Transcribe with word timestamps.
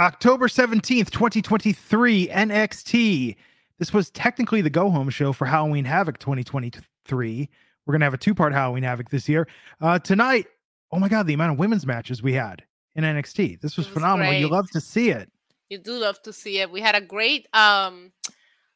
October 0.00 0.48
17th, 0.48 1.10
2023, 1.10 2.26
NXT. 2.26 3.36
This 3.78 3.92
was 3.92 4.10
technically 4.10 4.60
the 4.60 4.70
go 4.70 4.90
home 4.90 5.08
show 5.08 5.32
for 5.32 5.44
Halloween 5.44 5.84
Havoc 5.84 6.18
2023. 6.18 7.48
We're 7.86 7.92
going 7.92 8.00
to 8.00 8.04
have 8.04 8.14
a 8.14 8.18
two 8.18 8.34
part 8.34 8.52
Halloween 8.52 8.82
Havoc 8.82 9.10
this 9.10 9.28
year. 9.28 9.46
Uh, 9.80 10.00
tonight, 10.00 10.46
oh 10.90 10.98
my 10.98 11.08
God, 11.08 11.28
the 11.28 11.34
amount 11.34 11.52
of 11.52 11.58
women's 11.58 11.86
matches 11.86 12.24
we 12.24 12.32
had 12.32 12.64
in 12.96 13.04
NXT. 13.04 13.60
This 13.60 13.76
was, 13.76 13.86
was 13.86 13.94
phenomenal. 13.94 14.32
You 14.32 14.48
love 14.48 14.68
to 14.70 14.80
see 14.80 15.10
it. 15.10 15.30
You 15.68 15.78
do 15.78 15.92
love 15.92 16.20
to 16.22 16.32
see 16.32 16.58
it. 16.58 16.72
We 16.72 16.80
had 16.80 16.96
a 16.96 17.00
great 17.00 17.46
um 17.52 18.12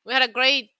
we 0.06 0.12
had 0.12 0.22
a 0.22 0.32
great 0.32 0.70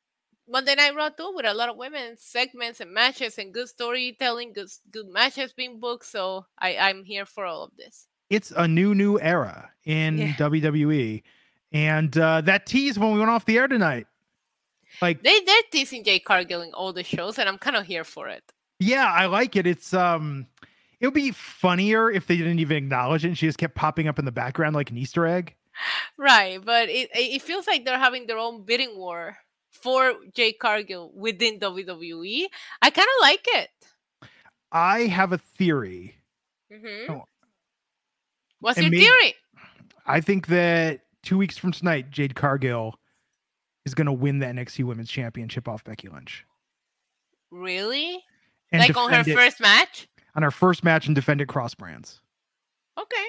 Monday 0.49 0.77
Night 0.77 0.95
Raw 0.95 1.09
too 1.09 1.33
with 1.35 1.47
a 1.47 1.55
lot 1.55 1.69
of 1.69 1.77
women's 1.77 2.23
segments 2.23 2.81
and 2.81 2.93
matches 2.93 3.39
and 3.39 3.53
good 3.53 3.69
storytelling, 3.69 4.53
good 4.53 4.69
good 4.93 5.09
matches 5.09 5.53
being 5.53 5.81
booked. 5.81 6.07
So 6.07 6.47
I, 6.59 6.77
I'm 6.77 7.03
here 7.03 7.27
for 7.27 7.45
all 7.45 7.65
of 7.65 7.73
this. 7.77 8.07
It's 8.31 8.51
a 8.57 8.67
new, 8.69 8.95
new 8.95 9.19
era 9.21 9.71
in 9.85 10.19
Yeah. 10.19 10.33
WWE. 10.35 11.23
And 11.73 12.17
uh, 12.17 12.41
that 12.43 12.67
tease 12.67 12.99
when 12.99 13.13
we 13.13 13.19
went 13.19 13.31
off 13.31 13.45
the 13.45 13.59
air 13.59 13.69
tonight. 13.69 14.07
Like, 15.03 15.23
They 15.23 15.39
they're 15.41 15.63
teasing 15.71 16.03
Jade 16.05 16.25
Cargill 16.25 16.63
in 16.63 16.73
all 16.73 16.93
the 16.93 17.05
shows, 17.05 17.39
and 17.39 17.49
I'm 17.49 17.59
kind 17.59 17.77
of 17.77 17.87
here 17.87 18.05
for 18.05 18.29
it. 18.29 18.43
yeah, 18.81 19.13
I 19.13 19.27
like 19.27 19.55
it. 19.57 19.67
It's 19.67 19.93
um 19.95 20.47
it 21.01 21.07
would 21.07 21.15
be 21.15 21.31
funnier 21.31 22.11
if 22.11 22.27
they 22.27 22.37
didn't 22.37 22.59
even 22.59 22.77
acknowledge 22.77 23.25
it 23.25 23.29
and 23.29 23.39
she 23.39 23.47
just 23.47 23.59
kept 23.59 23.75
popping 23.77 24.09
up 24.09 24.19
in 24.19 24.25
the 24.25 24.33
background 24.33 24.75
like 24.75 24.91
an 24.91 24.97
Easter 24.97 25.27
egg. 25.27 25.55
Right, 26.17 26.59
but 26.65 26.89
it 26.89 27.11
it 27.15 27.43
feels 27.43 27.67
like 27.67 27.85
they're 27.85 27.99
having 27.99 28.27
their 28.27 28.39
own 28.39 28.65
bidding 28.65 28.97
war 28.97 29.37
for 29.71 30.15
Jade 30.35 30.59
Cargill 30.59 31.13
within 31.15 31.61
WWE. 31.61 32.47
I 32.83 32.91
kind 32.91 33.07
of 33.07 33.21
like 33.23 33.45
it. 33.47 33.69
I 34.73 35.01
have 35.03 35.33
a 35.33 35.39
theory. 35.39 36.15
hmm 36.73 37.11
Oh. 37.13 37.25
What's 38.61 38.79
And 38.79 38.93
your 38.93 39.03
theory? 39.03 39.35
I 40.07 40.21
think 40.21 40.47
that 40.49 41.01
two 41.23 41.39
weeks 41.39 41.57
from 41.59 41.73
tonight, 41.73 42.11
Jade 42.11 42.35
Cargill 42.35 42.95
is 43.85 43.95
going 43.95 44.07
to 44.07 44.13
win 44.13 44.39
the 44.39 44.47
NXT 44.47 44.85
Women's 44.85 45.11
Championship 45.11 45.69
off 45.69 45.85
Becky 45.85 46.09
Lynch. 46.09 46.45
Really? 47.51 48.23
And 48.73 48.81
like 48.81 48.97
on 48.97 49.13
her 49.13 49.21
it- 49.27 49.35
first 49.35 49.61
match? 49.61 50.09
on 50.35 50.43
her 50.43 50.51
first 50.51 50.85
match 50.85 51.07
and 51.07 51.15
defend 51.17 51.41
it 51.41 51.47
cross 51.49 51.75
brands. 51.75 52.21
Okay. 52.99 53.25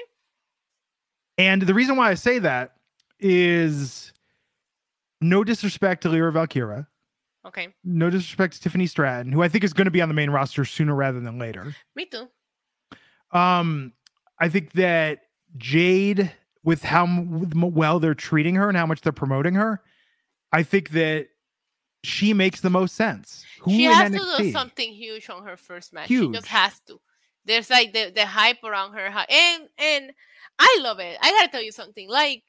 And 1.38 1.62
the 1.62 1.74
reason 1.74 1.96
why 1.96 2.10
I 2.10 2.14
say 2.14 2.38
that 2.38 2.74
is 3.18 4.12
no 5.20 5.42
disrespect 5.42 6.02
to 6.02 6.08
Lyra 6.08 6.30
Valkyria, 6.32 6.86
Okay. 7.46 7.68
no 7.82 8.10
disrespect 8.10 8.54
to 8.54 8.60
Tiffany 8.60 8.86
Stratton, 8.86 9.32
who 9.32 9.42
I 9.42 9.48
think 9.48 9.64
is 9.64 9.72
going 9.72 9.86
to 9.86 9.90
be 9.90 10.00
on 10.02 10.08
the 10.08 10.14
main 10.14 10.30
roster 10.30 10.64
sooner 10.64 10.94
rather 10.94 11.18
than 11.20 11.38
later. 11.38 11.74
Me 11.96 12.04
too. 12.06 12.28
Um, 13.32 13.92
I 14.40 14.48
think 14.48 14.72
that 14.72 15.20
Jade, 15.56 16.32
with 16.64 16.82
how 16.82 17.06
with 17.22 17.54
well 17.54 18.00
they're 18.00 18.14
treating 18.14 18.54
her 18.56 18.68
and 18.68 18.76
how 18.76 18.86
much 18.86 19.02
they're 19.02 19.12
promoting 19.12 19.54
her, 19.54 19.82
I 20.52 20.62
think 20.62 20.90
that 20.90 21.28
she 22.02 22.32
makes 22.32 22.60
the 22.60 22.70
most 22.70 22.96
sense. 22.96 23.44
Who 23.60 23.72
she 23.72 23.84
has 23.84 24.10
to 24.10 24.34
do 24.38 24.52
something 24.52 24.92
huge 24.92 25.28
on 25.28 25.44
her 25.44 25.56
first 25.56 25.92
match. 25.92 26.08
She 26.08 26.14
Huge. 26.14 26.34
just 26.34 26.46
has 26.46 26.80
to. 26.86 27.00
There's 27.44 27.70
like 27.70 27.92
the, 27.92 28.12
the 28.14 28.26
hype 28.26 28.62
around 28.64 28.94
her, 28.94 29.06
and 29.06 29.68
and 29.78 30.12
I 30.58 30.78
love 30.82 30.98
it. 30.98 31.18
I 31.20 31.30
gotta 31.30 31.50
tell 31.50 31.62
you 31.62 31.72
something. 31.72 32.08
Like, 32.08 32.42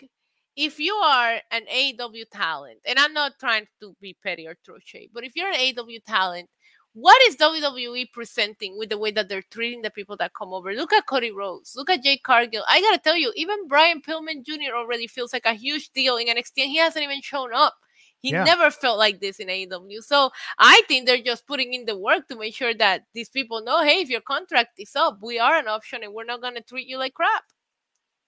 if 0.56 0.80
you 0.80 0.94
are 0.94 1.40
an 1.52 1.64
AEW 1.74 2.26
talent, 2.32 2.80
and 2.86 3.00
I'm 3.00 3.14
not 3.14 3.34
trying 3.40 3.68
to 3.82 3.96
be 4.02 4.18
petty 4.24 4.48
or 4.48 4.56
shade, 4.84 5.12
but 5.14 5.24
if 5.24 5.34
you're 5.36 5.50
an 5.50 5.56
AEW 5.56 6.04
talent, 6.06 6.50
what 6.94 7.22
is 7.28 7.38
WWE 7.38 8.12
presenting 8.12 8.78
with 8.78 8.90
the 8.90 8.98
way 8.98 9.12
that 9.12 9.30
they're 9.30 9.42
treating 9.44 9.82
the 9.82 9.90
people 9.90 10.18
that 10.18 10.34
come 10.34 10.54
over? 10.54 10.74
Look 10.74 10.92
at 10.94 11.06
Cody 11.06 11.32
Rhodes. 11.32 11.74
Look 11.76 11.90
at 11.90 12.04
Jade 12.04 12.24
Cargill. 12.24 12.64
I 12.70 12.82
gotta 12.82 12.98
tell 12.98 13.16
you, 13.16 13.32
even 13.36 13.68
Brian 13.68 14.02
Pillman 14.02 14.44
Jr. 14.46 14.76
already 14.76 15.08
feels 15.08 15.34
like 15.34 15.46
a 15.46 15.54
huge 15.54 15.90
deal 15.92 16.18
in 16.18 16.28
NXT, 16.28 16.64
and 16.64 16.72
he 16.72 16.78
hasn't 16.78 17.04
even 17.04 17.22
shown 17.22 17.54
up. 17.54 17.76
He 18.20 18.30
Yeah. 18.32 18.44
never 18.44 18.70
felt 18.70 19.00
like 19.00 19.20
this 19.20 19.40
in 19.40 19.50
AEW. 19.50 20.02
So 20.04 20.32
I 20.60 20.84
think 20.88 21.08
they're 21.08 21.24
just 21.24 21.48
putting 21.48 21.74
in 21.74 21.86
the 21.86 21.98
work 21.98 22.28
to 22.28 22.36
make 22.36 22.54
sure 22.54 22.74
that 22.76 23.06
these 23.14 23.30
people 23.30 23.62
know, 23.64 23.82
hey, 23.84 24.02
if 24.02 24.10
your 24.10 24.22
contract 24.22 24.80
is 24.80 24.96
up, 24.96 25.18
we 25.24 25.40
are 25.40 25.56
an 25.58 25.68
option 25.68 26.04
and 26.04 26.14
we're 26.14 26.26
not 26.26 26.40
going 26.42 26.54
to 26.54 26.62
treat 26.62 26.88
you 26.88 26.98
like 27.00 27.16
crap. 27.16 27.44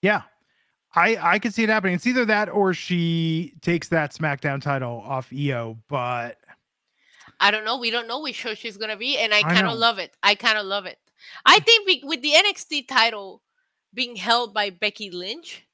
Yeah. 0.01 0.23
I 0.95 1.17
I 1.21 1.39
could 1.39 1.53
see 1.53 1.63
it 1.63 1.69
happening. 1.69 1.95
It's 1.95 2.07
either 2.07 2.25
that 2.25 2.49
or 2.49 2.73
she 2.73 3.53
takes 3.61 3.87
that 3.89 4.13
SmackDown 4.13 4.61
title 4.61 5.01
off 5.05 5.31
IYO, 5.31 5.77
but 5.89 6.37
I 7.43 7.51
don't 7.51 7.65
know. 7.65 7.77
We 7.77 7.91
don't 7.91 8.07
know 8.07 8.21
which 8.21 8.35
show 8.35 8.53
she's 8.53 8.77
going 8.77 8.89
to 8.89 8.97
be. 8.97 9.17
And 9.17 9.33
I 9.33 9.39
I 9.39 9.43
kind 9.43 9.67
of 9.67 9.77
love 9.77 9.99
it. 9.99 10.15
I 10.23 10.33
kind 10.33 10.57
of 10.57 10.65
love 10.65 10.85
it. 10.85 10.97
I 11.45 11.59
mm. 11.59 11.65
think 11.65 11.85
we, 11.85 12.01
with 12.05 12.21
the 12.21 12.31
NXT 12.31 12.87
title 12.87 13.41
being 13.93 14.15
held 14.15 14.53
by 14.53 14.69
Becky 14.69 15.11
Lynch, 15.11 15.67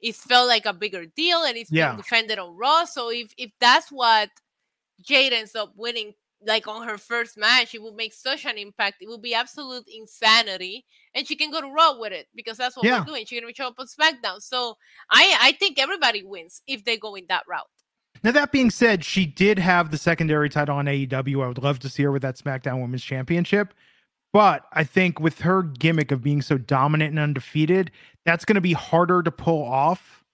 it 0.00 0.14
felt 0.14 0.46
like 0.46 0.66
a 0.66 0.72
bigger 0.72 1.04
deal 1.04 1.42
and 1.42 1.56
it's 1.56 1.72
Yeah. 1.72 1.88
being 1.90 1.96
defended 1.98 2.38
on 2.38 2.56
Raw. 2.56 2.84
So 2.84 3.10
if, 3.10 3.34
if 3.36 3.50
that's 3.58 3.90
what 3.90 4.30
Jade 5.02 5.32
ends 5.32 5.56
up 5.56 5.72
winning, 5.74 6.14
like 6.46 6.68
on 6.68 6.86
her 6.86 6.96
first 6.96 7.36
match, 7.36 7.74
it 7.74 7.82
will 7.82 7.94
make 7.94 8.14
such 8.14 8.44
an 8.44 8.56
impact. 8.56 8.98
It 9.00 9.08
will 9.08 9.18
be 9.18 9.34
absolute 9.34 9.84
insanity, 9.88 10.84
and 11.14 11.26
she 11.26 11.34
can 11.34 11.50
go 11.50 11.60
to 11.60 11.68
Raw 11.68 11.98
with 11.98 12.12
it 12.12 12.28
because 12.34 12.56
that's 12.58 12.76
what 12.76 12.84
Yeah. 12.84 13.00
we're 13.00 13.06
doing. 13.06 13.26
She's 13.26 13.40
gonna 13.40 13.54
show 13.54 13.68
up 13.68 13.80
on 13.80 13.86
SmackDown. 13.86 14.40
So 14.42 14.76
I 15.10 15.36
I 15.40 15.52
think 15.52 15.78
everybody 15.78 16.22
wins 16.22 16.62
if 16.66 16.84
they 16.84 16.98
go 16.98 17.14
in 17.14 17.26
that 17.28 17.44
route. 17.48 17.70
Now 18.22 18.30
that 18.32 18.52
being 18.52 18.70
said, 18.70 19.04
she 19.04 19.26
did 19.26 19.58
have 19.58 19.90
the 19.90 19.98
secondary 19.98 20.48
title 20.48 20.76
on 20.76 20.86
AEW. 20.86 21.44
I 21.44 21.48
would 21.48 21.62
love 21.62 21.78
to 21.80 21.88
see 21.88 22.02
her 22.02 22.12
with 22.12 22.22
that 22.22 22.36
SmackDown 22.36 22.80
Women's 22.80 23.04
Championship. 23.04 23.74
But 24.32 24.64
I 24.72 24.84
think 24.84 25.20
with 25.20 25.40
her 25.40 25.62
gimmick 25.62 26.12
of 26.12 26.22
being 26.22 26.42
so 26.42 26.58
dominant 26.58 27.10
and 27.10 27.18
undefeated, 27.18 27.90
that's 28.24 28.44
going 28.44 28.56
to 28.56 28.60
be 28.60 28.72
harder 28.72 29.22
to 29.22 29.30
pull 29.30 29.64
off 29.64 30.24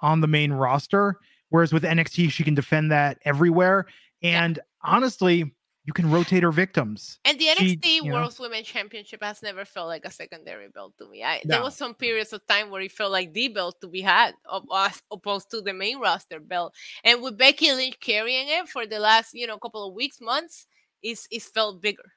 on 0.00 0.20
the 0.20 0.26
main 0.26 0.52
roster. 0.52 1.18
Whereas 1.48 1.72
with 1.72 1.82
NXT, 1.82 2.30
she 2.30 2.44
can 2.44 2.54
defend 2.54 2.90
that 2.92 3.18
everywhere. 3.24 3.86
And 4.22 4.58
honestly, 4.82 5.54
you 5.88 5.94
can 5.94 6.10
rotate 6.10 6.42
her 6.42 6.52
victims. 6.52 7.18
And 7.24 7.38
the 7.38 7.46
She- 7.56 7.78
NXT 7.78 8.04
know? 8.04 8.12
World 8.12 8.36
Women's 8.38 8.66
Championship 8.66 9.22
has 9.22 9.42
never 9.42 9.64
felt 9.64 9.88
like 9.88 10.04
a 10.04 10.10
secondary 10.10 10.68
belt 10.68 10.92
to 10.98 11.08
me. 11.08 11.24
I, 11.24 11.40
There 11.46 11.62
was 11.62 11.76
some 11.76 11.94
periods 11.94 12.34
of 12.34 12.46
time 12.46 12.68
where 12.68 12.82
it 12.82 12.92
felt 12.92 13.10
like 13.10 13.32
the 13.32 13.48
belt 13.48 13.80
to 13.80 13.88
be 13.88 14.02
had, 14.02 14.34
as 14.76 15.02
opposed 15.10 15.50
to 15.52 15.62
the 15.62 15.72
main 15.72 15.98
roster 15.98 16.40
belt. 16.40 16.74
And 17.04 17.22
with 17.22 17.38
Becky 17.38 17.72
Lynch 17.72 17.98
carrying 18.00 18.48
it 18.48 18.68
for 18.68 18.84
the 18.84 18.98
last, 18.98 19.32
you 19.32 19.46
know, 19.46 19.56
couple 19.56 19.88
of 19.88 19.94
weeks, 19.94 20.20
months, 20.20 20.66
it's 21.02 21.26
it's 21.30 21.48
felt 21.48 21.80
bigger. 21.80 22.12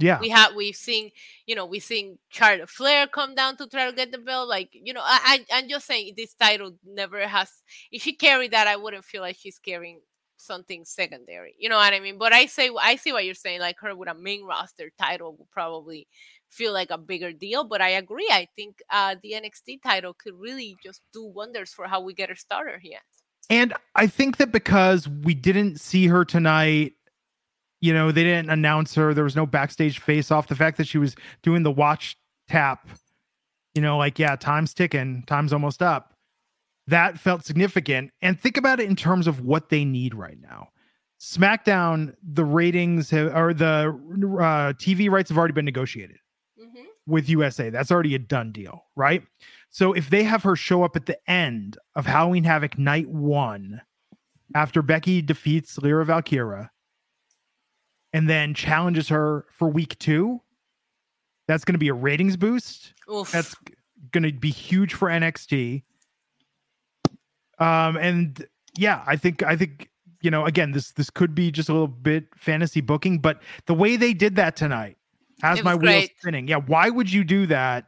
Yeah. 0.00 0.18
We 0.18 0.28
have 0.30 0.56
we've 0.56 0.74
seen, 0.74 1.12
you 1.46 1.54
know, 1.54 1.64
we've 1.64 1.84
seen 1.84 2.18
Charlotte 2.28 2.70
Flair 2.70 3.06
come 3.06 3.36
down 3.36 3.56
to 3.58 3.68
try 3.68 3.88
to 3.88 3.94
get 3.94 4.10
the 4.10 4.18
belt. 4.18 4.48
Like, 4.48 4.70
you 4.72 4.92
know, 4.92 5.00
I, 5.04 5.44
I 5.52 5.58
I'm 5.58 5.68
just 5.68 5.86
saying 5.86 6.14
this 6.16 6.34
title 6.34 6.72
never 6.84 7.24
has. 7.28 7.62
If 7.92 8.02
she 8.02 8.14
carried 8.14 8.50
that, 8.50 8.66
I 8.66 8.74
wouldn't 8.74 9.04
feel 9.04 9.22
like 9.22 9.36
she's 9.38 9.60
carrying 9.60 10.00
something 10.42 10.84
secondary. 10.84 11.54
You 11.58 11.68
know 11.68 11.76
what 11.76 11.92
I 11.92 12.00
mean? 12.00 12.18
But 12.18 12.32
I 12.32 12.46
say 12.46 12.70
I 12.80 12.96
see 12.96 13.12
what 13.12 13.24
you're 13.24 13.34
saying. 13.34 13.60
Like 13.60 13.76
her 13.80 13.94
with 13.94 14.08
a 14.08 14.14
main 14.14 14.44
roster 14.44 14.90
title 15.00 15.36
would 15.38 15.50
probably 15.50 16.06
feel 16.48 16.72
like 16.72 16.90
a 16.90 16.98
bigger 16.98 17.32
deal. 17.32 17.64
But 17.64 17.80
I 17.80 17.90
agree. 17.90 18.28
I 18.30 18.48
think 18.56 18.76
uh, 18.90 19.16
the 19.22 19.32
NXT 19.32 19.82
title 19.82 20.14
could 20.14 20.34
really 20.38 20.76
just 20.82 21.02
do 21.12 21.24
wonders 21.24 21.72
for 21.72 21.86
how 21.86 22.00
we 22.00 22.14
get 22.14 22.28
her 22.28 22.36
starter 22.36 22.78
here. 22.78 23.00
And 23.50 23.74
I 23.94 24.06
think 24.06 24.36
that 24.38 24.52
because 24.52 25.08
we 25.08 25.34
didn't 25.34 25.80
see 25.80 26.06
her 26.06 26.24
tonight, 26.24 26.94
you 27.80 27.92
know, 27.92 28.12
they 28.12 28.22
didn't 28.22 28.50
announce 28.50 28.94
her, 28.94 29.12
there 29.12 29.24
was 29.24 29.36
no 29.36 29.46
backstage 29.46 29.98
face 29.98 30.30
off. 30.30 30.48
The 30.48 30.54
fact 30.54 30.76
that 30.78 30.86
she 30.86 30.98
was 30.98 31.16
doing 31.42 31.62
the 31.62 31.70
watch 31.70 32.16
tap 32.48 32.88
You 33.74 33.82
know, 33.82 33.98
like, 33.98 34.18
yeah, 34.18 34.36
time's 34.36 34.74
ticking, 34.74 35.24
time's 35.26 35.52
almost 35.52 35.82
up. 35.82 36.11
That 36.88 37.18
felt 37.18 37.44
significant. 37.44 38.10
And 38.22 38.38
think 38.40 38.56
about 38.56 38.80
it 38.80 38.88
in 38.88 38.96
terms 38.96 39.26
of 39.26 39.40
what 39.40 39.68
they 39.68 39.84
need 39.84 40.14
right 40.14 40.38
now. 40.40 40.68
SmackDown, 41.20 42.14
the 42.22 42.44
ratings 42.44 43.08
have, 43.10 43.34
or 43.36 43.54
the 43.54 43.88
uh, 44.40 44.72
TV 44.74 45.08
rights 45.08 45.28
have 45.30 45.38
already 45.38 45.54
been 45.54 45.64
negotiated 45.64 46.18
Mhm. 46.60 46.84
with 47.06 47.28
USA. 47.28 47.70
That's 47.70 47.92
already 47.92 48.16
a 48.16 48.18
done 48.18 48.50
deal, 48.50 48.84
right? 48.96 49.24
So 49.70 49.92
if 49.92 50.10
they 50.10 50.24
have 50.24 50.42
her 50.42 50.56
show 50.56 50.82
up 50.82 50.96
at 50.96 51.06
the 51.06 51.18
end 51.30 51.78
of 51.94 52.06
Halloween 52.06 52.42
Havoc 52.44 52.76
night 52.76 53.08
one, 53.08 53.80
after 54.54 54.82
Becky 54.82 55.22
defeats 55.22 55.78
Lyra 55.78 56.04
Valkyria, 56.04 56.70
and 58.12 58.28
then 58.28 58.52
challenges 58.52 59.08
her 59.08 59.46
for 59.52 59.68
week 59.68 59.98
two, 59.98 60.42
that's 61.46 61.64
going 61.64 61.74
to 61.74 61.78
be 61.78 61.88
a 61.88 61.94
ratings 61.94 62.36
boost. 62.36 62.94
Oof. 63.10 63.30
That's 63.30 63.54
going 64.10 64.24
to 64.24 64.32
be 64.32 64.50
huge 64.50 64.92
for 64.94 65.08
NXT. 65.08 65.84
Um, 67.62 67.96
and 67.96 68.46
yeah, 68.76 69.02
I 69.06 69.16
think 69.16 69.42
I 69.42 69.56
think 69.56 69.90
you 70.20 70.30
know 70.30 70.44
again 70.46 70.72
this 70.72 70.92
this 70.92 71.10
could 71.10 71.34
be 71.34 71.50
just 71.50 71.68
a 71.68 71.72
little 71.72 71.88
bit 71.88 72.24
fantasy 72.36 72.80
booking, 72.80 73.18
but 73.20 73.40
the 73.66 73.74
way 73.74 73.96
they 73.96 74.12
did 74.14 74.36
that 74.36 74.56
tonight 74.56 74.96
has 75.42 75.62
my 75.62 75.74
was 75.74 75.82
wheels 75.82 76.10
spinning. 76.20 76.48
Yeah, 76.48 76.56
why 76.56 76.88
would 76.90 77.10
you 77.12 77.24
do 77.24 77.46
that? 77.46 77.86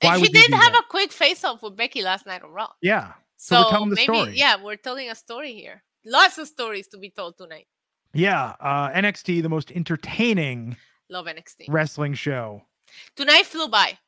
Why 0.00 0.16
and 0.16 0.24
she 0.26 0.30
did 0.32 0.52
have 0.52 0.72
that? 0.72 0.82
a 0.84 0.90
quick 0.90 1.12
face 1.12 1.44
off 1.44 1.62
with 1.62 1.76
Becky 1.76 2.02
last 2.02 2.26
night 2.26 2.42
on 2.42 2.50
Raw. 2.50 2.68
Yeah, 2.82 3.12
So, 3.36 3.56
So 3.56 3.62
we're 3.64 3.70
telling 3.70 3.88
the 3.90 3.94
maybe, 3.96 4.04
story. 4.04 4.32
yeah, 4.36 4.56
we're 4.62 4.76
telling 4.76 5.08
a 5.10 5.14
story 5.14 5.54
here. 5.54 5.82
Lots 6.04 6.36
of 6.38 6.46
stories 6.48 6.88
to 6.88 6.98
be 6.98 7.10
told 7.10 7.38
tonight. 7.38 7.66
yeah. 8.12 8.54
Uh, 8.60 8.90
NXT, 8.90 9.40
the 9.42 9.48
most 9.48 9.70
entertaining 9.72 10.76
Love 11.08 11.26
NXT. 11.26 11.66
wrestling 11.68 12.12
show. 12.14 12.62
Tonight 13.16 13.46
flew 13.46 13.68
by. 13.68 13.98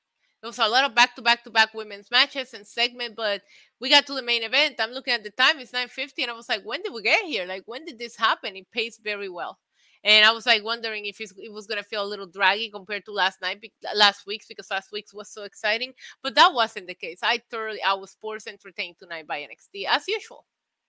Was 0.47 0.61
a 0.61 0.69
lot 0.69 0.85
of 0.85 0.95
back 0.95 1.17
to 1.17 1.23
back 1.23 1.43
to 1.43 1.51
back 1.51 1.75
women's 1.75 2.09
matches 2.09 2.55
and 2.55 2.65
segment, 2.65 3.17
but 3.17 3.43
we 3.81 3.91
got 3.91 4.07
to 4.07 4.15
the 4.15 4.23
main 4.23 4.45
event. 4.45 4.77
I'm 4.79 4.93
looking 4.93 5.13
at 5.13 5.25
the 5.25 5.31
time; 5.31 5.59
it's 5.59 5.73
9:50, 5.73 6.23
and 6.23 6.31
I 6.31 6.35
was 6.35 6.49
like, 6.49 6.63
"When 6.63 6.83
did 6.83 6.93
we 6.93 7.03
get 7.03 7.25
here? 7.25 7.47
Like, 7.47 7.65
when 7.67 7.85
did 7.85 7.99
this 7.99 8.17
happen?" 8.17 8.55
It 8.55 8.71
paced 8.71 9.03
very 9.03 9.29
well, 9.29 9.59
and 10.05 10.25
I 10.25 10.31
was 10.31 10.47
like 10.47 10.63
wondering 10.63 11.07
if 11.07 11.21
it 11.21 11.53
was 11.53 11.67
gonna 11.67 11.83
feel 11.83 12.05
a 12.05 12.07
little 12.07 12.29
draggy 12.29 12.71
compared 12.71 13.05
to 13.07 13.13
last 13.13 13.41
night, 13.43 13.61
last 13.93 14.25
week's, 14.25 14.47
because 14.47 14.71
last 14.71 14.93
week's 14.93 15.13
was 15.13 15.29
so 15.29 15.43
exciting. 15.43 15.95
But 16.23 16.37
that 16.37 16.55
wasn't 16.55 16.87
the 16.87 16.95
case. 16.95 17.19
I 17.25 17.43
thoroughly, 17.51 17.83
I 17.83 17.95
was 17.95 18.17
forced 18.21 18.47
entertained 18.47 18.97
tonight 19.01 19.27
by 19.27 19.41
NXT 19.41 19.87
as 19.89 20.07
usual. 20.07 20.47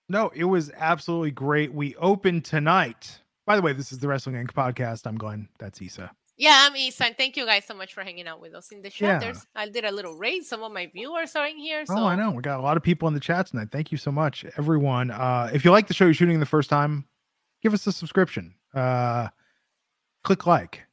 No, 0.08 0.30
it 0.36 0.44
was 0.44 0.70
absolutely 0.76 1.32
great. 1.32 1.74
We 1.74 1.96
opened 1.96 2.44
tonight. 2.44 3.20
By 3.44 3.56
the 3.56 3.62
way, 3.62 3.72
this 3.72 3.90
is 3.90 3.98
the 3.98 4.06
Wrestling 4.06 4.36
Inc. 4.36 4.52
podcast. 4.52 5.04
I'm 5.04 5.18
Glenn. 5.18 5.48
That's 5.58 5.82
Isa. 5.82 6.12
Yeah, 6.38 6.66
I'm 6.68 6.76
Isa, 6.76 7.06
and 7.06 7.16
thank 7.16 7.36
you 7.36 7.44
guys 7.44 7.64
so 7.64 7.74
much 7.74 7.92
for 7.92 8.04
hanging 8.04 8.28
out 8.28 8.40
with 8.40 8.54
us 8.54 8.70
in 8.70 8.80
the 8.80 8.90
chat. 8.90 9.22
Yeah. 9.22 9.34
I 9.56 9.68
did 9.68 9.84
a 9.84 9.90
little 9.90 10.16
raid. 10.16 10.44
Some 10.44 10.62
of 10.62 10.70
my 10.70 10.86
viewers 10.86 11.34
are 11.34 11.48
in 11.48 11.58
here. 11.58 11.84
So 11.84 11.98
Oh, 11.98 12.06
I 12.06 12.14
know. 12.14 12.30
We 12.30 12.42
got 12.42 12.60
a 12.60 12.62
lot 12.62 12.76
of 12.76 12.82
people 12.84 13.08
in 13.08 13.14
the 13.14 13.18
chat 13.20 13.48
tonight. 13.48 13.70
Thank 13.72 13.90
you 13.90 13.98
so 13.98 14.12
much, 14.12 14.44
everyone. 14.56 15.10
Uh, 15.10 15.50
if 15.52 15.64
you 15.64 15.72
like 15.72 15.88
the 15.88 15.94
show 15.94 16.04
you're 16.04 16.14
shooting 16.14 16.38
the 16.38 16.46
first 16.46 16.70
time, 16.70 17.04
give 17.60 17.74
us 17.74 17.84
a 17.88 17.92
subscription. 17.92 18.54
Uh, 18.72 19.26
click 20.22 20.46
like, 20.46 20.86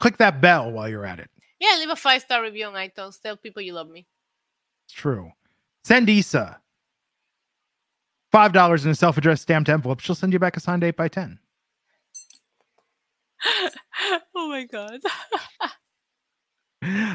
click 0.00 0.16
that 0.16 0.40
bell 0.40 0.72
while 0.72 0.88
you're 0.88 1.06
at 1.06 1.20
it. 1.20 1.30
Yeah, 1.60 1.76
leave 1.78 1.90
a 1.90 1.96
five 1.96 2.22
star 2.22 2.42
review 2.42 2.66
on 2.66 2.74
iTunes. 2.74 3.20
Tell 3.20 3.36
people 3.36 3.62
you 3.62 3.74
love 3.74 3.88
me. 3.88 4.08
It's 4.86 4.94
true. 4.94 5.30
Send 5.84 6.08
Isa 6.08 6.58
five 8.32 8.52
dollars 8.52 8.84
in 8.84 8.90
a 8.90 8.94
self-addressed 8.94 9.42
stamped 9.42 9.68
envelope. 9.68 10.00
She'll 10.00 10.16
send 10.16 10.32
you 10.32 10.40
back 10.40 10.56
a 10.56 10.60
signed 10.60 10.82
eight 10.82 10.96
by 10.96 11.06
ten. 11.06 11.38
oh 14.34 14.48
my 14.48 14.64
god. 14.64 15.00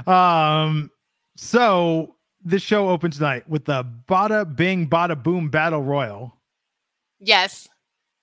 Um, 0.05 0.91
so 1.35 2.15
this 2.43 2.61
show 2.61 2.89
opens 2.89 3.15
tonight 3.17 3.49
with 3.49 3.65
the 3.65 3.83
Bada 4.07 4.55
Bing 4.55 4.87
Bada 4.87 5.21
Boom 5.21 5.49
Battle 5.49 5.81
Royal. 5.81 6.37
yes. 7.19 7.67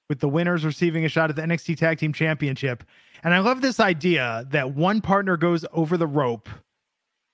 with 0.08 0.20
the 0.20 0.28
winners 0.28 0.64
receiving 0.64 1.04
a 1.04 1.08
shot 1.08 1.30
at 1.30 1.36
the 1.36 1.42
NXT 1.42 1.76
Tag 1.78 1.98
Team 1.98 2.12
Championship. 2.12 2.84
And 3.24 3.34
I 3.34 3.40
love 3.40 3.60
this 3.60 3.80
idea 3.80 4.46
that 4.50 4.74
one 4.76 5.00
partner 5.00 5.36
goes 5.36 5.64
over 5.72 5.96
the 5.96 6.06
rope 6.06 6.48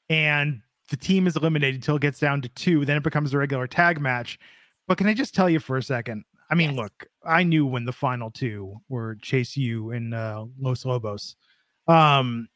and 0.09 0.63
the 0.89 0.97
team 0.97 1.27
is 1.27 1.37
eliminated 1.37 1.75
until 1.75 1.97
it 1.97 2.03
gets 2.03 2.19
down 2.19 2.41
to 2.41 2.49
two. 2.51 2.87
Then 2.87 2.97
it 2.97 3.03
becomes 3.03 3.35
a 3.35 3.39
regular 3.39 3.67
tag 3.67 4.01
match. 4.01 4.39
But 4.87 4.97
can 4.97 5.07
I 5.07 5.13
just 5.13 5.35
tell 5.35 5.51
you 5.51 5.59
for 5.61 5.77
a 5.77 5.83
second? 5.83 6.25
I 6.51 6.55
mean, 6.55 6.71
Yes. 6.71 6.79
look, 6.79 7.07
I 7.25 7.43
knew 7.43 7.67
when 7.67 7.85
the 7.85 7.93
final 7.93 8.31
two 8.31 8.81
were 8.89 9.17
Chase 9.23 9.57
U 9.57 9.91
and 9.91 10.15
uh, 10.15 10.47
Los 10.59 10.85
Lobos. 10.85 11.37
Um, 11.87 12.49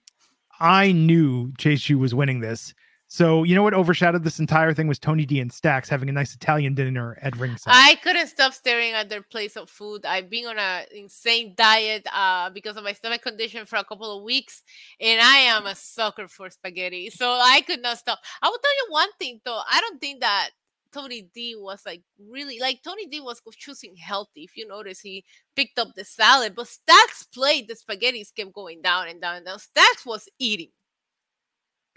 I 0.60 0.92
knew 0.92 1.52
Chase 1.58 1.88
U 1.90 1.98
was 1.98 2.14
winning 2.14 2.40
this. 2.40 2.74
So 3.08 3.42
you 3.42 3.54
know 3.54 3.62
what 3.62 3.74
overshadowed 3.74 4.24
this 4.24 4.38
entire 4.38 4.72
thing 4.72 4.88
was 4.88 4.98
Tony 4.98 5.26
D 5.26 5.40
and 5.40 5.52
Stacks 5.52 5.90
having 5.90 6.08
a 6.08 6.12
nice 6.12 6.34
Italian 6.34 6.74
dinner 6.74 7.18
at 7.20 7.36
ringside. 7.36 7.74
I 7.76 7.96
couldn't 7.96 8.28
stop 8.28 8.54
staring 8.54 8.92
at 8.92 9.10
their 9.10 9.20
plates 9.20 9.54
of 9.58 9.68
food. 9.68 10.06
I've 10.06 10.30
been 10.30 10.46
on 10.46 10.58
an 10.58 10.86
insane 10.94 11.52
diet 11.54 12.06
uh, 12.10 12.48
because 12.48 12.78
of 12.78 12.84
my 12.84 12.94
stomach 12.94 13.20
condition 13.20 13.66
for 13.66 13.76
a 13.76 13.84
couple 13.84 14.16
of 14.16 14.22
weeks, 14.24 14.62
and 14.98 15.20
I 15.20 15.36
am 15.40 15.66
a 15.66 15.74
sucker 15.74 16.26
for 16.26 16.48
spaghetti. 16.48 17.10
So 17.10 17.28
I 17.30 17.60
could 17.66 17.82
not 17.82 17.98
stop. 17.98 18.18
I 18.40 18.48
will 18.48 18.56
tell 18.58 18.76
you 18.76 18.86
one 18.88 19.08
thing 19.18 19.42
though. 19.44 19.60
I 19.70 19.82
don't 19.82 20.00
think 20.00 20.20
that 20.20 20.48
Tony 20.92 21.28
D 21.34 21.56
was 21.56 21.82
like 21.86 22.02
really 22.18 22.58
like 22.58 22.82
Tony 22.82 23.06
D 23.06 23.20
was 23.20 23.40
choosing 23.56 23.96
healthy. 23.96 24.42
If 24.42 24.56
you 24.56 24.66
notice, 24.66 25.00
he 25.00 25.24
picked 25.56 25.78
up 25.78 25.94
the 25.94 26.04
salad, 26.04 26.54
but 26.54 26.68
Stacks 26.68 27.24
played 27.24 27.68
the 27.68 27.74
spaghettis 27.74 28.34
kept 28.34 28.52
going 28.52 28.82
down 28.82 29.08
and 29.08 29.20
down 29.20 29.36
and 29.36 29.46
down. 29.46 29.58
Stacks 29.58 30.04
was 30.04 30.28
eating. 30.38 30.70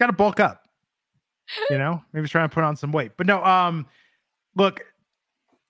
got 0.00 0.06
to 0.06 0.12
bulk 0.12 0.40
up. 0.40 0.62
You 1.70 1.78
know, 1.78 2.02
maybe 2.12 2.24
he's 2.24 2.30
trying 2.30 2.48
to 2.48 2.54
put 2.54 2.64
on 2.64 2.76
some 2.76 2.90
weight. 2.90 3.12
But 3.16 3.26
no, 3.26 3.42
um, 3.44 3.86
look, 4.56 4.84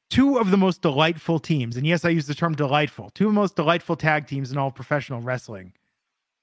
two 0.08 0.38
of 0.38 0.50
the 0.50 0.56
most 0.56 0.81
delightful 0.82 1.38
teams, 1.38 1.76
and 1.76 1.87
yes, 1.87 2.05
I 2.05 2.08
use 2.08 2.26
the 2.26 2.34
term 2.34 2.55
delightful, 2.55 3.11
two 3.11 3.26
of 3.26 3.34
the 3.34 3.40
most 3.40 3.56
delightful 3.56 3.96
tag 3.96 4.26
teams 4.26 4.52
in 4.52 4.58
all 4.58 4.70
professional 4.70 5.20
wrestling 5.20 5.72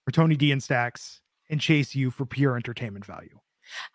were 0.05 0.11
Tony 0.11 0.35
D 0.35 0.51
and 0.51 0.61
Stacks 0.61 1.21
and 1.49 1.59
Chase 1.59 1.95
U 1.95 2.11
for 2.11 2.25
pure 2.25 2.55
entertainment 2.55 3.05
value. 3.05 3.39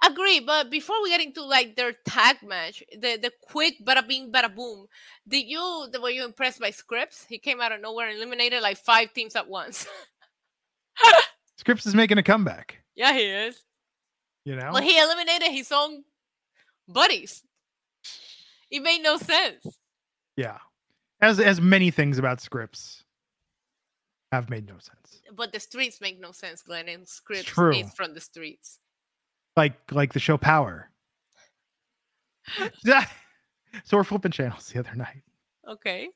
Agree, 0.03 0.41
but 0.41 0.71
before 0.71 0.97
we 1.03 1.11
get 1.11 1.21
into 1.21 1.45
like 1.45 1.77
their 1.77 1.93
tag 2.07 2.37
match, 2.43 2.83
the 2.93 3.19
the 3.21 3.33
quick 3.51 3.75
bada 3.85 4.07
bing 4.07 4.33
bada 4.33 4.55
boom, 4.55 4.87
did 5.27 5.47
you 5.47 5.89
were 6.01 6.11
you 6.11 6.25
impressed 6.25 6.61
by 6.61 6.71
Scrypts? 6.71 7.27
He 7.29 7.39
came 7.39 7.61
out 7.61 7.73
of 7.73 7.81
nowhere 7.81 8.09
and 8.09 8.17
eliminated 8.17 8.63
like 8.63 8.79
five 8.79 9.13
teams 9.13 9.37
at 9.37 9.49
once. 9.49 9.87
Scrypts 11.61 11.87
is 11.87 11.95
making 11.95 12.19
a 12.19 12.23
comeback. 12.23 12.79
yeah, 12.95 13.13
he 13.13 13.25
is. 13.25 13.63
You 14.45 14.57
know, 14.57 14.71
Well, 14.73 14.83
he 14.83 14.99
eliminated 14.99 15.51
his 15.51 15.71
own 15.73 16.05
buddies. 16.89 17.43
It 18.71 18.83
made 18.83 19.03
no 19.03 19.17
sense. 19.19 19.67
yeah, 20.37 20.59
as 21.21 21.39
as 21.41 21.61
many 21.61 21.91
things 21.91 22.19
about 22.19 22.39
Scrypts 22.39 23.03
have 24.33 24.49
made 24.51 24.67
no 24.67 24.75
sense. 24.79 25.23
But 25.35 25.53
the 25.53 25.61
streets 25.61 26.01
make 26.01 26.21
no 26.21 26.33
sense, 26.33 26.63
Glenn. 26.63 26.89
And 26.89 27.05
Scrypts 27.07 27.45
true. 27.45 27.73
is 27.75 27.93
from 27.95 28.15
the 28.15 28.21
streets. 28.21 28.79
Like 29.59 29.75
like 29.91 30.13
the 30.13 30.21
show 30.21 30.39
Power. 30.39 30.89
So 33.85 33.99
we're 33.99 34.05
flipping 34.05 34.33
channels 34.33 34.69
the 34.69 34.79
other 34.79 34.95
night. 34.95 35.23
Okay. 35.69 36.09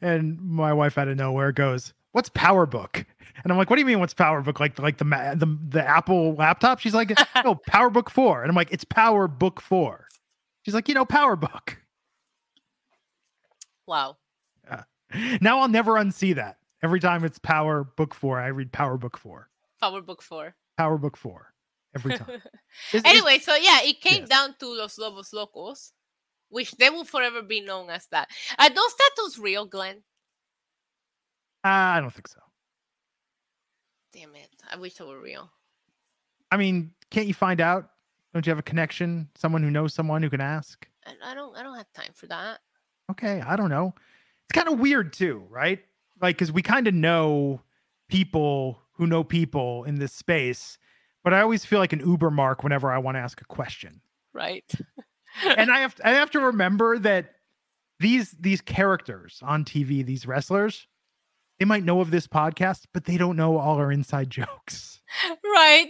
and 0.00 0.40
my 0.40 0.72
wife 0.72 0.96
out 0.96 1.08
of 1.08 1.16
nowhere 1.16 1.50
goes, 1.50 1.92
"What's 2.12 2.28
Power 2.28 2.64
Book?" 2.64 3.04
And 3.42 3.50
I'm 3.50 3.58
like, 3.58 3.68
"What 3.68 3.76
do 3.76 3.80
you 3.80 3.86
mean? 3.86 3.98
What's 3.98 4.14
Power 4.14 4.40
Book? 4.40 4.60
Like 4.60 4.78
like 4.78 4.98
the 4.98 5.04
the 5.04 5.58
the 5.68 5.86
Apple 5.86 6.34
laptop?" 6.34 6.78
She's 6.78 6.94
like, 6.94 7.10
"No, 7.44 7.56
Power 7.66 7.90
Book 7.90 8.08
Four. 8.08 8.42
And 8.42 8.50
I'm 8.50 8.54
like, 8.54 8.70
"It's 8.70 8.84
Power 8.84 9.26
Book 9.26 9.60
4. 9.60 10.06
She's 10.62 10.74
like, 10.74 10.86
"You 10.88 10.94
know, 10.94 11.04
Power 11.04 11.34
Book." 11.34 11.78
Wow. 13.86 14.18
Now 15.40 15.58
I'll 15.58 15.68
never 15.68 15.94
unsee 15.94 16.36
that. 16.36 16.58
Every 16.84 17.00
time 17.00 17.24
it's 17.24 17.40
Power 17.40 17.82
Book 17.82 18.14
Four, 18.14 18.38
I 18.38 18.46
read 18.48 18.70
Power 18.70 18.96
Book 18.96 19.16
Four. 19.18 19.48
Power 19.80 20.00
Book 20.02 20.22
4. 20.22 20.54
Power 20.78 20.98
Book 20.98 21.16
Four. 21.16 21.49
Every 21.94 22.16
time. 22.16 22.42
Is- 22.92 23.02
anyway, 23.04 23.38
so 23.38 23.54
yeah, 23.56 23.80
it 23.82 24.00
came 24.00 24.20
Yes. 24.20 24.28
down 24.28 24.54
to 24.60 24.66
Los 24.74 24.96
Lobos 24.98 25.32
Locos, 25.32 25.92
which 26.48 26.70
they 26.72 26.88
will 26.90 27.04
forever 27.04 27.42
be 27.42 27.60
known 27.60 27.90
as 27.90 28.06
that. 28.08 28.28
Are 28.58 28.68
those 28.70 28.94
tattoos 28.94 29.38
real, 29.38 29.66
Glenn? 29.66 30.02
uh, 31.64 31.68
I 31.68 32.00
don't 32.00 32.12
think 32.12 32.28
so. 32.28 32.40
Damn 34.12 34.34
it. 34.34 34.50
I 34.70 34.76
wish 34.76 34.94
they 34.94 35.04
were 35.04 35.20
real. 35.20 35.50
I 36.50 36.56
mean, 36.56 36.92
can't 37.10 37.26
you 37.26 37.34
find 37.34 37.60
out? 37.60 37.90
Don't 38.34 38.46
you 38.46 38.50
have 38.50 38.58
a 38.58 38.62
connection? 38.62 39.28
Someone 39.36 39.62
who 39.62 39.70
knows 39.70 39.94
someone 39.94 40.22
who 40.22 40.30
can 40.30 40.40
ask? 40.40 40.86
I, 41.06 41.30
I 41.30 41.34
don't 41.34 41.56
I 41.56 41.62
don't 41.62 41.76
have 41.76 41.92
time 41.92 42.10
for 42.14 42.26
that. 42.26 42.60
okay, 43.10 43.40
I 43.40 43.56
don't 43.56 43.70
know. 43.70 43.94
It's 44.48 44.52
kind 44.52 44.68
of 44.68 44.78
weird 44.80 45.12
too, 45.12 45.44
right? 45.48 45.80
Like, 46.20 46.36
because 46.36 46.52
we 46.52 46.62
kind 46.62 46.86
of 46.86 46.94
know 46.94 47.62
people 48.08 48.80
who 48.94 49.06
know 49.06 49.24
people 49.24 49.84
in 49.84 49.96
this 49.98 50.12
space, 50.12 50.76
but 51.30 51.36
I 51.36 51.42
always 51.42 51.64
feel 51.64 51.78
like 51.78 51.92
an 51.92 52.00
Uber 52.00 52.32
mark 52.32 52.64
whenever 52.64 52.90
I 52.90 52.98
want 52.98 53.14
to 53.14 53.20
ask 53.20 53.40
a 53.40 53.44
question. 53.44 54.00
Right. 54.34 54.64
and 55.44 55.70
I 55.70 55.78
have 55.82 55.94
I 56.04 56.10
have 56.10 56.32
to 56.32 56.40
remember 56.40 56.98
that 56.98 57.36
these 58.00 58.32
these 58.32 58.60
characters 58.60 59.38
on 59.44 59.64
TV, 59.64 60.04
these 60.04 60.26
wrestlers, 60.26 60.88
they 61.60 61.64
might 61.64 61.84
know 61.84 62.00
of 62.00 62.10
this 62.10 62.26
podcast, 62.26 62.86
but 62.92 63.04
they 63.04 63.16
don't 63.16 63.36
know 63.36 63.58
all 63.58 63.76
our 63.76 63.92
inside 63.92 64.28
jokes. 64.30 65.02
right. 65.44 65.88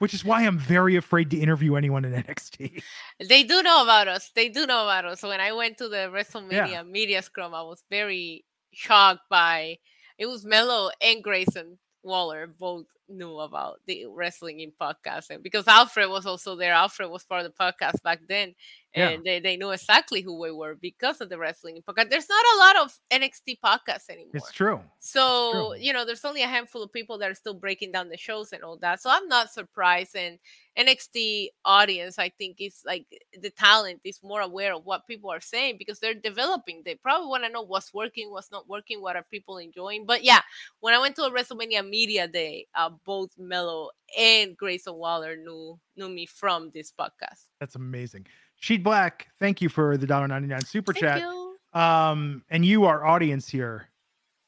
Which 0.00 0.12
is 0.12 0.22
why 0.22 0.42
I'm 0.42 0.58
very 0.58 0.96
afraid 0.96 1.30
to 1.30 1.38
interview 1.38 1.74
anyone 1.74 2.04
in 2.04 2.12
NXT. 2.22 2.82
They 3.26 3.44
do 3.44 3.62
know 3.62 3.82
about 3.82 4.06
us. 4.06 4.32
They 4.34 4.50
do 4.50 4.66
know 4.66 4.84
about 4.84 5.06
us. 5.06 5.22
When 5.22 5.40
I 5.40 5.52
went 5.52 5.78
to 5.78 5.88
the 5.88 6.12
WrestleMania 6.12 6.70
yeah. 6.70 6.82
media 6.82 7.22
scrum, 7.22 7.54
I 7.54 7.62
was 7.62 7.82
very 7.88 8.44
shocked 8.74 9.30
by 9.30 9.78
it 10.18 10.26
was 10.26 10.44
Melo 10.44 10.90
and 11.00 11.24
Grayson 11.24 11.78
Waller 12.02 12.46
both 12.46 12.86
knew 13.08 13.38
about 13.38 13.80
the 13.86 14.06
wrestling 14.06 14.60
in 14.60 14.72
podcasting 14.72 15.42
because 15.42 15.68
Alfred 15.68 16.08
was 16.08 16.26
also 16.26 16.56
there. 16.56 16.72
Alfred 16.72 17.10
was 17.10 17.24
part 17.24 17.44
of 17.44 17.52
the 17.52 17.62
podcast 17.62 18.02
back 18.02 18.20
then, 18.28 18.54
and 18.94 19.24
yeah. 19.24 19.32
they, 19.32 19.40
they 19.40 19.56
knew 19.56 19.70
exactly 19.70 20.20
who 20.20 20.38
we 20.38 20.50
were 20.50 20.74
because 20.74 21.20
of 21.20 21.28
the 21.30 21.38
wrestling 21.38 21.82
podcast. 21.88 22.10
There's 22.10 22.28
not 22.28 22.44
a 22.54 22.58
lot 22.58 22.84
of 22.84 22.98
NXT 23.10 23.58
podcasts 23.64 24.10
anymore. 24.10 24.32
It's 24.34 24.52
true. 24.52 24.80
So 24.98 25.72
it's 25.72 25.80
true. 25.80 25.86
you 25.86 25.92
know, 25.92 26.04
there's 26.04 26.24
only 26.24 26.42
a 26.42 26.46
handful 26.46 26.82
of 26.82 26.92
people 26.92 27.18
that 27.18 27.30
are 27.30 27.34
still 27.34 27.54
breaking 27.54 27.92
down 27.92 28.10
the 28.10 28.18
shows 28.18 28.52
and 28.52 28.62
all 28.62 28.76
that. 28.78 29.00
So 29.00 29.08
I'm 29.10 29.28
not 29.28 29.50
surprised. 29.50 30.14
And 30.14 30.38
NXT 30.78 31.48
audience, 31.64 32.18
I 32.18 32.30
think, 32.30 32.56
is 32.60 32.82
like 32.84 33.06
the 33.40 33.50
talent 33.50 34.00
is 34.04 34.20
more 34.22 34.40
aware 34.40 34.74
of 34.74 34.84
what 34.84 35.06
people 35.06 35.30
are 35.30 35.40
saying 35.40 35.76
because 35.78 35.98
they're 35.98 36.14
developing. 36.14 36.82
They 36.84 36.94
probably 36.94 37.28
want 37.28 37.44
to 37.44 37.50
know 37.50 37.62
what's 37.62 37.94
working, 37.94 38.30
what's 38.30 38.50
not 38.50 38.68
working, 38.68 39.00
what 39.00 39.16
are 39.16 39.24
people 39.30 39.58
enjoying. 39.58 40.04
But 40.06 40.22
yeah, 40.22 40.40
when 40.80 40.92
I 40.92 40.98
went 40.98 41.16
to 41.16 41.22
a 41.22 41.30
WrestleMania 41.30 41.88
media 41.88 42.28
day, 42.28 42.66
uh, 42.74 42.90
both 43.04 43.30
Melo 43.38 43.90
and 44.18 44.56
Grayson 44.56 44.94
Waller 44.94 45.36
knew 45.36 45.78
knew 45.96 46.08
me 46.08 46.26
from 46.26 46.70
this 46.74 46.92
podcast. 46.92 47.48
That's 47.60 47.74
amazing. 47.74 48.26
Sheed 48.62 48.82
Black, 48.82 49.28
thank 49.38 49.60
you 49.60 49.68
for 49.68 49.96
the 49.96 50.06
dollar 50.06 50.28
ninety 50.28 50.48
nine 50.48 50.64
super 50.64 50.92
thank 50.92 51.04
chat. 51.04 51.20
You. 51.20 51.56
Um, 51.72 52.44
and 52.50 52.64
you, 52.64 52.84
our 52.84 53.04
audience 53.04 53.48
here 53.48 53.88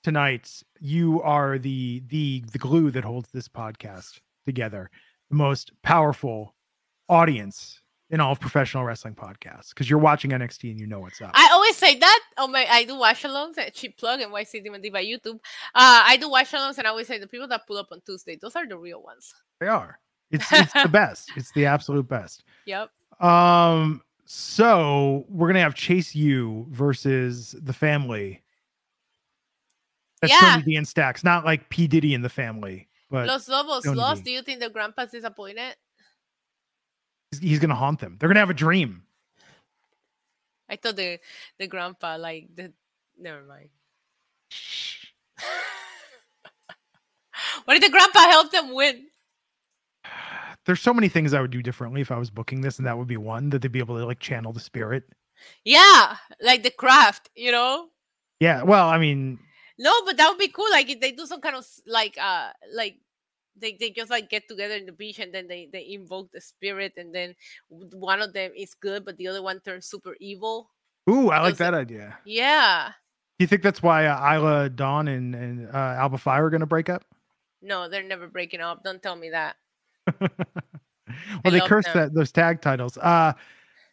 tonight, 0.02 0.62
you 0.80 1.20
are 1.22 1.58
the 1.58 2.02
the 2.08 2.44
the 2.52 2.58
glue 2.58 2.90
that 2.90 3.04
holds 3.04 3.30
this 3.30 3.48
podcast 3.48 4.20
together 4.46 4.90
the 5.30 5.36
most 5.36 5.72
powerful 5.82 6.54
audience 7.08 7.80
in 8.10 8.20
all 8.20 8.32
of 8.32 8.40
professional 8.40 8.84
wrestling 8.84 9.14
podcasts 9.14 9.70
because 9.70 9.88
you're 9.88 9.98
watching 9.98 10.30
NXT 10.30 10.70
and 10.70 10.78
you 10.78 10.86
know 10.86 11.00
what's 11.00 11.20
up. 11.20 11.30
I 11.34 11.48
always 11.52 11.76
say 11.76 11.98
that. 11.98 12.20
Oh 12.36 12.46
my, 12.46 12.66
I 12.70 12.84
do 12.84 12.96
watch 12.96 13.22
alongs 13.22 13.58
at 13.58 13.74
Cheap 13.74 13.96
Plug 13.96 14.20
and 14.20 14.32
YC 14.32 14.62
Demon 14.62 14.82
by 14.92 15.04
YouTube. 15.04 15.36
Uh, 15.74 16.02
I 16.06 16.16
do 16.20 16.28
watch 16.30 16.52
alongs 16.52 16.78
and 16.78 16.86
I 16.86 16.90
always 16.90 17.06
say 17.06 17.18
the 17.18 17.26
people 17.26 17.48
that 17.48 17.66
pull 17.66 17.78
up 17.78 17.88
on 17.90 18.00
Tuesday, 18.06 18.36
those 18.40 18.54
are 18.54 18.66
the 18.66 18.76
real 18.76 19.02
ones. 19.02 19.34
They 19.58 19.66
are. 19.66 19.98
It's 20.30 20.46
it's 20.52 20.72
the 20.72 20.88
best. 20.88 21.32
It's 21.36 21.50
the 21.52 21.66
absolute 21.66 22.08
best. 22.08 22.44
Yep. 22.66 22.90
Um. 23.20 24.00
So 24.26 25.26
we're 25.28 25.48
gonna 25.48 25.60
have 25.60 25.74
Chase 25.74 26.14
U 26.14 26.66
versus 26.70 27.54
the 27.62 27.72
family. 27.72 28.42
That's 30.20 30.32
yeah. 30.32 30.54
Tony 30.54 30.62
D 30.62 30.76
and 30.76 30.88
Stacks, 30.88 31.22
not 31.22 31.44
like 31.44 31.68
P 31.68 31.86
Diddy 31.86 32.14
and 32.14 32.24
the 32.24 32.30
family. 32.30 32.88
But 33.10 33.28
Los 33.28 33.48
Lobos 33.48 33.86
lost. 33.86 34.24
Do 34.24 34.30
you 34.30 34.42
think 34.42 34.60
the 34.60 34.70
grandpa's 34.70 35.10
disappointed? 35.10 35.76
He's, 37.30 37.40
he's 37.40 37.58
gonna 37.58 37.74
haunt 37.74 38.00
them. 38.00 38.16
They're 38.18 38.28
gonna 38.28 38.40
have 38.40 38.50
a 38.50 38.54
dream. 38.54 39.02
I 40.68 40.76
thought 40.76 40.96
the 40.96 41.20
the 41.58 41.66
grandpa 41.66 42.16
like 42.16 42.48
the 42.54 42.72
never 43.18 43.42
mind. 43.44 43.68
what 47.64 47.74
did 47.74 47.82
the 47.82 47.90
grandpa 47.90 48.20
help 48.20 48.50
them 48.50 48.74
win? 48.74 49.06
There's 50.66 50.80
so 50.80 50.94
many 50.94 51.08
things 51.08 51.34
I 51.34 51.40
would 51.40 51.50
do 51.50 51.62
differently 51.62 52.00
if 52.00 52.10
I 52.10 52.18
was 52.18 52.30
booking 52.30 52.60
this, 52.60 52.78
and 52.78 52.86
that 52.86 52.96
would 52.96 53.08
be 53.08 53.16
one 53.16 53.50
that 53.50 53.62
they'd 53.62 53.72
be 53.72 53.80
able 53.80 53.98
to 53.98 54.06
like 54.06 54.20
channel 54.20 54.52
the 54.52 54.60
spirit. 54.60 55.04
Yeah, 55.64 56.16
like 56.40 56.62
the 56.62 56.70
craft, 56.70 57.30
you 57.34 57.52
know. 57.52 57.88
Yeah, 58.40 58.62
well, 58.62 58.88
I 58.88 58.98
mean, 58.98 59.38
no, 59.78 59.92
but 60.04 60.16
that 60.16 60.28
would 60.28 60.38
be 60.38 60.48
cool. 60.48 60.70
Like 60.70 60.88
if 60.88 61.00
they 61.00 61.12
do 61.12 61.26
some 61.26 61.40
kind 61.40 61.56
of 61.56 61.66
like 61.86 62.16
uh 62.20 62.50
like 62.72 62.96
they, 63.56 63.76
they 63.78 63.90
just 63.90 64.10
like 64.10 64.30
get 64.30 64.48
together 64.48 64.74
in 64.74 64.86
the 64.86 64.92
beach 64.92 65.18
and 65.18 65.32
then 65.32 65.46
they 65.48 65.68
they 65.72 65.86
invoke 65.90 66.30
the 66.32 66.40
spirit 66.40 66.94
and 66.96 67.14
then 67.14 67.34
one 67.68 68.20
of 68.20 68.32
them 68.32 68.50
is 68.56 68.74
good 68.74 69.04
but 69.04 69.16
the 69.16 69.28
other 69.28 69.42
one 69.42 69.60
turns 69.60 69.86
super 69.86 70.16
evil. 70.20 70.70
Ooh, 71.08 71.30
I 71.30 71.40
like 71.40 71.56
that 71.58 71.74
idea. 71.74 72.18
Yeah. 72.24 72.92
Do 73.38 73.42
you 73.42 73.46
think 73.46 73.62
that's 73.62 73.82
why 73.82 74.06
uh, 74.06 74.34
Isla 74.34 74.70
Dawn 74.70 75.08
and 75.08 75.34
and 75.34 75.68
uh, 75.68 75.96
Alba 75.98 76.18
Fyre 76.18 76.46
are 76.46 76.50
going 76.50 76.60
to 76.60 76.66
break 76.66 76.88
up? 76.88 77.04
No, 77.60 77.88
they're 77.88 78.02
never 78.02 78.28
breaking 78.28 78.60
up. 78.60 78.84
Don't 78.84 79.02
tell 79.02 79.16
me 79.16 79.30
that. 79.30 79.56
well, 80.20 80.30
I 81.44 81.50
they 81.50 81.60
cursed 81.60 81.92
them. 81.92 82.02
that 82.02 82.14
those 82.14 82.32
tag 82.32 82.60
titles. 82.60 82.98
Uh 82.98 83.32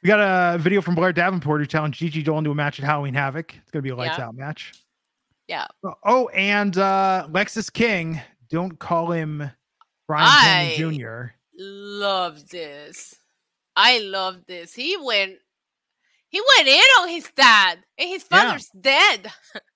we 0.03 0.07
got 0.07 0.19
a 0.19 0.57
video 0.57 0.81
from 0.81 0.95
Blair 0.95 1.13
Davenport 1.13 1.61
who 1.61 1.67
challenged 1.67 1.99
Gigi 1.99 2.23
Dolan 2.23 2.43
to 2.45 2.51
a 2.51 2.55
match 2.55 2.79
at 2.79 2.85
Halloween 2.85 3.13
Havoc. 3.13 3.53
It's 3.55 3.71
gonna 3.71 3.83
be 3.83 3.89
a 3.89 3.95
lights 3.95 4.17
yeah. 4.17 4.25
out 4.25 4.35
match. 4.35 4.73
Yeah. 5.47 5.67
Oh, 6.03 6.27
and 6.29 6.77
uh 6.77 7.27
Lexis 7.29 7.71
King. 7.71 8.19
Don't 8.49 8.77
call 8.79 9.11
him 9.11 9.49
Brian 10.07 10.27
I 10.27 10.75
Jr. 10.77 11.33
Love 11.57 12.49
this. 12.49 13.15
I 13.75 13.99
love 13.99 14.45
this. 14.45 14.73
He 14.73 14.97
went 14.97 15.37
he 16.31 16.41
went 16.57 16.67
in 16.67 16.83
on 16.99 17.09
his 17.09 17.29
dad, 17.35 17.79
and 17.97 18.09
his 18.09 18.23
father's 18.23 18.69
yeah. 18.73 18.81
dead. 18.81 19.31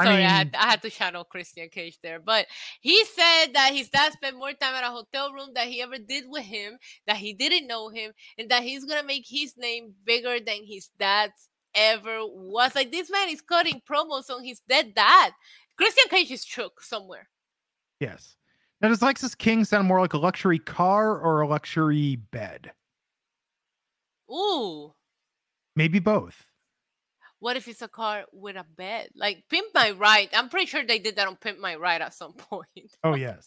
Sorry, 0.00 0.10
I, 0.10 0.16
mean, 0.16 0.26
I, 0.26 0.30
had, 0.30 0.56
I 0.58 0.70
had 0.70 0.82
to 0.82 0.90
channel 0.90 1.24
Christian 1.24 1.68
Cage 1.68 1.98
there, 2.02 2.20
but 2.20 2.46
he 2.80 3.04
said 3.04 3.54
that 3.54 3.72
his 3.72 3.88
dad 3.88 4.12
spent 4.12 4.36
more 4.36 4.52
time 4.52 4.74
at 4.74 4.84
a 4.84 4.90
hotel 4.90 5.32
room 5.32 5.50
than 5.54 5.68
he 5.68 5.82
ever 5.82 5.98
did 5.98 6.24
with 6.28 6.44
him, 6.44 6.78
that 7.06 7.16
he 7.16 7.32
didn't 7.32 7.66
know 7.66 7.88
him, 7.88 8.12
and 8.38 8.50
that 8.50 8.62
he's 8.62 8.84
gonna 8.84 9.02
make 9.02 9.24
his 9.26 9.54
name 9.56 9.94
bigger 10.04 10.38
than 10.38 10.64
his 10.64 10.90
dad's 10.98 11.48
ever 11.74 12.20
was. 12.22 12.74
Like 12.74 12.90
this 12.90 13.10
man 13.10 13.28
is 13.28 13.40
cutting 13.40 13.82
promos 13.88 14.30
on 14.30 14.44
his 14.44 14.60
dead 14.68 14.94
dad. 14.94 15.32
Christian 15.76 16.08
Cage 16.08 16.30
is 16.30 16.44
shook 16.44 16.82
somewhere. 16.82 17.28
Yes. 18.00 18.36
Now 18.80 18.88
does 18.88 19.00
Lexis 19.00 19.36
King 19.36 19.64
sound 19.64 19.86
more 19.86 20.00
like 20.00 20.14
a 20.14 20.18
luxury 20.18 20.58
car 20.58 21.18
or 21.18 21.40
a 21.40 21.48
luxury 21.48 22.16
bed? 22.16 22.72
Ooh. 24.30 24.92
Maybe 25.74 25.98
both. 25.98 26.46
What 27.38 27.56
if 27.56 27.68
it's 27.68 27.82
a 27.82 27.88
car 27.88 28.24
with 28.32 28.56
a 28.56 28.64
bed? 28.76 29.10
Like 29.14 29.44
Pimp 29.50 29.66
My 29.74 29.90
Ride. 29.90 30.30
I'm 30.32 30.48
pretty 30.48 30.66
sure 30.66 30.84
they 30.84 30.98
did 30.98 31.16
that 31.16 31.28
on 31.28 31.36
Pimp 31.36 31.58
My 31.58 31.76
Ride 31.76 32.00
at 32.02 32.14
some 32.14 32.32
point. 32.50 32.96
oh 33.04 33.14
yes. 33.14 33.46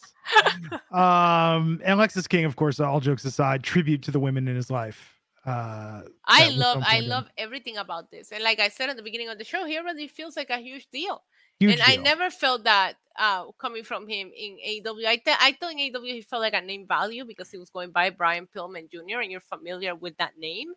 um 0.92 1.80
and 1.84 1.98
Lexis 1.98 2.28
King, 2.28 2.44
of 2.44 2.56
course, 2.56 2.80
all 2.80 3.00
jokes 3.00 3.24
aside, 3.24 3.62
tribute 3.62 4.02
to 4.02 4.10
the 4.10 4.20
women 4.20 4.48
in 4.48 4.56
his 4.56 4.70
life. 4.70 5.16
Uh 5.44 6.02
I 6.26 6.50
love 6.50 6.82
I 6.86 7.00
love 7.00 7.26
everything 7.38 7.78
about 7.78 8.10
this. 8.10 8.30
And 8.30 8.44
like 8.44 8.60
I 8.60 8.68
said 8.68 8.90
at 8.90 8.96
the 8.96 9.02
beginning 9.02 9.28
of 9.28 9.38
the 9.38 9.44
show, 9.44 9.64
he 9.64 9.78
really 9.78 10.08
feels 10.08 10.36
like 10.36 10.50
a 10.50 10.58
huge 10.58 10.86
deal. 10.92 11.22
Huge 11.58 11.72
and 11.72 11.80
deal. 11.80 12.00
I 12.00 12.02
never 12.02 12.30
felt 12.30 12.64
that 12.64 12.94
uh, 13.18 13.50
coming 13.58 13.84
from 13.84 14.08
him 14.08 14.30
in 14.34 14.56
AEW. 14.66 15.04
I, 15.06 15.16
th- 15.16 15.36
I 15.40 15.52
thought 15.52 15.72
in 15.72 15.78
AEW 15.78 16.14
he 16.14 16.22
felt 16.22 16.40
like 16.40 16.54
a 16.54 16.60
name 16.62 16.86
value 16.86 17.24
because 17.26 17.50
he 17.50 17.58
was 17.58 17.68
going 17.68 17.90
by 17.90 18.08
Brian 18.08 18.48
Pillman 18.54 18.90
Jr. 18.90 19.20
and 19.20 19.30
you're 19.30 19.40
familiar 19.40 19.94
with 19.94 20.16
that 20.16 20.38
name. 20.38 20.72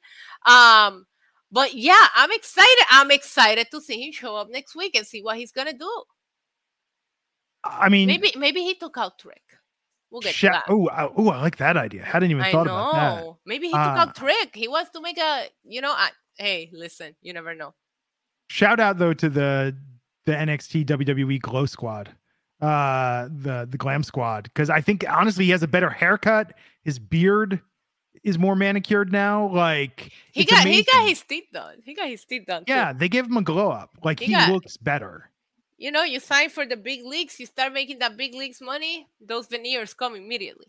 Um, 0.46 1.06
but 1.54 1.76
yeah, 1.76 2.08
I'm 2.16 2.32
excited. 2.32 2.86
I'm 2.90 3.12
excited 3.12 3.68
to 3.72 3.80
see 3.80 4.04
him 4.04 4.12
show 4.12 4.36
up 4.36 4.50
next 4.50 4.76
week 4.76 4.96
and 4.96 5.06
see 5.06 5.22
what 5.22 5.38
he's 5.38 5.52
gonna 5.52 5.74
do. 5.74 6.04
I 7.64 7.90
mean, 7.90 8.08
maybe 8.08 8.34
maybe 8.36 8.62
he 8.62 8.74
took 8.74 8.98
out 8.98 9.20
Trick. 9.20 9.44
We'll 10.10 10.22
get 10.22 10.36
to 10.36 10.48
that. 10.48 10.64
Oh, 10.68 10.90
oh, 11.18 11.30
I 11.30 11.42
like 11.42 11.58
that 11.58 11.78
idea. 11.78 12.04
Hadn't 12.04 12.30
even 12.32 12.44
I 12.44 12.52
thought 12.52 12.66
know. 12.66 12.76
about 12.76 12.94
that. 12.94 13.36
Maybe 13.46 13.68
he 13.68 13.72
took 13.72 13.80
uh, 13.80 14.00
out 14.00 14.16
Trick. 14.16 14.56
He 14.56 14.68
wants 14.68 14.92
to 14.92 15.02
make 15.02 15.18
a, 15.18 15.48
you 15.64 15.82
know, 15.82 15.92
I, 15.92 16.10
hey, 16.38 16.70
listen, 16.72 17.16
you 17.22 17.34
never 17.34 17.56
know. 17.56 17.74
Shout 18.50 18.80
out 18.80 18.98
though 18.98 19.14
to 19.14 19.30
the 19.30 19.76
the 20.26 20.34
NXT 20.34 20.86
WWE 20.86 21.40
Glow 21.42 21.66
Squad, 21.66 22.10
uh, 22.62 23.28
the 23.32 23.68
the 23.70 23.78
Glam 23.78 24.04
Squad, 24.04 24.46
because 24.46 24.70
I 24.70 24.82
think 24.82 25.06
honestly 25.08 25.46
he 25.46 25.52
has 25.52 25.64
a 25.64 25.68
better 25.68 25.90
haircut. 25.90 26.54
His 26.84 27.00
beard 27.00 27.62
is 28.24 28.38
more 28.38 28.56
manicured 28.56 29.12
now. 29.12 29.48
Like 29.48 30.12
he 30.32 30.46
got 30.46 30.62
amazing. 30.62 30.86
he 30.86 30.92
got 30.92 31.08
his 31.08 31.22
teeth 31.22 31.48
done. 31.52 31.76
He 31.84 31.94
got 31.94 32.08
his 32.08 32.24
teeth 32.26 32.46
done. 32.46 32.64
Yeah, 32.68 32.92
too. 32.92 33.00
they 33.00 33.10
gave 33.10 33.26
him 33.26 33.38
a 33.38 33.42
glow 33.42 33.70
up. 33.70 33.98
Like 34.04 34.20
he, 34.20 34.28
he 34.28 34.32
got, 34.34 34.50
looks 34.50 34.78
better. 34.78 35.30
You 35.78 35.92
know, 35.92 36.04
you 36.04 36.20
sign 36.20 36.50
for 36.50 36.66
the 36.66 36.78
big 36.78 37.06
leagues, 37.06 37.40
you 37.40 37.46
start 37.46 37.74
making 37.74 38.00
that 38.00 38.16
big 38.16 38.34
leagues 38.34 38.62
money, 38.62 39.08
those 39.20 39.48
veneers 39.48 39.94
come 39.94 40.16
immediately. 40.16 40.68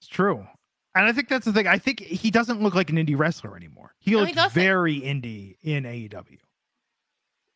It's 0.00 0.08
true. 0.08 0.46
And 0.94 1.06
I 1.06 1.12
think 1.12 1.28
that's 1.28 1.46
the 1.46 1.52
thing. 1.52 1.66
I 1.66 1.78
think 1.78 2.00
he 2.00 2.30
doesn't 2.30 2.60
look 2.60 2.74
like 2.74 2.90
an 2.90 2.96
indie 2.96 3.16
wrestler 3.16 3.56
anymore. 3.56 3.94
He 3.98 4.16
looks 4.16 4.52
very 4.52 5.00
indie 5.00 5.56
in 5.62 5.84
AEW. 5.84 6.38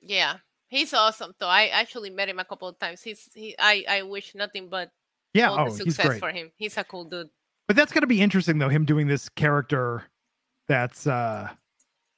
Yeah. 0.00 0.36
He's 0.68 0.94
awesome 0.94 1.32
though. 1.38 1.48
I 1.48 1.66
actually 1.66 2.10
met 2.10 2.28
him 2.28 2.38
a 2.38 2.44
couple 2.44 2.68
of 2.68 2.78
times. 2.78 3.02
He's 3.02 3.28
he 3.34 3.54
I 3.58 3.84
I 3.88 4.02
wish 4.02 4.34
nothing 4.34 4.68
but 4.68 4.90
yeah, 5.32 5.50
all 5.50 5.66
oh, 5.66 5.70
the 5.70 5.76
success 5.76 6.18
for 6.18 6.30
him. 6.30 6.50
He's 6.56 6.76
a 6.76 6.84
cool 6.84 7.04
dude. 7.04 7.28
But 7.66 7.76
that's 7.76 7.92
gonna 7.92 8.06
be 8.06 8.22
interesting 8.22 8.58
though, 8.58 8.68
him 8.68 8.84
doing 8.84 9.06
this 9.06 9.28
character 9.28 10.04
that's 10.68 11.06
uh 11.06 11.48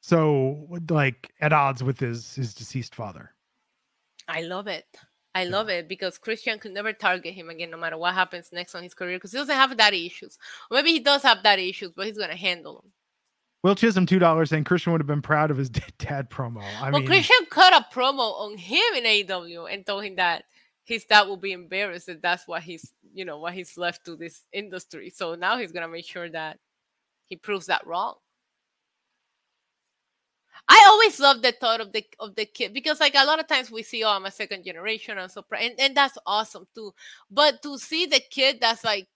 so 0.00 0.66
like 0.90 1.32
at 1.40 1.52
odds 1.52 1.82
with 1.82 1.98
his 1.98 2.34
his 2.34 2.54
deceased 2.54 2.94
father. 2.94 3.34
I 4.26 4.42
love 4.42 4.66
it. 4.66 4.86
I 5.34 5.44
love 5.44 5.68
it 5.68 5.88
because 5.88 6.18
Christian 6.18 6.58
could 6.58 6.72
never 6.72 6.92
target 6.92 7.32
him 7.32 7.48
again, 7.48 7.70
no 7.70 7.76
matter 7.76 7.96
what 7.96 8.14
happens 8.14 8.50
next 8.52 8.74
on 8.74 8.82
his 8.82 8.94
career, 8.94 9.18
because 9.18 9.32
he 9.32 9.38
doesn't 9.38 9.54
have 9.54 9.76
daddy 9.76 10.04
issues. 10.04 10.36
Maybe 10.70 10.90
he 10.90 10.98
does 10.98 11.22
have 11.22 11.42
daddy 11.42 11.68
issues, 11.68 11.92
but 11.94 12.06
he's 12.06 12.18
gonna 12.18 12.36
handle 12.36 12.80
them. 12.80 12.92
Will 13.62 13.74
Chisholm 13.74 14.06
two 14.06 14.18
dollars 14.18 14.50
saying 14.50 14.64
Christian 14.64 14.92
would 14.92 15.00
have 15.00 15.06
been 15.06 15.22
proud 15.22 15.50
of 15.50 15.56
his 15.56 15.70
dad 15.98 16.30
promo. 16.30 16.62
I 16.80 16.90
well, 16.90 17.00
mean, 17.00 17.06
Christian 17.06 17.36
cut 17.50 17.72
a 17.72 17.86
promo 17.94 18.32
on 18.40 18.56
him 18.56 18.94
in 18.96 19.04
AEW 19.04 19.72
and 19.72 19.84
told 19.86 20.04
him 20.04 20.16
that 20.16 20.44
his 20.88 21.04
dad 21.04 21.28
will 21.28 21.36
be 21.36 21.52
embarrassed 21.52 22.06
that 22.06 22.22
that's 22.22 22.48
what 22.48 22.62
he's 22.62 22.94
you 23.12 23.26
know 23.26 23.38
what 23.38 23.52
he's 23.52 23.76
left 23.76 24.06
to 24.06 24.16
this 24.16 24.46
industry. 24.52 25.10
So 25.10 25.34
now 25.34 25.58
he's 25.58 25.70
gonna 25.70 25.86
make 25.88 26.06
sure 26.06 26.30
that 26.30 26.58
he 27.26 27.36
proves 27.36 27.66
that 27.66 27.86
wrong. 27.86 28.14
I 30.66 30.82
always 30.88 31.20
love 31.20 31.42
the 31.42 31.52
thought 31.52 31.82
of 31.82 31.92
the 31.92 32.04
of 32.18 32.34
the 32.36 32.46
kid 32.46 32.72
because 32.72 33.00
like 33.00 33.14
a 33.14 33.26
lot 33.26 33.38
of 33.38 33.46
times 33.46 33.70
we 33.70 33.82
see, 33.82 34.02
oh, 34.02 34.08
I'm 34.08 34.24
a 34.24 34.30
second 34.30 34.64
generation, 34.64 35.18
I'm 35.18 35.28
so 35.28 35.42
proud, 35.42 35.62
and, 35.62 35.74
and 35.78 35.94
that's 35.94 36.16
awesome 36.26 36.66
too. 36.74 36.92
But 37.30 37.62
to 37.64 37.78
see 37.78 38.06
the 38.06 38.20
kid 38.30 38.56
that's 38.60 38.82
like 38.82 39.08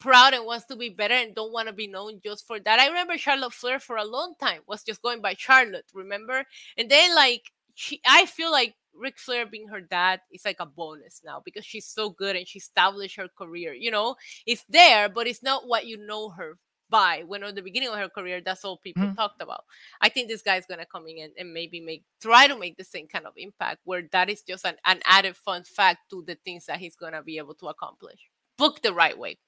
proud 0.00 0.32
and 0.32 0.46
wants 0.46 0.64
to 0.66 0.76
be 0.76 0.88
better 0.88 1.12
and 1.12 1.34
don't 1.34 1.52
want 1.52 1.68
to 1.68 1.74
be 1.74 1.86
known 1.86 2.18
just 2.24 2.46
for 2.46 2.58
that. 2.58 2.80
I 2.80 2.88
remember 2.88 3.18
Charlotte 3.18 3.52
Flair 3.52 3.78
for 3.78 3.96
a 3.98 4.04
long 4.04 4.34
time 4.40 4.60
was 4.66 4.82
just 4.82 5.02
going 5.02 5.20
by 5.20 5.34
Charlotte, 5.34 5.84
remember? 5.92 6.46
And 6.78 6.90
then 6.90 7.14
like 7.14 7.42
she 7.80 7.98
I 8.06 8.26
feel 8.26 8.52
like 8.52 8.74
Ric 8.94 9.18
Flair 9.18 9.46
being 9.46 9.68
her 9.68 9.80
dad 9.80 10.20
is 10.30 10.44
like 10.44 10.60
a 10.60 10.66
bonus 10.66 11.22
now 11.24 11.40
because 11.42 11.64
she's 11.64 11.86
so 11.86 12.10
good 12.10 12.36
and 12.36 12.46
she 12.46 12.58
established 12.58 13.16
her 13.16 13.28
career. 13.38 13.72
You 13.72 13.90
know, 13.90 14.16
it's 14.46 14.64
there, 14.68 15.08
but 15.08 15.26
it's 15.26 15.42
not 15.42 15.66
what 15.66 15.86
you 15.86 15.96
know 15.96 16.28
her 16.30 16.58
by 16.90 17.22
when 17.26 17.42
at 17.42 17.54
the 17.54 17.62
beginning 17.62 17.88
of 17.88 17.94
her 17.94 18.08
career 18.08 18.42
that's 18.44 18.64
all 18.64 18.76
people 18.76 19.04
mm. 19.04 19.16
talked 19.16 19.40
about. 19.40 19.64
I 20.02 20.10
think 20.10 20.28
this 20.28 20.42
guy's 20.42 20.66
gonna 20.66 20.84
come 20.84 21.06
in 21.06 21.24
and, 21.24 21.32
and, 21.38 21.54
maybe 21.54 21.80
make 21.80 22.04
try 22.20 22.48
to 22.48 22.58
make 22.58 22.76
the 22.76 22.84
same 22.84 23.06
kind 23.06 23.24
of 23.24 23.32
impact 23.36 23.78
where 23.84 24.02
that 24.12 24.28
is 24.28 24.42
just 24.42 24.66
an, 24.66 24.74
an 24.84 25.00
added 25.06 25.36
fun 25.36 25.64
fact 25.64 26.10
to 26.10 26.22
the 26.26 26.34
things 26.44 26.66
that 26.66 26.80
he's 26.80 26.96
gonna 26.96 27.22
be 27.22 27.38
able 27.38 27.54
to 27.54 27.68
accomplish. 27.68 28.28
Book 28.58 28.82
the 28.82 28.92
right 28.92 29.16
way. 29.16 29.38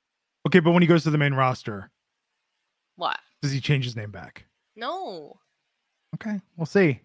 Okay 0.47 0.61
but 0.61 0.71
when 0.71 0.83
he 0.83 0.87
goes 0.87 1.03
to 1.03 1.11
the 1.11 1.19
main 1.19 1.35
roster 1.35 1.91
what? 2.97 3.19
does 3.43 3.53
he 3.53 3.61
change 3.61 3.85
his 3.85 3.97
name 3.97 4.11
back? 4.11 4.47
No. 4.75 5.39
Okay 6.15 6.41
we'll 6.57 6.65
see 6.65 7.01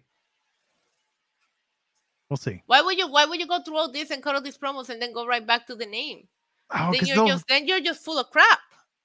we'll 2.30 2.36
see 2.36 2.62
why 2.66 2.80
would 2.80 2.98
you 2.98 3.10
why 3.10 3.24
would 3.24 3.40
you 3.40 3.46
go 3.46 3.60
through 3.62 3.76
all 3.76 3.90
this 3.90 4.10
and 4.10 4.22
cut 4.22 4.34
all 4.34 4.40
these 4.40 4.58
promos 4.58 4.88
and 4.88 5.00
then 5.00 5.12
go 5.12 5.26
right 5.26 5.46
back 5.46 5.66
to 5.66 5.74
the 5.74 5.86
name 5.86 6.26
oh, 6.74 6.92
then 6.92 7.06
you're 7.06 7.26
just 7.26 7.44
then 7.48 7.66
you're 7.66 7.80
just 7.80 8.04
full 8.04 8.18
of 8.18 8.30
crap 8.30 8.58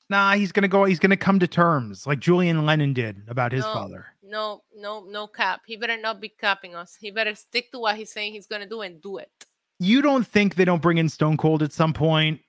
Nah, 0.09 0.33
he's 0.33 0.51
gonna 0.51 0.67
go. 0.67 0.83
He's 0.83 0.99
gonna 0.99 1.17
come 1.17 1.39
to 1.39 1.47
terms 1.47 2.05
like 2.05 2.19
Julian 2.19 2.65
Lennon 2.65 2.93
did 2.93 3.23
about 3.27 3.51
his 3.51 3.63
no, 3.63 3.73
father. 3.73 4.05
No, 4.21 4.61
no, 4.75 5.03
no 5.05 5.27
cap. 5.27 5.61
He 5.65 5.77
better 5.77 5.97
not 5.97 6.19
be 6.19 6.29
capping 6.29 6.75
us. 6.75 6.95
He 6.99 7.09
better 7.09 7.33
stick 7.35 7.71
to 7.71 7.79
what 7.79 7.95
he's 7.95 8.11
saying 8.11 8.33
he's 8.33 8.45
gonna 8.45 8.67
do 8.67 8.81
and 8.81 9.01
do 9.01 9.17
it. 9.17 9.31
You 9.79 10.01
don't 10.01 10.25
think 10.25 10.55
they 10.55 10.65
don't 10.65 10.81
bring 10.81 10.97
in 10.97 11.09
Stone 11.09 11.37
Cold 11.37 11.63
at 11.63 11.73
some 11.73 11.93
point? 11.93 12.41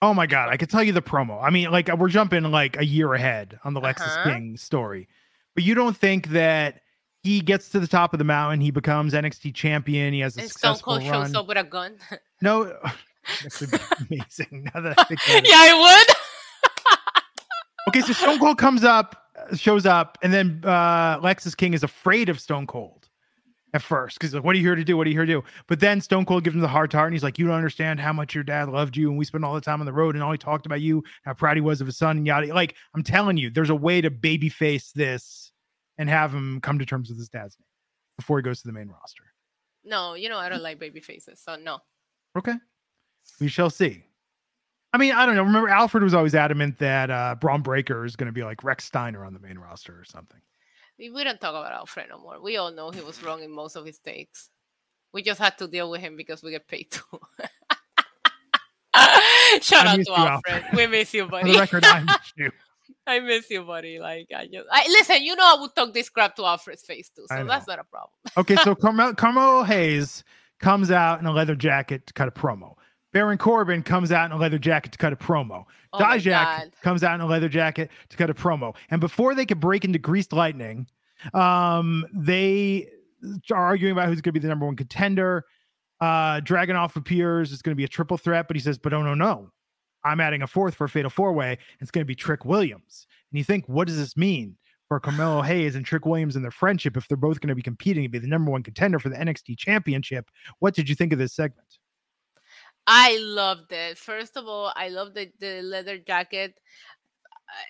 Oh 0.00 0.14
my 0.14 0.26
god, 0.26 0.48
I 0.48 0.56
could 0.56 0.70
tell 0.70 0.82
you 0.82 0.92
the 0.92 1.02
promo. 1.02 1.42
I 1.42 1.50
mean, 1.50 1.70
like 1.70 1.94
we're 1.96 2.08
jumping 2.08 2.44
like 2.44 2.78
a 2.78 2.84
year 2.84 3.12
ahead 3.14 3.58
on 3.64 3.74
the 3.74 3.80
uh-huh. 3.80 3.92
Lexis 3.92 4.24
King 4.24 4.56
story, 4.56 5.08
but 5.54 5.64
you 5.64 5.74
don't 5.74 5.96
think 5.96 6.28
that 6.28 6.80
he 7.22 7.40
gets 7.40 7.68
to 7.70 7.80
the 7.80 7.86
top 7.86 8.12
of 8.12 8.18
the 8.18 8.24
mountain, 8.24 8.60
he 8.60 8.70
becomes 8.70 9.14
NXT 9.14 9.54
champion, 9.54 10.12
he 10.12 10.20
has 10.20 10.36
a 10.36 10.40
and 10.40 10.50
successful 10.50 10.94
Stone 10.94 11.00
Cold 11.00 11.10
run. 11.12 11.26
shows 11.26 11.34
up 11.34 11.48
with 11.48 11.58
a 11.58 11.64
gun. 11.64 11.96
no. 12.42 12.76
That 13.44 13.60
would 13.60 14.08
be 14.08 14.16
amazing. 14.16 14.68
Now 14.74 14.80
that 14.80 14.98
I 14.98 15.04
think 15.04 15.20
yeah, 15.46 15.54
I 15.54 16.04
would. 16.88 16.90
okay, 17.88 18.00
so 18.00 18.12
Stone 18.12 18.40
Cold 18.40 18.58
comes 18.58 18.82
up, 18.82 19.28
shows 19.54 19.86
up, 19.86 20.18
and 20.22 20.34
then 20.34 20.60
uh, 20.64 21.20
Lexis 21.20 21.56
King 21.56 21.72
is 21.72 21.84
afraid 21.84 22.28
of 22.28 22.40
Stone 22.40 22.66
Cold 22.66 23.08
at 23.74 23.80
first 23.80 24.18
because 24.18 24.34
like, 24.34 24.42
what 24.42 24.56
are 24.56 24.58
you 24.58 24.66
here 24.66 24.74
to 24.74 24.82
do? 24.82 24.96
What 24.96 25.06
are 25.06 25.10
you 25.10 25.16
here 25.16 25.26
to 25.26 25.32
do? 25.34 25.44
But 25.68 25.78
then 25.78 26.00
Stone 26.00 26.24
Cold 26.24 26.42
gives 26.42 26.56
him 26.56 26.62
the 26.62 26.68
hard 26.68 26.92
heart, 26.92 27.06
and 27.06 27.14
he's 27.14 27.22
like, 27.22 27.38
"You 27.38 27.46
don't 27.46 27.54
understand 27.54 28.00
how 28.00 28.12
much 28.12 28.34
your 28.34 28.42
dad 28.42 28.68
loved 28.68 28.96
you, 28.96 29.08
and 29.08 29.16
we 29.16 29.24
spent 29.24 29.44
all 29.44 29.54
the 29.54 29.60
time 29.60 29.78
on 29.78 29.86
the 29.86 29.92
road, 29.92 30.16
and 30.16 30.24
all 30.24 30.32
he 30.32 30.38
talked 30.38 30.66
about 30.66 30.80
you, 30.80 31.04
how 31.24 31.32
proud 31.32 31.56
he 31.56 31.60
was 31.60 31.80
of 31.80 31.86
his 31.86 31.96
son, 31.96 32.16
and 32.16 32.26
yada." 32.26 32.52
Like 32.52 32.74
I'm 32.92 33.04
telling 33.04 33.36
you, 33.36 33.50
there's 33.50 33.70
a 33.70 33.74
way 33.76 34.00
to 34.00 34.10
babyface 34.10 34.92
this 34.94 35.51
and 36.02 36.10
have 36.10 36.34
him 36.34 36.60
come 36.60 36.80
to 36.80 36.84
terms 36.84 37.08
with 37.08 37.16
his 37.16 37.28
dad's 37.28 37.56
name 37.60 37.66
before 38.18 38.38
he 38.38 38.42
goes 38.42 38.60
to 38.60 38.66
the 38.66 38.72
main 38.72 38.88
roster. 38.88 39.22
No, 39.84 40.14
you 40.14 40.28
know 40.28 40.36
I 40.36 40.48
don't 40.48 40.60
like 40.62 40.80
baby 40.80 40.98
faces, 40.98 41.40
so 41.40 41.54
no. 41.54 41.78
Okay. 42.36 42.54
We 43.40 43.46
shall 43.46 43.70
see. 43.70 44.02
I 44.92 44.98
mean, 44.98 45.12
I 45.12 45.24
don't 45.24 45.36
know. 45.36 45.44
Remember, 45.44 45.68
Alfred 45.68 46.02
was 46.02 46.12
always 46.12 46.34
adamant 46.34 46.76
that 46.78 47.08
uh, 47.08 47.36
Bron 47.40 47.62
Breakker 47.62 48.04
is 48.04 48.16
going 48.16 48.26
to 48.26 48.32
be 48.32 48.42
like 48.42 48.64
Rex 48.64 48.84
Steiner 48.84 49.24
on 49.24 49.32
the 49.32 49.38
main 49.38 49.58
roster 49.58 49.92
or 49.92 50.04
something. 50.04 50.40
We 50.98 51.22
don't 51.22 51.40
talk 51.40 51.50
about 51.50 51.72
Alfred 51.72 52.08
no 52.10 52.18
more. 52.18 52.42
We 52.42 52.56
all 52.56 52.72
know 52.72 52.90
he 52.90 53.00
was 53.00 53.22
wrong 53.22 53.44
in 53.44 53.50
most 53.52 53.76
of 53.76 53.86
his 53.86 53.98
takes. 53.98 54.50
We 55.12 55.22
just 55.22 55.40
had 55.40 55.56
to 55.58 55.68
deal 55.68 55.88
with 55.88 56.00
him 56.00 56.16
because 56.16 56.42
we 56.42 56.50
get 56.50 56.66
paid 56.66 56.90
to. 56.90 57.02
Shout 59.62 59.86
I 59.86 59.92
out 59.92 60.04
to 60.04 60.12
Alfred. 60.12 60.54
Alfred. 60.54 60.64
We 60.74 60.86
miss 60.88 61.14
you, 61.14 61.26
buddy. 61.26 61.56
Record, 61.56 61.84
I 61.84 62.00
miss 62.00 62.16
you. 62.36 62.50
I 63.06 63.20
miss 63.20 63.50
you, 63.50 63.62
buddy. 63.62 63.98
Like 63.98 64.28
I 64.34 64.46
just, 64.46 64.66
I 64.70 64.86
listen. 64.88 65.22
You 65.22 65.36
know, 65.36 65.44
I 65.44 65.60
would 65.60 65.74
talk 65.74 65.92
this 65.92 66.08
crap 66.08 66.36
to 66.36 66.44
Alfred's 66.44 66.82
face 66.82 67.10
too, 67.10 67.26
so 67.28 67.44
that's 67.44 67.66
not 67.66 67.78
a 67.78 67.84
problem. 67.84 68.12
okay, 68.36 68.56
so 68.56 68.74
Carmel, 68.74 69.14
Carmelo 69.14 69.64
Hayes 69.64 70.24
comes 70.60 70.90
out 70.90 71.18
in 71.20 71.26
a 71.26 71.32
leather 71.32 71.54
jacket 71.54 72.06
to 72.06 72.12
cut 72.12 72.28
a 72.28 72.30
promo. 72.30 72.74
Baron 73.12 73.38
Corbin 73.38 73.82
comes 73.82 74.10
out 74.10 74.26
in 74.26 74.32
a 74.32 74.40
leather 74.40 74.58
jacket 74.58 74.92
to 74.92 74.98
cut 74.98 75.12
a 75.12 75.16
promo. 75.16 75.64
Oh 75.92 75.98
Dijak 75.98 76.72
comes 76.82 77.04
out 77.04 77.14
in 77.14 77.20
a 77.20 77.26
leather 77.26 77.48
jacket 77.48 77.90
to 78.08 78.16
cut 78.16 78.30
a 78.30 78.34
promo. 78.34 78.74
And 78.90 79.00
before 79.00 79.34
they 79.34 79.44
could 79.44 79.60
break 79.60 79.84
into 79.84 79.98
greased 79.98 80.32
lightning, 80.32 80.86
um, 81.34 82.06
they 82.14 82.88
are 83.50 83.64
arguing 83.64 83.92
about 83.92 84.08
who's 84.08 84.20
going 84.20 84.32
to 84.34 84.40
be 84.40 84.42
the 84.42 84.48
number 84.48 84.64
one 84.64 84.76
contender. 84.76 85.44
Uh, 86.00 86.40
Dragunov 86.40 86.96
appears. 86.96 87.52
It's 87.52 87.62
going 87.62 87.72
to 87.72 87.76
be 87.76 87.84
a 87.84 87.88
triple 87.88 88.16
threat, 88.16 88.48
but 88.48 88.56
he 88.56 88.60
says, 88.60 88.78
but 88.78 88.94
oh, 88.94 89.02
no, 89.02 89.14
no. 89.14 89.50
I'm 90.04 90.20
adding 90.20 90.42
a 90.42 90.46
fourth 90.46 90.74
for 90.74 90.84
a 90.84 90.88
fatal 90.88 91.10
four 91.10 91.32
way. 91.32 91.58
It's 91.80 91.90
going 91.90 92.02
to 92.02 92.06
be 92.06 92.14
Trick 92.14 92.44
Williams. 92.44 93.06
And 93.30 93.38
you 93.38 93.44
think, 93.44 93.68
what 93.68 93.86
does 93.86 93.96
this 93.96 94.16
mean 94.16 94.56
for 94.88 95.00
Carmelo 95.00 95.42
Hayes 95.42 95.74
and 95.74 95.84
Trick 95.84 96.06
Williams 96.06 96.36
and 96.36 96.44
their 96.44 96.50
friendship 96.50 96.96
if 96.96 97.08
they're 97.08 97.16
both 97.16 97.40
going 97.40 97.48
to 97.48 97.54
be 97.54 97.62
competing 97.62 98.02
to 98.02 98.08
be 98.08 98.18
the 98.18 98.26
number 98.26 98.50
one 98.50 98.62
contender 98.62 98.98
for 98.98 99.08
the 99.08 99.16
NXT 99.16 99.56
championship? 99.58 100.30
What 100.58 100.74
did 100.74 100.88
you 100.88 100.94
think 100.94 101.12
of 101.12 101.18
this 101.18 101.34
segment? 101.34 101.78
I 102.86 103.16
loved 103.20 103.72
it. 103.72 103.96
First 103.96 104.36
of 104.36 104.46
all, 104.46 104.72
I 104.74 104.88
love 104.88 105.14
the, 105.14 105.30
the 105.38 105.62
leather 105.62 105.98
jacket. 105.98 106.54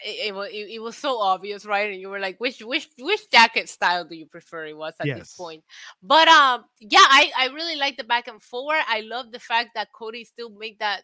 It, 0.06 0.32
it, 0.32 0.70
it, 0.74 0.78
was 0.78 0.96
so 0.96 1.18
obvious, 1.18 1.66
right? 1.66 1.90
And 1.90 2.00
you 2.00 2.08
were 2.08 2.20
like, 2.20 2.38
which 2.38 2.60
which 2.60 2.88
which 3.00 3.28
jacket 3.32 3.68
style 3.68 4.04
do 4.04 4.14
you 4.14 4.26
prefer? 4.26 4.66
It 4.66 4.76
was 4.76 4.94
at 5.00 5.06
yes. 5.06 5.18
this 5.18 5.34
point, 5.34 5.64
but 6.00 6.28
um, 6.28 6.64
yeah, 6.78 7.00
I 7.02 7.32
I 7.36 7.46
really 7.48 7.74
like 7.74 7.96
the 7.96 8.04
back 8.04 8.28
and 8.28 8.40
forward. 8.40 8.78
I 8.86 9.00
love 9.00 9.32
the 9.32 9.40
fact 9.40 9.70
that 9.74 9.92
Cody 9.92 10.22
still 10.22 10.50
made 10.50 10.78
that 10.78 11.02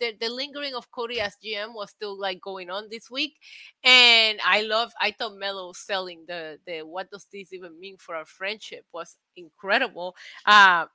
the, 0.00 0.14
the 0.20 0.28
lingering 0.28 0.74
of 0.74 0.90
Cody 0.90 1.20
as 1.20 1.36
GM 1.44 1.74
was 1.74 1.90
still 1.90 2.18
like 2.18 2.40
going 2.40 2.70
on 2.70 2.88
this 2.90 3.10
week, 3.10 3.36
and 3.84 4.38
I 4.44 4.62
love. 4.62 4.92
I 5.00 5.12
thought 5.12 5.36
Melo 5.36 5.72
selling 5.72 6.24
the 6.26 6.58
the 6.66 6.80
what 6.82 7.10
does 7.10 7.26
this 7.32 7.52
even 7.52 7.78
mean 7.78 7.96
for 7.98 8.14
our 8.14 8.26
friendship 8.26 8.84
was 8.92 9.16
incredible. 9.36 10.16
Uh, 10.46 10.86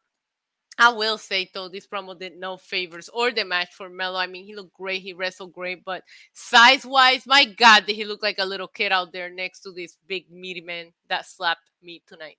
I 0.78 0.90
will 0.90 1.18
say 1.18 1.50
though, 1.54 1.70
this 1.70 1.88
promo 1.88 2.18
did 2.18 2.38
no 2.38 2.58
favors 2.58 3.10
or 3.10 3.32
the 3.32 3.46
match 3.46 3.74
for 3.74 3.90
Melo. 3.90 4.18
I 4.18 4.28
mean, 4.28 4.46
he 4.46 4.56
looked 4.56 4.74
great, 4.74 5.02
he 5.02 5.14
wrestled 5.14 5.54
great, 5.54 5.86
but 5.86 6.04
size 6.34 6.86
wise, 6.86 7.28
my 7.28 7.46
God, 7.46 7.86
did 7.86 7.96
he 7.96 8.06
look 8.06 8.24
like 8.24 8.40
a 8.40 8.46
little 8.46 8.68
kid 8.68 8.92
out 8.92 9.14
there 9.14 9.30
next 9.30 9.62
to 9.62 9.72
this 9.72 9.98
big 10.08 10.32
meaty 10.32 10.62
man 10.62 10.94
that 11.10 11.28
slapped 11.28 11.70
me 11.82 12.02
tonight? 12.08 12.38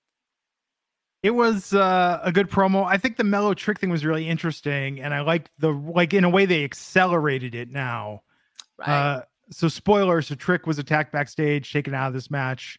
It 1.25 1.33
was 1.33 1.73
uh, 1.73 2.19
a 2.21 2.31
good 2.31 2.51
promo. 2.51 2.85
I 2.85 2.99
think 2.99 3.17
the 3.17 3.23
Melo 3.23 3.55
trick 3.55 3.79
thing 3.79 3.89
was 3.89 4.05
really 4.05 4.29
interesting, 4.29 5.01
and 5.01 5.11
I 5.11 5.21
like 5.21 5.49
the 5.57 5.71
like 5.71 6.13
in 6.13 6.23
a 6.23 6.29
way 6.29 6.45
they 6.45 6.63
accelerated 6.63 7.55
it 7.55 7.71
now. 7.71 8.21
Right. 8.77 8.87
Uh, 8.87 9.21
so 9.49 9.67
spoilers: 9.67 10.29
the 10.29 10.35
trick 10.35 10.67
was 10.67 10.77
attacked 10.77 11.11
backstage, 11.11 11.73
taken 11.73 11.95
out 11.95 12.09
of 12.09 12.13
this 12.13 12.29
match 12.29 12.77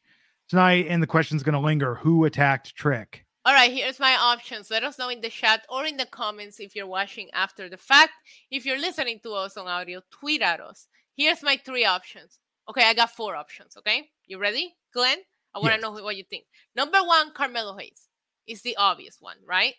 tonight, 0.49 0.87
and 0.89 1.03
the 1.03 1.09
question's 1.09 1.43
going 1.43 1.55
to 1.55 1.59
linger: 1.59 1.97
Who 1.97 2.25
attacked 2.25 2.77
Trick? 2.77 3.27
All 3.45 3.53
right, 3.53 3.73
here's 3.73 3.99
my 3.99 4.15
options. 4.15 4.71
Let 4.71 4.85
us 4.85 4.97
know 4.97 5.09
in 5.09 5.23
the 5.23 5.29
chat 5.29 5.67
or 5.69 5.85
in 5.85 5.97
the 5.97 6.07
comments 6.07 6.61
if 6.61 6.77
you're 6.77 6.87
watching 6.87 7.29
after 7.33 7.69
the 7.69 7.77
fact. 7.77 8.13
If 8.53 8.65
you're 8.65 8.79
listening 8.79 9.19
to 9.25 9.33
us 9.33 9.57
on 9.57 9.67
audio, 9.67 10.03
tweet 10.13 10.43
at 10.43 10.61
us. 10.61 10.87
Here's 11.17 11.43
my 11.43 11.57
three 11.57 11.85
options. 11.85 12.39
Okay, 12.71 12.85
I 12.85 12.95
got 12.95 13.11
four 13.11 13.35
options. 13.35 13.77
Okay, 13.77 14.09
you 14.25 14.39
ready, 14.39 14.73
Glenn? 14.95 15.19
I 15.53 15.59
want 15.59 15.71
to 15.73 15.81
yes. 15.81 15.83
know 15.83 16.01
what 16.05 16.15
you 16.15 16.23
think. 16.31 16.45
Number 16.77 16.99
one, 17.03 17.33
Carmelo 17.33 17.77
Hayes 17.77 18.07
is 18.47 18.63
the 18.63 18.77
obvious 18.77 19.19
one, 19.21 19.37
right? 19.45 19.75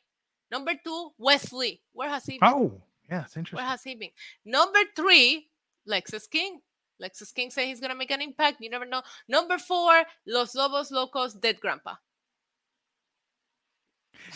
Number 0.51 0.73
two, 0.84 1.10
Wesley. 1.17 1.82
Where 1.93 2.10
has 2.10 2.25
he 2.25 2.39
been? 2.39 2.49
Oh, 2.49 2.82
yeah, 3.10 3.23
it's 3.23 3.36
interesting. 3.38 3.58
Where 3.58 3.69
has 3.69 3.84
he 3.84 3.95
been? 3.95 4.10
Number 4.45 4.80
three, 4.95 5.47
Lexis 5.88 6.30
King. 6.30 6.62
Lexis 7.01 7.34
King 7.34 7.51
said 7.51 7.65
he's 7.65 7.80
gonna 7.80 7.95
make 7.95 8.12
an 8.12 8.21
impact. 8.21 8.58
You 8.60 8.69
never 8.69 8.86
know. 8.86 9.01
Number 9.27 9.58
four, 9.58 10.03
Los 10.25 10.56
Lobos 10.56 10.91
Locos, 10.91 11.34
Dead 11.34 11.60
Grandpa. 11.60 11.95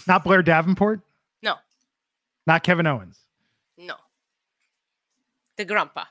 Not 0.08 0.24
Blair 0.24 0.44
Davenport? 0.44 1.02
No. 1.42 1.56
Not 2.48 2.64
Kevin 2.64 2.88
Owens? 2.88 3.20
No. 3.78 3.96
The 5.58 5.66
grandpa. 5.66 6.06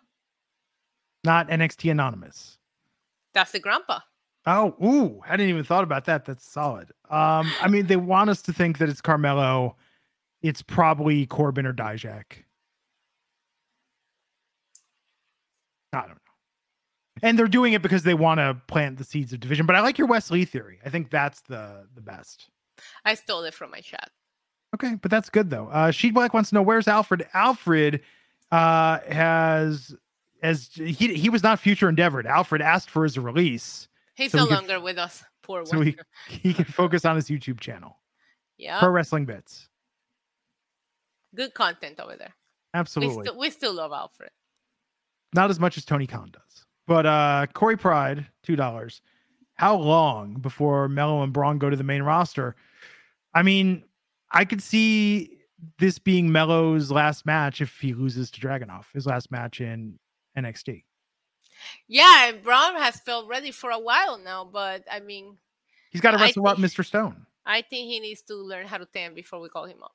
Not 1.25 1.49
NXT 1.49 1.91
Anonymous. 1.91 2.59
That's 3.33 3.53
the 3.53 3.61
grandpa. 3.61 4.01
Oh, 4.47 4.75
ooh, 4.83 5.21
I 5.27 5.37
didn't 5.37 5.51
even 5.51 5.65
thought 5.65 5.85
about 5.85 6.07
that. 6.07 6.25
That's 6.25 6.49
solid. 6.49 6.91
Um, 7.11 7.53
I 7.61 7.69
mean, 7.69 7.87
they 7.87 7.97
want 7.97 8.31
us 8.31 8.41
to 8.43 8.53
think 8.53 8.79
that 8.79 8.89
it's 8.89 9.01
Carmelo. 9.01 9.77
It's 10.43 10.63
probably 10.63 11.27
Corbin 11.27 11.67
or 11.67 11.75
Dijak. 11.75 12.45
I 15.93 16.01
don't 16.01 16.09
know. 16.09 16.17
And 17.23 17.39
they're 17.39 17.49
doing 17.49 17.75
it 17.75 17.83
because 17.83 18.03
they 18.03 18.15
want 18.15 18.39
to 18.39 18.57
plant 18.67 18.97
the 18.97 19.05
seeds 19.05 19.33
of 19.33 19.41
division. 19.41 19.67
But 19.67 19.77
I 19.77 19.81
like 19.81 19.99
your 19.99 20.07
Wesley 20.07 20.45
theory. 20.45 20.79
I 20.85 20.89
think 20.89 21.11
that's 21.11 21.43
the 21.43 21.87
the 21.95 22.01
best. 22.01 22.49
I 23.05 23.15
stole 23.15 23.43
it 23.43 23.53
from 23.53 23.71
my 23.71 23.81
chat. 23.81 24.11
Okay, 24.75 24.95
but 24.95 25.11
that's 25.11 25.29
good 25.29 25.51
though. 25.51 25.69
Uh 25.69 25.91
Sheet 25.91 26.15
Black 26.15 26.33
wants 26.33 26.49
to 26.51 26.55
know 26.55 26.63
where's 26.63 26.89
Alfred? 26.89 27.27
Alfred 27.35 28.01
uh 28.53 29.01
has 29.09 29.95
as 30.43 30.71
he 30.73 31.15
he 31.15 31.29
was 31.29 31.43
not 31.43 31.61
future 31.61 31.89
endeavored. 31.91 32.27
Alfred 32.27 32.63
asked 32.63 32.89
for 32.89 33.03
his 33.03 33.19
release 33.19 33.89
He's 34.17 34.33
So 34.33 34.39
no 34.39 34.47
could- 34.47 34.55
longer 34.55 34.81
with 34.81 34.99
us. 34.99 35.23
Poor 35.43 35.65
so 35.65 35.79
one. 35.79 35.87
he 36.29 36.39
he 36.39 36.55
can 36.55 36.65
focus 36.67 37.05
on 37.05 37.17
his 37.17 37.29
YouTube 37.29 37.61
channel. 37.61 37.97
yeah. 38.59 38.79
Pro 38.79 38.91
Wrestling 38.91 39.25
Bits. 39.25 39.69
Good 41.35 41.55
content 41.55 42.01
over 42.01 42.17
there. 42.17 42.35
We 42.75 42.79
Absolutely. 42.81 43.29
we 43.37 43.51
still 43.51 43.73
love 43.75 43.93
Alfred. 43.93 44.31
Not 45.35 45.51
as 45.51 45.61
much 45.61 45.77
as 45.77 45.85
Tony 45.85 46.07
Khan 46.07 46.31
does. 46.33 46.65
But 46.87 47.07
uh 47.07 47.47
Corey 47.55 47.77
Pride, 47.77 48.27
two 48.43 48.57
dollars. 48.57 49.01
How 49.55 49.77
long 49.77 50.35
before 50.35 50.89
Melo 50.89 51.23
and 51.23 51.33
Bron 51.33 51.59
go 51.59 51.69
to 51.71 51.77
the 51.77 51.85
main 51.85 52.03
roster? 52.03 52.57
I 53.35 53.43
mean, 53.43 53.85
I 54.33 54.45
could 54.45 54.63
see 54.63 55.37
this 55.79 55.99
being 55.99 56.33
Melo's 56.33 56.91
last 56.91 57.27
match 57.27 57.61
if 57.61 57.79
he 57.81 57.93
loses 57.93 58.31
to 58.33 58.41
Dragunov, 58.41 58.87
his 58.95 59.07
last 59.07 59.31
match 59.31 59.61
in 59.61 59.99
NXT. 60.37 60.85
Yeah, 61.89 62.29
and 62.29 62.43
Bron 62.43 62.77
has 62.77 63.01
felt 63.01 63.29
ready 63.29 63.51
for 63.51 63.71
a 63.71 63.79
while 63.79 64.19
now, 64.19 64.45
but 64.45 64.85
I 64.91 65.01
mean, 65.01 65.37
He's 65.91 66.01
got 66.01 66.13
to 66.13 66.19
wrestle 66.19 66.47
up 66.47 66.59
Mr. 66.59 66.85
Stone. 66.85 67.27
I 67.45 67.63
think 67.63 67.89
he 67.89 68.01
needs 68.01 68.23
to 68.23 68.37
learn 68.37 68.67
how 68.67 68.79
to 68.79 68.87
tan 68.87 69.15
before 69.15 69.41
we 69.41 69.49
call 69.49 69.65
him 69.65 69.83
up. 69.83 69.95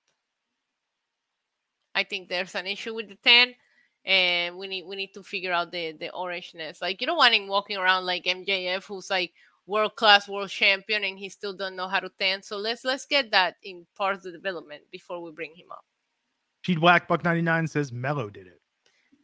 I 1.94 2.04
think 2.04 2.28
there's 2.28 2.56
an 2.56 2.68
issue 2.68 2.94
with 2.94 3.08
the 3.08 3.16
tan, 3.16 3.56
and 4.04 4.58
we 4.58 4.68
need 4.68 4.84
we 4.86 4.98
need 4.98 5.14
to 5.14 5.24
figure 5.24 5.54
out 5.54 5.72
the 5.72 5.94
the 5.94 6.12
orangeness. 6.14 6.82
Like 6.82 7.00
you 7.00 7.08
don't 7.08 7.18
want 7.18 7.34
him 7.34 7.48
walking 7.48 7.78
around 7.78 8.06
like 8.06 8.26
MJF, 8.26 8.84
who's 8.84 9.10
like 9.10 9.32
world 9.66 9.96
class 9.96 10.28
world 10.28 10.50
champion, 10.50 11.06
and 11.06 11.18
he 11.18 11.30
still 11.30 11.54
don't 11.54 11.78
know 11.78 11.88
how 11.88 12.02
to 12.02 12.10
tan. 12.20 12.44
So 12.44 12.58
let's 12.58 12.84
let's 12.84 13.06
get 13.06 13.32
that 13.32 13.56
in 13.64 13.86
part 13.96 14.16
of 14.16 14.24
the 14.24 14.32
development 14.32 14.84
before 14.92 15.22
we 15.22 15.32
bring 15.32 15.56
him 15.56 15.72
up. 15.72 15.86
Sheet 16.64 16.80
Black 16.80 17.08
Buck 17.08 17.24
99 17.24 17.68
says 17.68 17.94
Melo 17.94 18.30
did 18.30 18.48
it. 18.48 18.60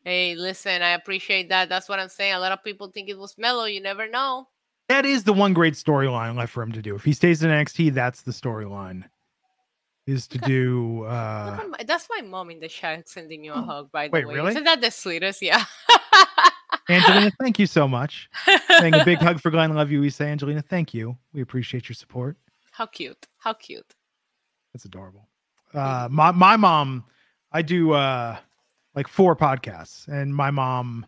Hey, 0.03 0.35
listen, 0.35 0.81
I 0.81 0.89
appreciate 0.91 1.49
that. 1.49 1.69
That's 1.69 1.87
what 1.87 1.99
I'm 1.99 2.09
saying. 2.09 2.33
A 2.33 2.39
lot 2.39 2.51
of 2.51 2.63
people 2.63 2.87
think 2.87 3.09
it 3.09 3.17
was 3.17 3.37
Melo. 3.37 3.65
You 3.65 3.81
never 3.81 4.09
know. 4.09 4.47
That 4.89 5.05
is 5.05 5.23
the 5.23 5.33
one 5.33 5.53
great 5.53 5.75
storyline 5.75 6.35
left 6.35 6.51
for 6.51 6.63
him 6.63 6.71
to 6.71 6.81
do. 6.81 6.95
If 6.95 7.03
he 7.03 7.13
stays 7.13 7.43
in 7.43 7.51
NXT, 7.51 7.93
that's 7.93 8.23
the 8.23 8.31
storyline. 8.31 9.03
Is 10.07 10.27
to 10.27 10.39
do 10.39 11.03
uh 11.03 11.59
my- 11.69 11.83
that's 11.85 12.07
my 12.09 12.21
mom 12.21 12.49
in 12.49 12.59
the 12.59 12.67
chat 12.67 13.07
sending 13.07 13.43
you 13.43 13.53
a 13.53 13.61
hug. 13.61 13.91
By 13.91 14.07
the 14.07 14.13
wait, 14.13 14.27
way, 14.27 14.33
really? 14.33 14.49
isn't 14.51 14.63
that 14.63 14.81
the 14.81 14.89
sweetest? 14.89 15.43
Yeah. 15.43 15.63
Angelina, 16.89 17.31
thank 17.39 17.59
you 17.59 17.67
so 17.67 17.87
much. 17.87 18.27
Saying 18.79 18.95
a 18.95 19.05
big 19.05 19.17
hug 19.21 19.39
for 19.39 19.51
Glenn. 19.51 19.73
Love 19.75 19.91
you. 19.91 20.01
We 20.01 20.09
say, 20.09 20.31
Angelina, 20.31 20.61
thank 20.61 20.93
you. 20.93 21.15
We 21.33 21.41
appreciate 21.41 21.87
your 21.87 21.95
support. 21.95 22.35
How 22.71 22.87
cute. 22.87 23.27
How 23.37 23.53
cute. 23.53 23.95
That's 24.73 24.85
adorable. 24.85 25.27
Uh, 25.73 26.07
my 26.11 26.31
my 26.31 26.57
mom, 26.57 27.05
I 27.51 27.61
do 27.61 27.91
uh 27.93 28.37
like 28.95 29.07
four 29.07 29.35
podcasts, 29.35 30.07
and 30.07 30.35
my 30.35 30.51
mom 30.51 31.05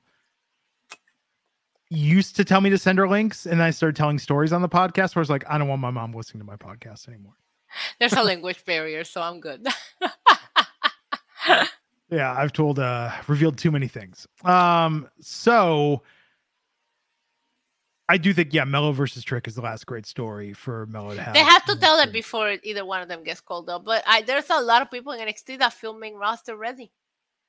used 1.90 2.36
to 2.38 2.46
tell 2.46 2.62
me 2.62 2.70
to 2.70 2.78
send 2.78 2.98
her 2.98 3.08
links, 3.08 3.46
and 3.46 3.62
I 3.62 3.70
started 3.72 3.96
telling 3.96 4.20
stories 4.20 4.54
on 4.54 4.62
the 4.62 4.70
podcast. 4.70 5.16
Where 5.16 5.22
I 5.22 5.24
was 5.24 5.30
like, 5.30 5.44
I 5.50 5.58
don't 5.58 5.68
want 5.68 5.82
my 5.82 5.92
mom 5.92 6.14
listening 6.14 6.42
to 6.42 6.46
my 6.46 6.56
podcast 6.56 7.08
anymore. 7.08 7.34
There's 8.00 8.14
a 8.14 8.24
language 8.24 8.64
barrier, 8.66 9.04
so 9.04 9.22
I'm 9.22 9.40
good. 9.40 9.68
Yeah, 12.14 12.32
I've 12.32 12.54
told 12.54 12.78
uh 12.78 13.12
revealed 13.28 13.58
too 13.58 13.72
many 13.72 13.88
things. 13.88 14.28
Um, 14.44 15.10
so 15.20 16.04
I 18.08 18.18
do 18.18 18.34
think 18.34 18.54
yeah, 18.54 18.66
Melo 18.66 18.92
versus 18.92 19.24
Trick 19.24 19.48
is 19.48 19.56
the 19.56 19.62
last 19.62 19.88
great 19.88 20.06
story 20.06 20.54
for 20.54 20.86
Melo 20.88 21.16
to 21.16 21.22
have. 21.22 21.34
they 21.34 21.40
have 21.40 21.66
to 21.66 21.76
tell 21.76 21.98
it 22.00 22.12
before 22.12 22.58
either 22.62 22.86
one 22.86 23.02
of 23.02 23.08
them 23.08 23.24
gets 23.24 23.42
called 23.42 23.70
up. 23.70 23.84
But 23.84 24.04
I, 24.06 24.22
there's 24.22 24.50
a 24.52 24.62
lot 24.62 24.84
of 24.84 24.92
people 24.92 25.14
in 25.14 25.28
NXT 25.28 25.58
that 25.60 25.74
feel 25.74 25.98
main 25.98 26.14
roster 26.14 26.56
ready. 26.56 26.92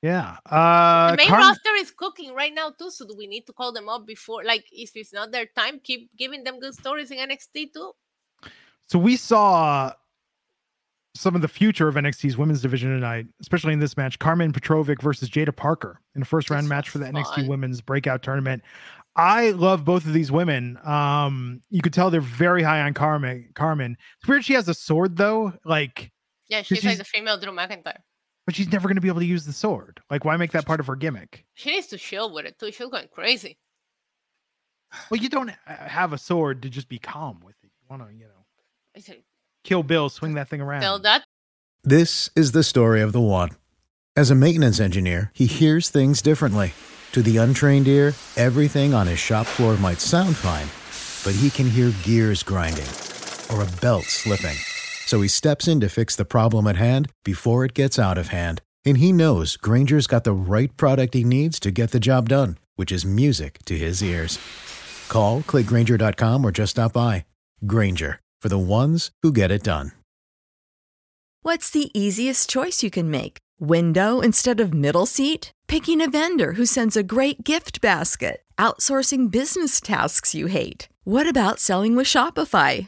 Yeah. 0.01 0.37
Uh 0.45 1.11
the 1.11 1.17
main 1.17 1.27
Carmen- 1.29 1.47
roster 1.47 1.75
is 1.77 1.91
cooking 1.91 2.33
right 2.33 2.53
now 2.53 2.69
too, 2.71 2.91
so 2.91 3.07
do 3.07 3.15
we 3.17 3.27
need 3.27 3.45
to 3.47 3.53
call 3.53 3.71
them 3.71 3.89
up 3.89 4.05
before? 4.05 4.43
Like, 4.43 4.65
if 4.71 4.95
it's 4.95 5.13
not 5.13 5.31
their 5.31 5.47
time, 5.47 5.79
keep 5.83 6.09
giving 6.17 6.43
them 6.43 6.59
good 6.59 6.75
stories 6.75 7.11
in 7.11 7.17
NXT 7.17 7.73
too. 7.73 7.93
So 8.87 8.99
we 8.99 9.15
saw 9.17 9.93
some 11.15 11.33
of 11.33 11.41
the 11.41 11.47
future 11.47 11.87
of 11.87 11.95
NXT's 11.95 12.37
women's 12.37 12.61
division 12.61 12.89
tonight, 12.93 13.25
especially 13.41 13.73
in 13.73 13.79
this 13.79 13.95
match. 13.97 14.19
Carmen 14.19 14.51
Petrovic 14.51 15.01
versus 15.01 15.29
Jaida 15.29 15.55
Parker 15.55 16.01
in 16.15 16.21
a 16.21 16.25
first 16.25 16.49
round 16.49 16.65
This 16.65 16.69
match 16.69 16.89
for 16.89 16.97
the 16.99 17.05
NXT 17.05 17.47
women's 17.47 17.81
breakout 17.81 18.21
tournament. 18.21 18.61
I 19.15 19.51
love 19.51 19.85
both 19.85 20.05
of 20.05 20.11
these 20.11 20.29
women. 20.29 20.77
Um, 20.83 21.61
you 21.69 21.81
could 21.81 21.93
tell 21.93 22.09
they're 22.11 22.19
very 22.19 22.61
high 22.61 22.81
on 22.81 22.93
Carmen. 22.93 23.49
Carmen. 23.55 23.95
It's 24.19 24.27
weird 24.27 24.43
she 24.43 24.53
has 24.53 24.67
a 24.67 24.73
sword 24.73 25.15
though, 25.15 25.53
like, 25.63 26.11
Yeah, 26.49 26.61
she's, 26.63 26.79
she's- 26.79 26.91
like 26.91 26.97
the 26.97 27.05
female 27.05 27.39
Drew 27.39 27.53
McIntyre. 27.53 27.99
But 28.45 28.55
she's 28.55 28.71
never 28.71 28.87
gonna 28.87 29.01
be 29.01 29.07
able 29.07 29.19
to 29.21 29.25
use 29.25 29.45
the 29.45 29.53
sword. 29.53 30.01
Like, 30.09 30.23
why 30.25 30.37
make 30.37 30.51
that 30.51 30.65
part 30.65 30.79
of 30.79 30.87
her 30.87 30.95
gimmick? 30.95 31.45
She 31.53 31.71
needs 31.71 31.87
to 31.87 31.97
chill 31.97 32.33
with 32.33 32.45
it 32.45 32.57
too. 32.59 32.71
She's 32.71 32.87
going 32.89 33.07
crazy. 33.11 33.57
Well, 35.09 35.19
you 35.19 35.27
don't 35.29 35.51
have 35.65 36.13
a 36.13 36.17
sword 36.17 36.61
to 36.61 36.69
just 36.69 36.87
be 36.87 36.99
calm 36.99 37.41
with 37.43 37.55
it. 37.63 37.71
You 37.81 37.87
wanna, 37.89 38.07
you 38.13 38.25
know, 38.25 38.45
I 38.95 38.99
said, 38.99 39.23
kill 39.63 39.83
Bill, 39.83 40.07
swing 40.09 40.35
that 40.35 40.47
thing 40.47 40.61
around. 40.61 40.81
tell 40.81 40.99
that 40.99 41.23
This 41.83 42.29
is 42.35 42.53
the 42.53 42.63
story 42.63 43.01
of 43.01 43.11
the 43.11 43.19
one. 43.21 43.49
As 44.15 44.31
a 44.31 44.35
maintenance 44.35 44.79
engineer, 44.79 45.31
he 45.33 45.45
hears 45.47 45.89
things 45.89 46.21
differently. 46.21 46.73
To 47.11 47.21
the 47.21 47.37
untrained 47.37 47.87
ear, 47.87 48.13
everything 48.37 48.93
on 48.93 49.07
his 49.07 49.19
shop 49.19 49.45
floor 49.45 49.75
might 49.77 49.99
sound 49.99 50.37
fine, 50.37 50.67
but 51.25 51.37
he 51.37 51.49
can 51.49 51.69
hear 51.69 51.91
gears 52.03 52.43
grinding 52.43 52.87
or 53.51 53.61
a 53.61 53.81
belt 53.81 54.05
slipping. 54.05 54.55
So 55.05 55.21
he 55.21 55.27
steps 55.27 55.67
in 55.67 55.79
to 55.81 55.89
fix 55.89 56.15
the 56.15 56.25
problem 56.25 56.67
at 56.67 56.75
hand 56.75 57.11
before 57.23 57.63
it 57.63 57.73
gets 57.73 57.97
out 57.99 58.17
of 58.17 58.29
hand. 58.29 58.61
And 58.83 58.97
he 58.97 59.11
knows 59.11 59.57
Grainger's 59.57 60.07
got 60.07 60.23
the 60.23 60.33
right 60.33 60.75
product 60.77 61.13
he 61.13 61.23
needs 61.23 61.59
to 61.61 61.71
get 61.71 61.91
the 61.91 61.99
job 61.99 62.29
done, 62.29 62.57
which 62.75 62.91
is 62.91 63.05
music 63.05 63.59
to 63.65 63.77
his 63.77 64.03
ears. 64.03 64.39
Call, 65.09 65.41
clickgrainger.com, 65.41 66.45
or 66.45 66.51
just 66.51 66.71
stop 66.71 66.93
by. 66.93 67.25
Grainger, 67.65 68.19
for 68.41 68.49
the 68.49 68.57
ones 68.57 69.11
who 69.21 69.31
get 69.31 69.51
it 69.51 69.63
done. 69.63 69.91
What's 71.41 71.69
the 71.69 71.91
easiest 71.93 72.49
choice 72.49 72.81
you 72.81 72.89
can 72.89 73.11
make? 73.11 73.37
Window 73.59 74.19
instead 74.19 74.59
of 74.59 74.73
middle 74.73 75.05
seat? 75.05 75.51
Picking 75.67 76.01
a 76.01 76.09
vendor 76.09 76.53
who 76.53 76.65
sends 76.65 76.97
a 76.97 77.03
great 77.03 77.43
gift 77.43 77.81
basket? 77.81 78.41
Outsourcing 78.57 79.29
business 79.29 79.79
tasks 79.79 80.33
you 80.33 80.47
hate? 80.47 80.89
What 81.03 81.27
about 81.27 81.59
selling 81.59 81.95
with 81.95 82.07
Shopify? 82.07 82.87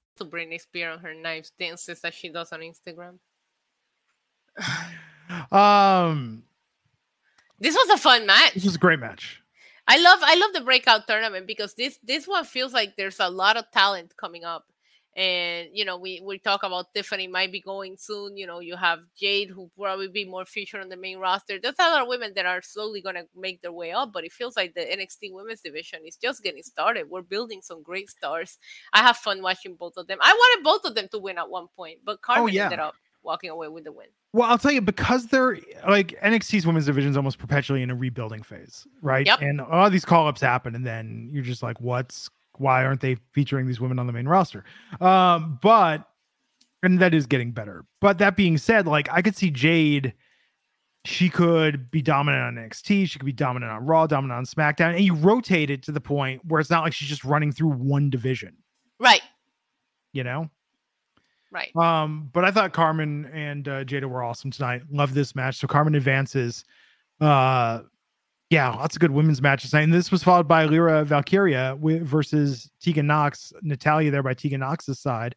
To 0.21 0.29
Britney 0.29 0.61
Spears 0.61 0.97
on 0.97 1.03
her 1.03 1.13
knives 1.13 1.51
dances 1.59 2.01
that 2.01 2.13
she 2.13 2.29
does 2.29 2.51
on 2.51 2.61
Instagram. 2.61 3.19
Um, 5.51 6.43
This 7.59 7.75
was 7.75 7.89
a 7.89 7.97
fun 7.97 8.25
match. 8.25 8.53
this 8.53 8.65
was 8.65 8.75
a 8.75 8.79
great 8.79 8.99
match. 8.99 9.41
I 9.87 9.97
love 10.01 10.19
I 10.21 10.35
love 10.35 10.53
the 10.53 10.61
breakout 10.61 11.07
tournament 11.07 11.47
because 11.47 11.73
this 11.73 11.99
this 12.03 12.27
one 12.27 12.43
feels 12.45 12.73
like 12.73 12.95
there's 12.97 13.19
a 13.19 13.29
lot 13.29 13.57
of 13.57 13.69
talent 13.71 14.15
coming 14.17 14.43
up. 14.43 14.65
And 15.15 15.67
you 15.73 15.83
know, 15.83 15.97
we 15.97 16.21
we 16.25 16.39
talk 16.39 16.63
about 16.63 16.93
Tiffany 16.93 17.27
might 17.27 17.51
be 17.51 17.59
going 17.59 17.97
soon. 17.97 18.37
You 18.37 18.47
know, 18.47 18.59
you 18.59 18.77
have 18.77 18.99
Jade 19.19 19.49
who 19.49 19.69
probably 19.77 20.07
be 20.07 20.23
more 20.23 20.45
featured 20.45 20.81
on 20.81 20.89
the 20.89 20.95
main 20.95 21.17
roster. 21.17 21.59
There's 21.59 21.75
a 21.79 21.89
lot 21.89 22.01
of 22.01 22.07
women 22.07 22.31
that 22.35 22.45
are 22.45 22.61
slowly 22.61 23.01
gonna 23.01 23.23
make 23.35 23.61
their 23.61 23.73
way 23.73 23.91
up, 23.91 24.13
but 24.13 24.23
it 24.23 24.31
feels 24.31 24.55
like 24.55 24.73
the 24.73 24.81
NXT 24.81 25.33
women's 25.33 25.61
division 25.61 25.99
is 26.05 26.15
just 26.15 26.43
getting 26.43 26.63
started. 26.63 27.09
We're 27.09 27.23
building 27.23 27.61
some 27.61 27.83
great 27.83 28.09
stars. 28.09 28.57
I 28.93 28.99
have 28.99 29.17
fun 29.17 29.41
watching 29.41 29.75
both 29.75 29.97
of 29.97 30.07
them. 30.07 30.17
I 30.21 30.31
wanted 30.31 30.63
both 30.63 30.85
of 30.85 30.95
them 30.95 31.09
to 31.11 31.19
win 31.19 31.37
at 31.37 31.49
one 31.49 31.67
point, 31.75 31.99
but 32.05 32.13
oh, 32.13 32.19
Carmen 32.21 32.53
yeah. 32.53 32.65
ended 32.65 32.79
up 32.79 32.95
walking 33.23 33.49
away 33.49 33.67
with 33.67 33.83
the 33.83 33.91
win. 33.91 34.07
Well, 34.33 34.49
I'll 34.49 34.57
tell 34.57 34.71
you 34.71 34.81
because 34.81 35.27
they're 35.27 35.57
like 35.87 36.19
NXT's 36.21 36.65
women's 36.65 36.85
division 36.85 37.11
is 37.11 37.17
almost 37.17 37.37
perpetually 37.37 37.83
in 37.83 37.89
a 37.89 37.95
rebuilding 37.95 38.43
phase, 38.43 38.87
right? 39.01 39.25
Yep. 39.25 39.41
And 39.41 39.59
all 39.59 39.89
these 39.89 40.05
call 40.05 40.27
ups 40.27 40.41
happen, 40.41 40.73
and 40.73 40.85
then 40.85 41.29
you're 41.31 41.43
just 41.43 41.61
like, 41.61 41.79
what's 41.81 42.29
why 42.57 42.85
aren't 42.85 43.01
they 43.01 43.15
featuring 43.31 43.65
these 43.67 43.79
women 43.79 43.99
on 43.99 44.07
the 44.07 44.13
main 44.13 44.27
roster? 44.27 44.63
Um, 44.99 45.59
but 45.61 46.07
and 46.83 46.99
that 46.99 47.13
is 47.13 47.25
getting 47.27 47.51
better. 47.51 47.85
But 47.99 48.17
that 48.19 48.35
being 48.35 48.57
said, 48.57 48.87
like 48.87 49.07
I 49.11 49.21
could 49.21 49.35
see 49.35 49.51
Jade, 49.51 50.13
she 51.05 51.29
could 51.29 51.89
be 51.91 52.01
dominant 52.01 52.43
on 52.43 52.55
NXT, 52.55 53.07
she 53.09 53.19
could 53.19 53.25
be 53.25 53.31
dominant 53.31 53.71
on 53.71 53.85
Raw, 53.85 54.07
dominant 54.07 54.37
on 54.37 54.45
SmackDown, 54.45 54.95
and 54.95 55.01
you 55.01 55.15
rotate 55.15 55.69
it 55.69 55.83
to 55.83 55.91
the 55.91 56.01
point 56.01 56.41
where 56.45 56.59
it's 56.59 56.69
not 56.69 56.83
like 56.83 56.93
she's 56.93 57.09
just 57.09 57.23
running 57.23 57.51
through 57.51 57.69
one 57.71 58.09
division, 58.09 58.55
Right. 58.99 59.21
you 60.13 60.23
know. 60.23 60.49
Right. 61.51 61.75
Um, 61.75 62.29
but 62.31 62.45
I 62.45 62.51
thought 62.51 62.71
Carmen 62.71 63.25
and 63.33 63.67
uh, 63.67 63.83
Jaida 63.83 64.05
were 64.05 64.23
awesome 64.23 64.51
tonight. 64.51 64.83
Love 64.89 65.13
this 65.13 65.35
match. 65.35 65.57
So 65.57 65.67
Carmen 65.67 65.95
advances. 65.95 66.63
Uh, 67.19 67.81
yeah, 68.51 68.69
lots 68.69 68.97
of 68.97 68.99
good 68.99 69.11
women's 69.11 69.41
matches. 69.41 69.73
And 69.73 69.93
this 69.93 70.11
was 70.11 70.23
followed 70.23 70.45
by 70.45 70.65
Lyra 70.65 71.05
Valkyria 71.05 71.77
versus 71.79 72.69
Tegan 72.81 73.07
Knox. 73.07 73.53
Natalya 73.61 74.11
there 74.11 74.21
by 74.21 74.33
Tegan 74.33 74.59
Knox's 74.59 74.99
side. 74.99 75.35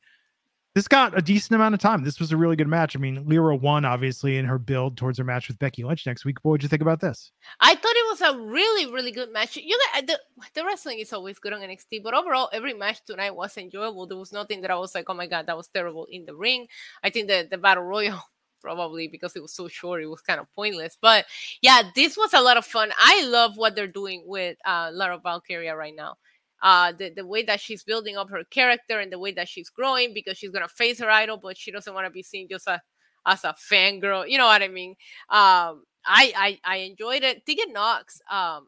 This 0.74 0.88
got 0.88 1.16
a 1.16 1.22
decent 1.22 1.55
amount 1.55 1.74
of 1.74 1.81
time. 1.81 2.03
This 2.03 2.18
was 2.18 2.33
a 2.33 2.37
really 2.37 2.57
good 2.57 2.66
match. 2.66 2.96
I 2.96 2.98
mean, 2.98 3.24
Lyra 3.24 3.55
won 3.55 3.85
obviously 3.85 4.37
in 4.37 4.44
her 4.46 4.59
build 4.59 4.96
towards 4.96 5.18
her 5.18 5.24
match 5.24 5.46
with 5.46 5.61
Becky 5.61 5.85
Lynch 5.85 6.05
next 6.07 6.24
week. 6.24 6.38
What 6.42 6.50
would 6.50 6.64
you 6.64 6.68
think 6.68 6.83
about 6.83 6.98
this? 6.98 7.31
I 7.61 7.77
thought 7.77 7.94
it 7.94 8.11
was 8.11 8.20
a 8.20 8.38
really, 8.40 8.92
really 8.92 9.12
good 9.12 9.33
match. 9.33 9.57
You 9.57 9.79
got 9.92 10.09
the, 10.09 10.18
the 10.53 10.64
wrestling 10.64 10.98
is 10.98 11.12
always 11.12 11.38
good 11.38 11.53
on 11.53 11.61
NXT, 11.61 12.03
but 12.03 12.14
overall, 12.14 12.48
every 12.53 12.74
match 12.74 12.98
tonight 13.07 13.37
was 13.37 13.57
enjoyable. 13.57 14.09
There 14.09 14.18
was 14.18 14.33
nothing 14.33 14.61
that 14.62 14.72
I 14.72 14.77
was 14.77 14.92
like, 14.92 15.09
oh 15.09 15.14
my 15.14 15.29
god, 15.29 15.46
that 15.46 15.57
was 15.57 15.68
terrible 15.68 16.09
in 16.11 16.24
the 16.24 16.35
ring. 16.35 16.66
I 17.05 17.11
think 17.11 17.29
that 17.29 17.50
the 17.50 17.59
battle 17.59 17.85
royal 17.85 18.20
probably 18.64 19.07
because 19.09 19.37
it 19.37 19.42
was 19.42 19.53
so 19.53 19.68
short, 19.68 20.03
it 20.03 20.07
was 20.07 20.22
kind 20.22 20.40
of 20.40 20.50
pointless. 20.55 20.96
But 21.00 21.27
yeah, 21.61 21.83
this 21.94 22.16
was 22.16 22.33
a 22.33 22.40
lot 22.40 22.57
of 22.57 22.64
fun. 22.64 22.90
I 22.98 23.27
love 23.27 23.57
what 23.57 23.77
they're 23.77 23.87
doing 23.87 24.24
with 24.27 24.57
uh, 24.64 24.90
Lyra 24.92 25.18
Valkyria 25.22 25.77
right 25.77 25.94
now. 25.94 26.16
Uh, 26.62 26.92
the, 26.92 27.11
the 27.11 27.27
way 27.27 27.42
that 27.42 27.61
she's 27.61 27.85
building 27.85 28.16
up 28.16 28.31
her 28.31 28.42
character 28.44 28.98
and 28.98 29.12
the 29.12 29.18
way 29.18 29.33
that 29.33 29.48
she's 29.48 29.68
growing 29.68 30.14
because 30.14 30.38
she's 30.38 30.50
gonna 30.50 30.66
face 30.68 30.98
her 30.98 31.11
idol, 31.11 31.37
but 31.37 31.59
she 31.59 31.70
doesn't 31.70 31.92
want 31.94 32.07
to 32.07 32.11
be 32.11 32.22
seen 32.22 32.48
just 32.48 32.66
a, 32.66 32.81
as 33.27 33.44
a 33.44 33.55
fangirl. 33.70 34.27
You 34.27 34.38
know 34.38 34.46
what 34.46 34.62
I 34.62 34.68
mean? 34.68 34.92
Um, 35.29 35.85
I, 36.07 36.33
I 36.37 36.59
I 36.64 36.77
enjoyed 36.79 37.22
it. 37.22 37.44
Tegan 37.44 37.72
Knox. 37.74 38.20
Um, 38.31 38.66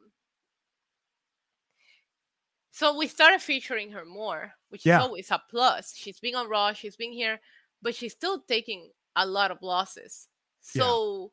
so 2.71 2.97
we 2.99 3.07
started 3.07 3.41
featuring 3.41 3.91
her 3.93 4.05
more, 4.05 4.53
which 4.69 4.85
Yeah. 4.85 4.99
is 4.99 5.05
always 5.05 5.31
a 5.31 5.41
plus. 5.51 5.95
She's 5.97 6.21
been 6.21 6.35
on 6.35 6.49
Raw, 6.49 6.73
she's 6.75 6.97
been 6.97 7.13
here, 7.13 7.41
but 7.81 7.95
she's 7.95 8.13
still 8.13 8.41
taking 8.47 8.91
a 9.17 9.27
lot 9.27 9.51
of 9.51 9.63
losses. 9.63 10.29
Yeah. 10.75 10.83
So 10.83 11.33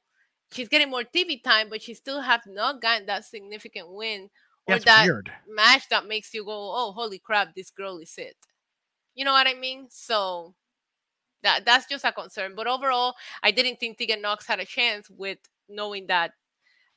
she's 0.51 0.69
getting 0.69 0.89
more 0.89 1.03
TV 1.03 1.41
time, 1.43 1.69
but 1.69 1.81
she 1.81 1.93
still 1.93 2.21
have 2.21 2.41
not 2.47 2.81
gotten 2.81 3.05
that 3.07 3.25
significant 3.25 3.89
win 3.91 4.29
or 4.67 4.75
That's 4.75 4.85
that 4.85 5.03
weird. 5.05 5.31
match 5.47 5.89
that 5.89 6.07
makes 6.07 6.33
you 6.33 6.45
go, 6.45 6.51
"Oh, 6.51 6.91
holy 6.93 7.19
crap, 7.19 7.53
this 7.55 7.69
girl 7.71 7.99
is 7.99 8.13
it." 8.17 8.37
You 9.15 9.25
know 9.25 9.33
what 9.33 9.47
I 9.47 9.53
mean? 9.53 9.87
So 9.89 10.55
that 11.43 11.65
that's 11.65 11.87
just 11.87 12.05
a 12.05 12.11
concern. 12.11 12.53
But 12.55 12.67
overall, 12.67 13.15
I 13.43 13.51
didn't 13.51 13.79
think 13.79 13.97
Tegan 13.97 14.21
Knox 14.21 14.47
had 14.47 14.59
a 14.59 14.65
chance 14.65 15.09
with 15.09 15.39
knowing 15.69 16.07
that 16.07 16.33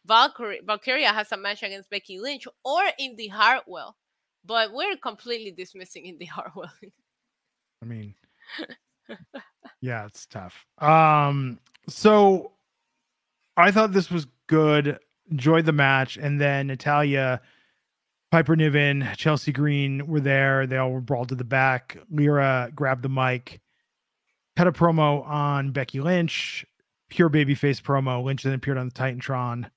Valkyrie, 0.06 0.60
Valkyria 0.64 1.08
has 1.12 1.32
a 1.32 1.36
match 1.36 1.62
against 1.62 1.90
Becky 1.90 2.18
Lynch 2.20 2.46
or 2.64 2.82
Indi 2.98 3.28
Hartwell. 3.28 3.96
But 4.44 4.72
we're 4.72 4.96
completely 4.96 5.50
dismissing 5.50 6.06
Indi 6.06 6.24
Hartwell. 6.36 6.72
I 7.82 7.84
mean, 7.86 8.14
yeah, 9.80 10.06
it's 10.06 10.26
tough. 10.26 10.66
Um, 10.78 11.58
so 11.88 12.52
I 13.56 13.70
thought 13.70 13.92
this 13.92 14.10
was 14.10 14.26
good. 14.46 14.98
Enjoyed 15.30 15.66
the 15.66 15.72
match, 15.72 16.16
and 16.16 16.40
then 16.40 16.68
Natalya, 16.68 17.40
Piper 18.30 18.54
Niven, 18.54 19.08
Chelsea 19.16 19.52
Green 19.52 20.06
were 20.06 20.20
there. 20.20 20.66
They 20.66 20.76
all 20.76 20.92
were 20.92 21.00
brawled 21.00 21.30
to 21.30 21.34
the 21.34 21.44
back. 21.44 21.98
Lyra 22.10 22.70
grabbed 22.74 23.02
the 23.02 23.08
mic, 23.08 23.60
cut 24.56 24.68
a 24.68 24.72
promo 24.72 25.26
on 25.26 25.72
Becky 25.72 26.00
Lynch, 26.00 26.64
pure 27.08 27.28
babyface 27.28 27.82
promo. 27.82 28.22
Lynch 28.22 28.42
then 28.42 28.52
appeared 28.52 28.78
on 28.78 28.88
the 28.88 28.94
Titantron, 28.94 29.68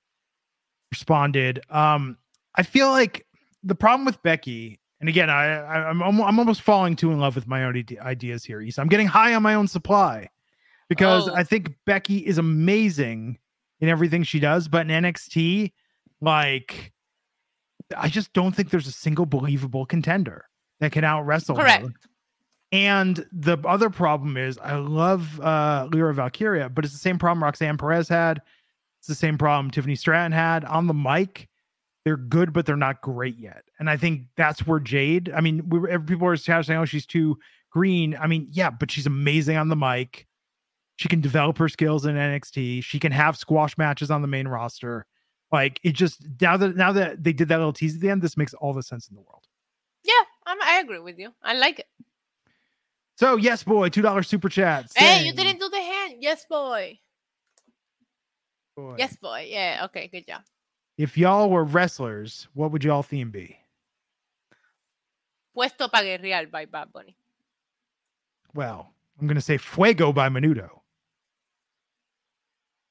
responded. 0.92 1.62
Um, 1.70 2.18
I 2.56 2.64
feel 2.64 2.90
like 2.90 3.26
the 3.64 3.76
problem 3.76 4.06
with 4.06 4.22
Becky, 4.22 4.80
and 5.00 5.10
again, 5.10 5.30
I, 5.30 5.46
I 5.46 5.90
I'm 5.90 6.02
I'm 6.02 6.40
almost 6.40 6.62
falling 6.62 6.96
too 6.96 7.12
in 7.12 7.20
love 7.20 7.36
with 7.36 7.48
my 7.48 7.64
own 7.64 7.78
ide- 7.78 7.98
ideas 8.02 8.44
here. 8.44 8.62
Isa. 8.62 8.82
I'm 8.82 8.88
getting 8.90 9.08
high 9.08 9.34
on 9.34 9.44
my 9.44 9.54
own 9.56 9.68
supply 9.68 10.30
because 10.90 11.28
Oh. 11.30 11.36
I 11.36 11.44
think 11.44 11.74
Becky 11.86 12.18
is 12.26 12.38
amazing 12.38 13.38
in 13.80 13.90
everything 13.90 14.24
she 14.24 14.40
does, 14.40 14.68
but 14.68 14.90
in 14.90 15.04
NXT, 15.04 15.72
like, 16.22 16.92
I 17.96 18.10
just 18.10 18.34
don't 18.34 18.54
think 18.54 18.72
there's 18.72 18.88
a 18.88 18.92
single 18.92 19.26
believable 19.26 19.86
contender 19.86 20.46
that 20.80 20.92
can 20.92 21.04
out 21.04 21.22
wrestle 21.26 21.56
her. 21.56 21.64
Correct. 21.64 21.86
And 22.72 23.26
the 23.32 23.58
other 23.66 23.90
problem 23.90 24.38
is, 24.38 24.58
I 24.60 24.76
love 24.76 25.40
uh, 25.40 25.88
Lyra 25.92 26.14
Valkyria, 26.14 26.70
but 26.70 26.86
it's 26.86 26.94
the 26.94 27.00
same 27.00 27.18
problem 27.18 27.44
Roxanne 27.44 27.78
Perez 27.78 28.08
had. 28.08 28.42
It's 29.00 29.08
the 29.08 29.16
same 29.16 29.38
problem 29.38 29.72
Tiffany 29.72 29.96
Stratton 29.96 30.32
had 30.34 30.66
on 30.66 30.88
the 30.88 30.94
mic. 30.94 31.48
They're 32.06 32.18
good, 32.18 32.54
but 32.54 32.66
they're 32.66 32.78
not 32.78 33.02
great 33.02 33.38
yet. 33.38 33.64
And 33.80 33.90
I 33.90 33.98
think 33.98 34.24
that's 34.38 34.66
where 34.66 34.80
Jade. 34.80 35.32
I 35.36 35.42
mean, 35.42 35.68
we 35.70 35.80
were, 35.80 36.00
people 36.00 36.28
were 36.28 36.38
saying, 36.38 36.72
"Oh, 36.72 36.86
she's 36.86 37.06
too 37.06 37.38
green." 37.70 38.16
I 38.20 38.28
mean, 38.28 38.48
yeah, 38.52 38.70
but 38.70 38.90
she's 38.90 39.06
amazing 39.06 39.58
on 39.58 39.68
the 39.70 39.76
mic. 39.76 40.26
She 40.96 41.08
can 41.08 41.22
develop 41.22 41.58
her 41.58 41.70
skills 41.70 42.06
in 42.06 42.16
NXT. 42.16 42.84
She 42.84 43.00
can 43.00 43.12
have 43.12 43.38
squash 43.38 43.78
matches 43.78 44.12
on 44.12 44.22
the 44.22 44.28
main 44.28 44.48
roster. 44.48 45.06
Like 45.52 45.80
it 45.84 45.94
just 45.94 46.26
now 46.42 46.58
that 46.58 46.76
now 46.76 46.92
that 46.92 47.24
they 47.24 47.34
did 47.34 47.48
that 47.50 47.58
little 47.58 47.74
tease 47.74 47.96
at 47.96 48.02
the 48.02 48.10
end, 48.10 48.22
this 48.22 48.38
makes 48.38 48.54
all 48.54 48.74
the 48.74 48.84
sense 48.84 49.10
in 49.10 49.16
the 49.16 49.22
world. 49.22 49.48
yeah, 50.04 50.14
I'm, 50.46 50.58
I 50.62 50.80
agree 50.80 51.00
with 51.00 51.18
you. 51.20 51.34
I 51.44 51.54
like 51.54 51.80
it. 51.80 51.88
So 53.18 53.36
yes, 53.36 53.64
boy, 53.64 53.90
two 53.90 54.02
dollar 54.02 54.24
super 54.24 54.48
chat. 54.48 54.92
Hey, 54.96 55.24
you 55.26 55.34
didn't 55.34 55.60
do 55.60 55.70
the 55.70 55.82
hand. 55.82 56.16
Yes, 56.20 56.46
boy. 56.50 57.00
Boy. 58.76 58.96
Yes, 58.98 59.16
boy. 59.18 59.48
Yeah. 59.50 59.82
Okay. 59.86 60.08
Good 60.08 60.28
job. 60.28 60.42
If 61.00 61.18
y'all 61.18 61.50
were 61.50 61.64
wrestlers, 61.64 62.50
what 62.56 62.74
would 62.74 62.84
y'all 62.84 63.04
theme 63.04 63.32
be? 63.32 63.56
Puesto 65.56 65.88
para 65.88 66.04
guerrear 66.04 66.52
by 66.52 66.66
Bad 66.66 66.92
Bunny. 66.92 67.16
Well, 68.54 68.92
I'm 69.18 69.26
gonna 69.26 69.40
say 69.40 69.58
Fuego 69.58 70.12
by 70.12 70.28
Menudo. 70.28 70.68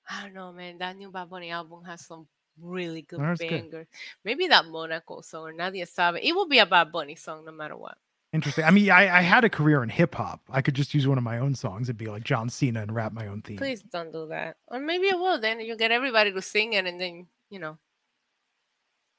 I 0.09 0.23
don't 0.23 0.33
know, 0.33 0.55
man. 0.55 0.79
That 0.79 0.97
new 0.97 1.11
Bad 1.11 1.29
Bunny 1.29 1.51
album 1.51 1.85
has 1.85 2.07
some 2.07 2.27
really 2.59 3.03
good 3.03 3.21
That's 3.21 3.43
good. 3.43 3.87
Maybe 4.25 4.47
that 4.47 4.65
Monaco 4.65 5.21
song 5.21 5.43
or 5.43 5.53
Nadie 5.53 5.87
Sabe. 5.87 6.21
It 6.23 6.35
will 6.35 6.49
be 6.49 6.61
a 6.61 6.67
Bad 6.67 6.91
Bunny 6.91 7.15
song 7.15 7.45
no 7.45 7.53
matter 7.53 7.77
what. 7.77 7.99
Interesting. 8.33 8.65
I 8.65 8.71
mean, 8.71 8.91
I, 8.91 9.19
I 9.19 9.21
had 9.21 9.45
a 9.45 9.51
career 9.51 9.83
in 9.83 9.91
hip 9.91 10.15
hop. 10.15 10.41
I 10.49 10.63
could 10.63 10.73
just 10.73 10.95
use 10.95 11.07
one 11.07 11.19
of 11.19 11.25
my 11.25 11.41
own 11.41 11.55
songs 11.55 11.91
and 11.91 11.99
be 11.99 12.07
like 12.07 12.25
John 12.25 12.49
Cena 12.49 12.81
and 12.81 12.95
rap 12.95 13.13
my 13.13 13.27
own 13.27 13.43
theme. 13.43 13.59
Please 13.59 13.83
don't 13.83 14.11
do 14.11 14.29
that. 14.29 14.57
Or 14.69 14.81
maybe 14.81 15.11
I 15.13 15.15
will. 15.15 15.39
Then 15.39 15.61
you 15.61 15.77
get 15.77 15.91
everybody 15.91 16.33
to 16.33 16.41
sing 16.41 16.73
it, 16.73 16.87
and 16.87 16.99
then 16.99 17.27
you 17.51 17.59
know. 17.59 17.77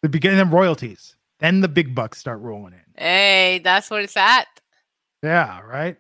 The 0.01 0.09
beginning, 0.09 0.38
then 0.38 0.49
royalties. 0.49 1.15
Then 1.39 1.62
the 1.62 1.67
big 1.67 1.95
bucks 1.95 2.17
start 2.17 2.39
rolling 2.41 2.73
in. 2.73 2.79
Hey, 3.03 3.59
that's 3.63 3.89
what 3.89 4.01
it's 4.03 4.17
at. 4.17 4.45
Yeah, 5.23 5.62
right. 5.62 5.97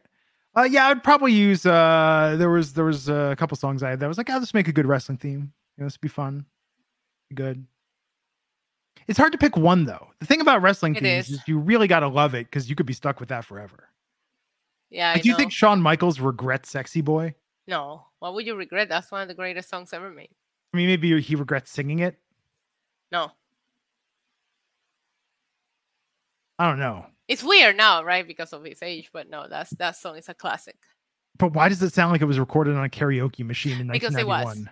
Uh, 0.57 0.63
yeah, 0.63 0.87
I'd 0.87 1.03
probably 1.03 1.31
use. 1.33 1.65
Uh, 1.65 2.35
there 2.37 2.49
was 2.49 2.73
there 2.73 2.85
was 2.85 3.07
a 3.09 3.35
couple 3.37 3.55
songs 3.57 3.83
I 3.83 3.89
had 3.91 3.99
that 3.99 4.07
was 4.07 4.17
like, 4.17 4.29
oh, 4.29 4.37
let's 4.37 4.53
make 4.53 4.67
a 4.67 4.73
good 4.73 4.85
wrestling 4.85 5.17
theme. 5.17 5.51
You 5.77 5.83
know, 5.83 5.85
this 5.85 5.93
would 5.95 6.01
be 6.01 6.07
fun, 6.09 6.45
be 7.29 7.35
good. 7.35 7.65
It's 9.07 9.17
hard 9.17 9.31
to 9.31 9.37
pick 9.37 9.55
one 9.57 9.85
though. 9.85 10.07
The 10.19 10.25
thing 10.25 10.41
about 10.41 10.61
wrestling 10.61 10.95
It 10.95 11.03
themes 11.03 11.29
is. 11.29 11.35
is. 11.35 11.41
you 11.47 11.57
really 11.57 11.87
got 11.87 12.01
to 12.01 12.07
love 12.07 12.35
it 12.35 12.45
because 12.47 12.69
you 12.69 12.75
could 12.75 12.85
be 12.85 12.93
stuck 12.93 13.19
with 13.19 13.29
that 13.29 13.45
forever. 13.45 13.89
Yeah. 14.89 15.11
I 15.11 15.13
Like, 15.13 15.23
do 15.23 15.29
you 15.29 15.35
think 15.35 15.51
Shawn 15.51 15.81
Michaels 15.81 16.19
regrets 16.19 16.69
"Sexy 16.69 17.01
Boy"? 17.01 17.33
No. 17.67 18.05
Why 18.19 18.29
would 18.29 18.45
you 18.45 18.55
regret? 18.55 18.89
That's 18.89 19.11
one 19.11 19.21
of 19.21 19.27
the 19.27 19.33
greatest 19.35 19.69
songs 19.69 19.93
ever 19.93 20.09
made. 20.09 20.29
I 20.73 20.77
mean, 20.77 20.87
maybe 20.87 21.19
he 21.21 21.35
regrets 21.35 21.71
singing 21.71 21.99
it. 21.99 22.17
No. 23.11 23.31
I 26.59 26.67
don't 26.67 26.79
know. 26.79 27.05
It's 27.27 27.43
weird 27.43 27.77
now, 27.77 28.03
right? 28.03 28.27
Because 28.27 28.53
of 28.53 28.63
his 28.63 28.83
age, 28.83 29.09
but 29.13 29.29
no, 29.29 29.47
that's 29.49 29.71
that 29.71 29.95
song 29.95 30.17
is 30.17 30.27
a 30.29 30.33
classic. 30.33 30.75
But 31.37 31.53
why 31.53 31.69
does 31.69 31.81
it 31.81 31.93
sound 31.93 32.11
like 32.11 32.21
it 32.21 32.25
was 32.25 32.39
recorded 32.39 32.75
on 32.75 32.83
a 32.83 32.89
karaoke 32.89 33.45
machine 33.45 33.79
in 33.79 33.87
Because 33.87 34.15
it 34.15 34.27
was. 34.27 34.45
1991? 34.45 34.69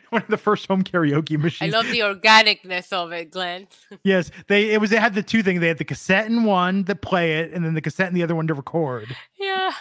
One 0.10 0.22
of 0.22 0.28
the 0.28 0.36
first 0.36 0.68
home 0.68 0.84
karaoke 0.84 1.38
machines. 1.38 1.74
I 1.74 1.76
love 1.76 1.86
the 1.90 2.00
organicness 2.00 2.92
of 2.92 3.10
it, 3.12 3.30
Glenn. 3.30 3.66
yes, 4.04 4.30
they 4.46 4.70
it 4.70 4.80
was 4.80 4.92
it 4.92 5.00
had 5.00 5.14
the 5.14 5.22
two 5.22 5.42
things. 5.42 5.60
They 5.60 5.68
had 5.68 5.78
the 5.78 5.84
cassette 5.84 6.26
in 6.26 6.44
one 6.44 6.84
to 6.84 6.94
play 6.94 7.40
it, 7.40 7.52
and 7.52 7.64
then 7.64 7.74
the 7.74 7.80
cassette 7.80 8.08
in 8.08 8.14
the 8.14 8.22
other 8.22 8.36
one 8.36 8.46
to 8.46 8.54
record. 8.54 9.14
yeah. 9.38 9.72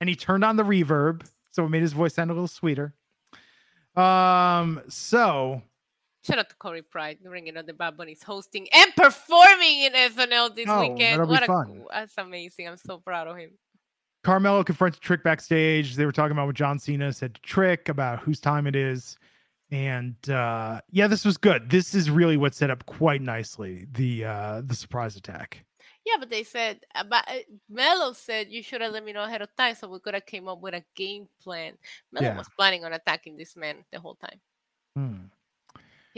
And 0.00 0.08
he 0.08 0.16
turned 0.16 0.44
on 0.44 0.56
the 0.56 0.62
reverb, 0.64 1.26
so 1.50 1.64
it 1.64 1.68
made 1.68 1.82
his 1.82 1.92
voice 1.92 2.14
sound 2.14 2.30
a 2.30 2.34
little 2.34 2.48
sweeter. 2.48 2.94
Um, 3.94 4.80
so 4.88 5.62
Shout 6.26 6.38
out 6.38 6.48
to 6.50 6.56
Corey 6.56 6.82
Pride 6.82 7.18
bringing 7.22 7.56
on 7.56 7.66
the 7.66 7.72
Bad 7.72 7.96
Bunny's 7.96 8.22
hosting 8.22 8.66
and 8.72 8.94
performing 8.96 9.82
in 9.82 9.92
SNL 9.92 10.54
this 10.54 10.66
Oh, 10.68 10.80
weekend. 10.80 11.20
that'll 11.20 11.26
be 11.26 11.30
What 11.30 11.42
a 11.44 11.46
fun. 11.46 11.66
cool- 11.66 11.88
that's 11.92 12.14
amazing. 12.18 12.68
I'm 12.68 12.76
so 12.76 12.98
proud 12.98 13.28
of 13.28 13.36
him. 13.36 13.50
Carmelo 14.24 14.64
confronted 14.64 15.00
Trick 15.00 15.22
backstage. 15.22 15.94
They 15.94 16.04
were 16.04 16.12
talking 16.12 16.32
about 16.32 16.46
what 16.46 16.56
John 16.56 16.78
Cena 16.78 17.12
said 17.12 17.34
to 17.34 17.40
Trick 17.42 17.88
about 17.88 18.18
whose 18.18 18.40
time 18.40 18.66
it 18.66 18.74
is. 18.76 19.16
And 19.70 20.16
uh 20.30 20.80
yeah, 20.90 21.06
this 21.06 21.24
was 21.24 21.36
good. 21.36 21.70
This 21.70 21.94
is 21.94 22.10
really 22.10 22.36
what 22.36 22.54
set 22.54 22.70
up 22.70 22.84
quite 22.86 23.20
nicely 23.22 23.86
the 23.92 24.24
uh 24.24 24.62
the 24.64 24.74
surprise 24.74 25.14
attack. 25.16 25.64
Yeah, 26.06 26.14
but 26.18 26.30
they 26.30 26.42
said, 26.42 26.80
uh, 26.94 27.04
but 27.04 27.28
uh, 27.28 27.34
Melo 27.68 28.12
said 28.14 28.48
you 28.48 28.62
should 28.62 28.80
have 28.80 28.92
let 28.92 29.04
me 29.04 29.12
know 29.12 29.24
ahead 29.24 29.42
of 29.42 29.54
time 29.56 29.74
so 29.74 29.88
we 29.88 30.00
could 30.00 30.14
have 30.14 30.24
came 30.24 30.48
up 30.48 30.60
with 30.62 30.72
a 30.72 30.82
game 30.96 31.28
plan. 31.42 31.74
Melo 32.12 32.26
Yeah. 32.28 32.38
was 32.38 32.48
planning 32.56 32.84
on 32.86 32.94
attacking 32.94 33.36
this 33.36 33.56
man 33.56 33.84
the 33.92 34.00
whole 34.00 34.14
time. 34.14 34.40
Hmm. 34.96 35.16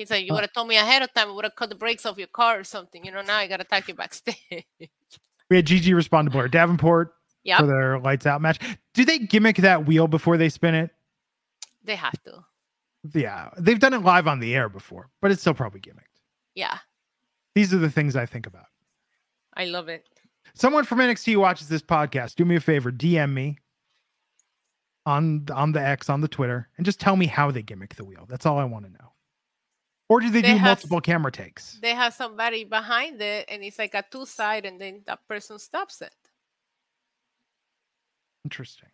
He 0.01 0.07
said, 0.07 0.17
"You 0.25 0.33
Uh, 0.33 0.37
would 0.37 0.45
have 0.45 0.53
told 0.53 0.67
me 0.69 0.77
ahead 0.77 1.03
of 1.03 1.13
time. 1.13 1.29
I 1.29 1.33
would 1.33 1.45
have 1.45 1.55
cut 1.57 1.69
the 1.69 1.75
brakes 1.75 2.07
off 2.07 2.17
your 2.17 2.27
car 2.29 2.59
or 2.59 2.65
something. 2.65 3.05
You 3.05 3.13
know, 3.13 3.21
now 3.23 3.37
I 3.37 3.47
got 3.47 3.59
to 3.59 3.63
attack 3.65 3.87
you 3.89 3.95
backstage." 3.95 4.65
We 5.51 5.57
had 5.57 5.67
Gigi 5.67 5.93
respond 5.95 6.27
to 6.27 6.31
Blair 6.31 6.49
Davenport 6.49 7.13
yeah, 7.43 7.59
for 7.59 7.67
their 7.67 7.99
lights 7.99 8.25
out 8.25 8.41
match. 8.41 8.59
Do 8.95 9.05
they 9.05 9.19
gimmick 9.19 9.57
that 9.57 9.85
wheel 9.85 10.07
before 10.07 10.37
they 10.37 10.49
spin 10.49 10.75
it? 10.75 10.91
they 11.83 11.97
have 11.97 12.23
to. 12.23 12.45
Yeah, 13.15 13.51
they've 13.59 13.79
done 13.79 13.95
it 13.95 14.03
live 14.03 14.27
on 14.29 14.39
the 14.41 14.55
air 14.55 14.69
before, 14.69 15.09
but 15.21 15.31
it's 15.31 15.41
still 15.41 15.55
probably 15.55 15.81
gimmicked. 15.81 16.21
Yeah, 16.55 16.79
These 17.55 17.73
are 17.75 17.79
the 17.79 17.91
things 17.91 18.17
I 18.17 18.27
think 18.27 18.47
about. 18.47 18.67
I 19.57 19.65
love 19.65 19.89
it. 19.89 20.07
Someone 20.55 20.85
from 20.85 20.99
NXT 20.99 21.37
watches 21.37 21.69
this 21.69 21.83
podcast. 21.83 22.37
Do 22.37 22.45
me 22.45 22.57
a 22.57 22.61
favor, 22.61 22.93
DM 22.93 23.33
me 23.33 23.59
on 25.07 25.47
on 25.53 25.73
the 25.73 25.81
X 25.81 26.09
on 26.09 26.21
the 26.21 26.29
Twitter, 26.29 26.69
and 26.77 26.85
just 26.87 27.01
tell 27.01 27.17
me 27.17 27.27
how 27.27 27.51
they 27.51 27.63
gimmick 27.63 27.95
the 27.97 28.05
wheel. 28.05 28.27
That's 28.29 28.47
all 28.47 28.59
I 28.59 28.65
want 28.65 28.85
to 28.87 28.93
know. 28.93 29.13
Or 30.11 30.19
do 30.19 30.29
they, 30.29 30.43
They 30.43 30.49
do 30.49 30.57
have- 30.57 30.79
multiple 30.79 31.01
camera 31.01 31.31
takes? 31.31 31.79
They 31.81 31.95
have 31.95 32.13
somebody 32.13 32.65
behind 32.65 33.23
it, 33.23 33.47
and 33.49 33.63
it's 33.63 33.79
like 33.79 33.95
a 33.95 34.05
two 34.11 34.27
side, 34.27 34.67
and 34.67 34.81
then 34.81 35.03
that 35.07 35.21
person 35.29 35.57
stops 35.61 36.03
it. 36.03 36.13
Interesting. 38.45 38.89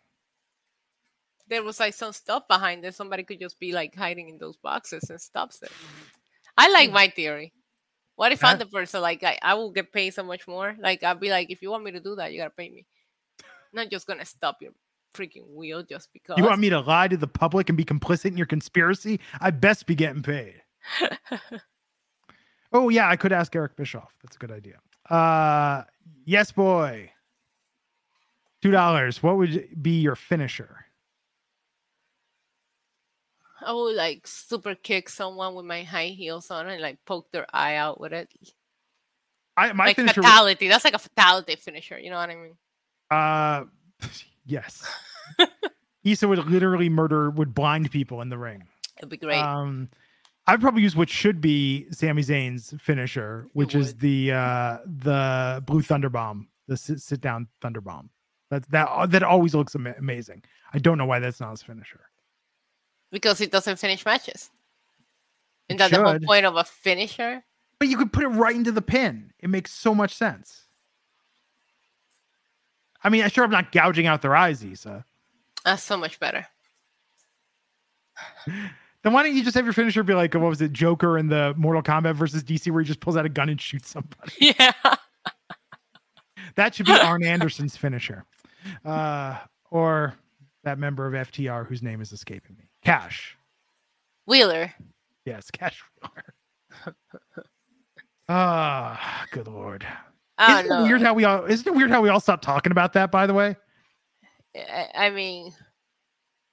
There 1.47 1.63
was 1.63 1.79
like 1.79 1.95
some 1.95 2.13
stuff 2.13 2.47
behind 2.47 2.85
it. 2.85 2.93
Somebody 2.93 3.23
could 3.23 3.39
just 3.39 3.59
be 3.59 3.71
like 3.71 3.95
hiding 3.95 4.29
in 4.29 4.37
those 4.37 4.57
boxes 4.57 5.09
and 5.09 5.19
stops 5.19 5.59
it. 5.63 5.71
I 6.55 6.69
like 6.69 6.89
hmm. 6.89 6.95
my 6.95 7.07
theory. 7.07 7.51
What 8.15 8.31
if 8.31 8.43
I'm 8.43 8.59
the 8.59 8.65
person 8.67 9.01
like 9.01 9.23
I, 9.23 9.39
I 9.41 9.55
will 9.55 9.71
get 9.71 9.91
paid 9.91 10.13
so 10.13 10.23
much 10.23 10.47
more? 10.47 10.75
Like 10.79 11.01
I'll 11.03 11.15
be 11.15 11.29
like, 11.29 11.49
if 11.49 11.63
you 11.63 11.71
want 11.71 11.83
me 11.83 11.91
to 11.91 11.99
do 11.99 12.15
that, 12.15 12.31
you 12.31 12.37
gotta 12.39 12.51
pay 12.51 12.69
me. 12.69 12.85
not 13.73 13.89
just 13.89 14.05
gonna 14.05 14.25
stop 14.25 14.57
your 14.61 14.73
freaking 15.15 15.47
wheel 15.47 15.81
just 15.81 16.09
because. 16.13 16.37
You 16.37 16.43
want 16.43 16.59
me 16.59 16.69
to 16.69 16.81
lie 16.81 17.07
to 17.07 17.17
the 17.17 17.27
public 17.27 17.69
and 17.69 17.77
be 17.77 17.85
complicit 17.85 18.25
in 18.25 18.37
your 18.37 18.45
conspiracy? 18.45 19.19
I 19.39 19.49
best 19.49 19.87
be 19.87 19.95
getting 19.95 20.21
paid. 20.21 20.61
Oh 22.73 22.89
yeah, 22.89 23.09
I 23.09 23.15
could 23.15 23.31
ask 23.31 23.55
Eric 23.55 23.77
Bischoff. 23.77 24.13
That's 24.21 24.35
a 24.35 24.39
good 24.39 24.51
idea. 24.51 24.79
Uh 25.09 25.83
yes, 26.25 26.51
boy. 26.51 27.11
Two 28.61 28.71
dollars. 28.71 29.23
What 29.23 29.37
would 29.37 29.81
be 29.81 30.01
your 30.01 30.15
finisher? 30.15 30.85
I 33.61 33.73
would 33.73 33.95
like 33.95 34.27
super 34.27 34.75
kick 34.75 35.09
someone 35.09 35.55
with 35.55 35.65
my 35.65 35.83
high 35.83 36.07
heels 36.07 36.51
on 36.51 36.67
and 36.67 36.81
like 36.81 37.03
poke 37.05 37.31
their 37.31 37.47
eye 37.53 37.75
out 37.75 37.99
with 37.99 38.13
it. 38.13 38.31
I 39.55 39.73
my 39.73 39.87
like 39.87 39.95
finisher. 39.95 40.21
fatality. 40.21 40.67
That's 40.67 40.85
like 40.85 40.93
a 40.93 40.99
fatality 40.99 41.55
finisher. 41.55 41.97
You 41.97 42.11
know 42.11 42.17
what 42.17 42.29
I 42.29 42.35
mean? 42.35 42.57
Uh, 43.09 43.63
yes. 44.45 44.87
Isa 46.03 46.27
would 46.27 46.45
literally 46.47 46.89
murder, 46.89 47.29
would 47.29 47.53
blind 47.53 47.91
people 47.91 48.21
in 48.21 48.29
the 48.29 48.37
ring. 48.37 48.63
It'd 48.97 49.09
be 49.09 49.17
great. 49.17 49.41
Um, 49.41 49.89
I'd 50.47 50.61
probably 50.61 50.81
use 50.81 50.95
what 50.95 51.09
should 51.09 51.41
be 51.41 51.87
Sami 51.91 52.21
Zayn's 52.21 52.73
finisher, 52.79 53.47
which 53.53 53.75
is 53.75 53.95
the 53.95 54.31
uh 54.31 54.77
the 54.85 55.61
blue 55.65 55.81
thunder 55.81 56.09
bomb, 56.09 56.47
the 56.67 56.77
sit, 56.77 57.01
sit 57.01 57.19
down 57.21 57.47
thunder 57.61 57.81
bomb. 57.81 58.09
That's 58.49 58.65
that 58.69 59.11
that 59.11 59.23
always 59.23 59.53
looks 59.53 59.75
ama- 59.75 59.95
amazing. 59.99 60.43
I 60.73 60.79
don't 60.79 60.97
know 60.97 61.05
why 61.05 61.19
that's 61.19 61.39
not 61.39 61.51
his 61.51 61.63
finisher. 61.63 61.99
because 63.11 63.41
it 63.41 63.51
doesn't 63.51 63.77
finish 63.77 64.05
matches. 64.05 64.49
It 65.69 65.73
Isn't 65.75 65.91
that 65.91 65.97
the 65.97 66.03
whole 66.03 66.19
point 66.19 66.45
of 66.45 66.55
a 66.55 66.63
finisher? 66.63 67.43
But 67.79 67.89
you 67.89 67.97
could 67.97 68.13
put 68.13 68.23
it 68.23 68.29
right 68.29 68.55
into 68.55 68.71
the 68.71 68.81
pin. 68.81 69.33
It 69.39 69.49
makes 69.49 69.71
so 69.71 69.93
much 69.93 70.15
sense. 70.15 70.63
I 73.03 73.09
mean, 73.09 73.23
I'm 73.23 73.29
sure 73.29 73.43
I'm 73.43 73.51
not 73.51 73.71
gouging 73.71 74.07
out 74.07 74.21
their 74.21 74.35
eyes, 74.35 74.63
Isa. 74.65 75.05
That's 75.63 75.83
so 75.83 75.97
much 75.97 76.19
better. 76.19 76.47
Then 79.07 79.13
why 79.13 79.23
don't 79.23 79.37
you 79.37 79.41
just 79.41 79.55
have 79.55 79.63
your 79.63 79.71
finisher 79.71 80.03
be 80.03 80.13
like, 80.13 80.33
what 80.33 80.41
was 80.41 80.61
it, 80.61 80.73
Joker 80.73 81.17
in 81.17 81.29
the 81.29 81.53
Mortal 81.55 81.81
Kombat 81.81 82.15
versus 82.15 82.43
DC, 82.43 82.69
where 82.69 82.81
he 82.81 82.85
just 82.85 82.99
pulls 82.99 83.15
out 83.15 83.25
a 83.25 83.29
gun 83.29 83.47
and 83.47 83.59
shoots 83.61 83.89
somebody? 83.89 84.33
Yeah. 84.59 84.73
That 86.55 86.75
should 86.75 86.87
be 86.87 86.91
Arn 87.01 87.23
Anderson's 87.23 87.77
finisher, 87.77 88.25
uh, 88.83 89.37
or 89.71 90.13
that 90.65 90.77
member 90.77 91.07
of 91.07 91.13
FTR 91.29 91.65
whose 91.65 91.81
name 91.81 92.01
is 92.01 92.11
escaping 92.11 92.57
me. 92.57 92.65
Cash, 92.83 93.37
Wheeler. 94.25 94.73
yes, 95.23 95.49
Cash 95.51 95.81
Wheeler. 96.01 96.95
Ah, 98.27 99.25
good 99.31 99.47
lord! 99.47 99.87
I 100.37 100.63
Isn't 100.63 100.79
it 100.79 100.83
weird 100.83 101.01
how 101.01 101.13
we 101.13 101.23
all? 101.23 101.45
Isn't 101.45 101.65
it 101.65 101.73
weird 101.73 101.91
how 101.91 102.01
we 102.01 102.09
all 102.09 102.19
stopped 102.19 102.43
talking 102.43 102.73
about 102.73 102.91
that? 102.91 103.09
By 103.09 103.25
the 103.25 103.33
way, 103.33 103.55
I, 104.53 104.87
I 104.95 105.09
mean, 105.11 105.53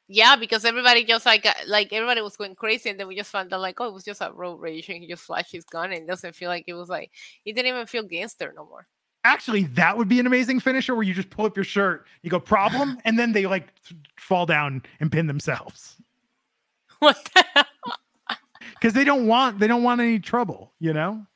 yeah, 0.08 0.36
because 0.36 0.64
everybody 0.64 1.04
just 1.04 1.26
like 1.26 1.46
uh, 1.46 1.54
like 1.66 1.92
everybody 1.92 2.20
was 2.20 2.36
going 2.36 2.54
crazy, 2.54 2.90
and 2.90 3.00
then 3.00 3.08
we 3.08 3.16
just 3.16 3.30
found 3.30 3.52
out 3.52 3.60
like, 3.60 3.80
oh, 3.80 3.86
it 3.88 3.94
was 3.94 4.04
just 4.04 4.20
a 4.20 4.32
road 4.32 4.60
rage, 4.60 4.88
and 4.88 4.98
he 5.00 5.06
just 5.08 5.22
flashed 5.22 5.52
his 5.52 5.64
gun, 5.64 5.92
and 5.92 6.02
it 6.02 6.06
doesn't 6.06 6.34
feel 6.34 6.48
like 6.48 6.64
it 6.66 6.74
was 6.74 6.88
like 6.88 7.10
he 7.44 7.52
didn't 7.52 7.68
even 7.68 7.86
feel 7.86 8.02
gangster 8.02 8.52
no 8.56 8.66
more. 8.66 8.86
actually, 9.24 9.64
that 9.64 9.96
would 9.96 10.08
be 10.08 10.20
an 10.20 10.26
amazing 10.26 10.60
finisher 10.60 10.94
where 10.94 11.04
you 11.04 11.14
just 11.14 11.30
pull 11.30 11.46
up 11.46 11.56
your 11.56 11.64
shirt, 11.64 12.06
you 12.22 12.30
go 12.30 12.38
problem, 12.40 12.98
and 13.04 13.18
then 13.18 13.32
they 13.32 13.46
like 13.46 13.72
fall 14.18 14.46
down 14.46 14.82
and 15.00 15.10
pin 15.10 15.26
themselves 15.26 15.96
What 17.00 17.28
the 17.34 17.44
hell? 17.54 17.64
because 18.74 18.92
they 18.92 19.04
don't 19.04 19.26
want 19.26 19.58
they 19.58 19.66
don't 19.66 19.82
want 19.82 20.00
any 20.00 20.18
trouble, 20.18 20.72
you 20.80 20.92
know. 20.92 21.26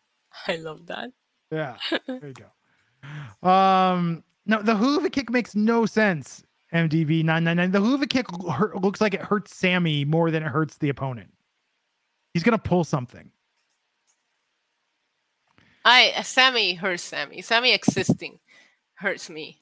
I 0.47 0.57
love 0.57 0.87
that. 0.87 1.11
Yeah. 1.51 1.77
There 2.07 2.21
you 2.23 2.35
go. 2.35 3.49
Um, 3.49 4.23
no, 4.47 4.63
the 4.63 4.77
hoover 4.77 5.11
kick 5.11 5.31
makes 5.31 5.55
no 5.55 5.87
sense. 5.87 6.45
MDB 6.73 7.25
nine 7.25 7.45
nine 7.45 7.57
nine. 7.57 7.71
The 7.71 7.81
hoover 7.81 8.07
kick 8.07 8.27
hurt, 8.51 8.81
looks 8.83 9.01
like 9.01 9.15
it 9.15 9.23
hurts 9.23 9.57
Sami 9.57 10.05
more 10.05 10.31
than 10.31 10.43
it 10.43 10.49
hurts 10.49 10.77
the 10.77 10.89
opponent. 10.91 11.33
He's 12.35 12.43
gonna 12.43 12.59
pull 12.59 12.85
something. 12.85 13.31
I 15.85 16.13
uh, 16.17 16.23
Sami 16.23 16.75
hurts 16.75 17.03
Sami. 17.03 17.41
Sami 17.41 17.73
existing 17.73 18.39
hurts 18.95 19.31
me. 19.31 19.61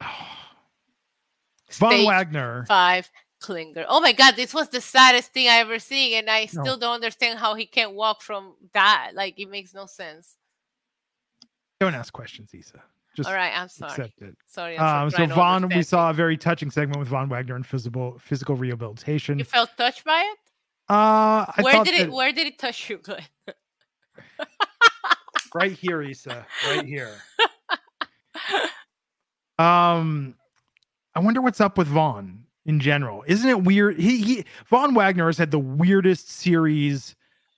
Von 1.70 2.04
Wagner. 2.04 2.66
five 2.68 3.10
Klinger. 3.40 3.86
Oh 3.88 4.00
my 4.00 4.12
god, 4.12 4.36
this 4.36 4.52
was 4.54 4.68
the 4.68 4.80
saddest 4.80 5.32
thing 5.32 5.48
I 5.48 5.56
ever 5.56 5.78
seen, 5.78 6.18
and 6.18 6.30
I 6.30 6.46
still 6.46 6.76
don't 6.76 6.94
understand 6.94 7.38
how 7.38 7.54
he 7.54 7.66
can't 7.66 7.94
walk 7.94 8.22
from 8.22 8.54
that. 8.72 9.12
Like 9.14 9.38
it 9.38 9.50
makes 9.50 9.74
no 9.74 9.86
sense. 9.86 10.36
Don't 11.80 11.94
ask 11.94 12.12
questions, 12.12 12.54
Isa. 12.54 12.82
Just 13.14 13.28
All 13.28 13.34
right, 13.34 13.52
I'm 13.54 13.68
sorry. 13.68 13.90
accept 13.92 14.22
it. 14.22 14.36
Sorry. 14.46 14.78
Um, 14.78 15.10
so 15.10 15.26
Von, 15.26 15.68
we 15.68 15.82
saw 15.82 16.10
a 16.10 16.14
very 16.14 16.36
touching 16.36 16.70
segment 16.70 16.98
with 16.98 17.08
Von 17.08 17.28
Wagner 17.28 17.56
and 17.56 17.66
physical 17.66 18.18
physical 18.18 18.56
rehabilitation. 18.56 19.38
You 19.38 19.44
felt 19.44 19.70
touched 19.76 20.04
by 20.04 20.20
it. 20.20 20.38
Uh, 20.88 21.44
I 21.48 21.60
where 21.62 21.84
did 21.84 21.94
it? 21.94 22.06
that- 22.06 22.12
Where 22.12 22.32
did 22.32 22.46
it 22.46 22.58
touch 22.58 22.88
you, 22.88 22.98
Glenn? 22.98 23.20
right 25.54 25.72
here, 25.72 26.02
Isa, 26.02 26.46
right 26.68 26.86
here. 26.86 27.14
Um, 29.58 30.34
I 31.14 31.20
wonder 31.20 31.40
what's 31.40 31.60
up 31.60 31.78
with 31.78 31.86
Von 31.86 32.44
in 32.64 32.80
general. 32.80 33.22
Isn't 33.28 33.48
it 33.48 33.62
weird? 33.62 33.96
He 33.98 34.16
he 34.22 34.44
Von 34.66 34.94
Wagner 34.94 35.26
has 35.26 35.36
had 35.38 35.50
the 35.50 35.58
weirdest 35.58 36.30
series 36.30 37.14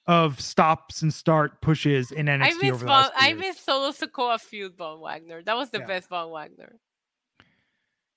of 0.06 0.40
stops 0.40 1.02
and 1.02 1.12
start 1.12 1.60
pushes 1.62 2.10
in 2.12 2.26
NXT 2.26 2.42
I 2.42 2.48
miss 2.60 2.64
over 2.72 2.78
the 2.78 2.84
Von, 2.84 3.10
I 3.16 3.32
miss 3.32 3.58
Solo 3.60 3.90
Sikoa 3.90 4.38
feud 4.40 4.76
Von 4.76 5.00
Wagner. 5.00 5.42
That 5.42 5.56
was 5.56 5.70
the 5.70 5.78
Yeah. 5.78 5.86
best 5.86 6.08
Von 6.08 6.30
Wagner. 6.30 6.76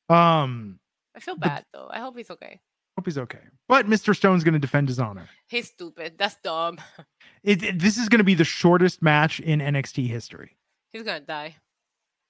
Um, 0.10 0.80
I 1.16 1.20
feel 1.20 1.36
The- 1.36 1.42
bad 1.42 1.66
though. 1.74 1.88
I 1.90 2.00
hope 2.00 2.18
he's 2.18 2.30
okay. 2.32 2.60
hope 2.98 3.06
he's 3.06 3.18
okay. 3.18 3.40
But 3.68 3.86
Mr. 3.88 4.16
Stone's 4.16 4.44
going 4.44 4.54
to 4.54 4.60
defend 4.60 4.88
his 4.88 5.00
honor. 5.00 5.28
He's 5.48 5.68
stupid. 5.68 6.18
That's 6.18 6.36
dumb. 6.44 6.78
It, 7.44 7.64
it- 7.64 7.80
this 7.80 7.98
is 7.98 8.10
going 8.10 8.18
to 8.18 8.24
be 8.26 8.34
the 8.34 8.44
shortest 8.44 9.02
match 9.02 9.40
in 9.40 9.60
NXT 9.62 10.08
history. 10.08 10.58
He's 10.92 11.04
gonna 11.04 11.22
die. 11.22 11.56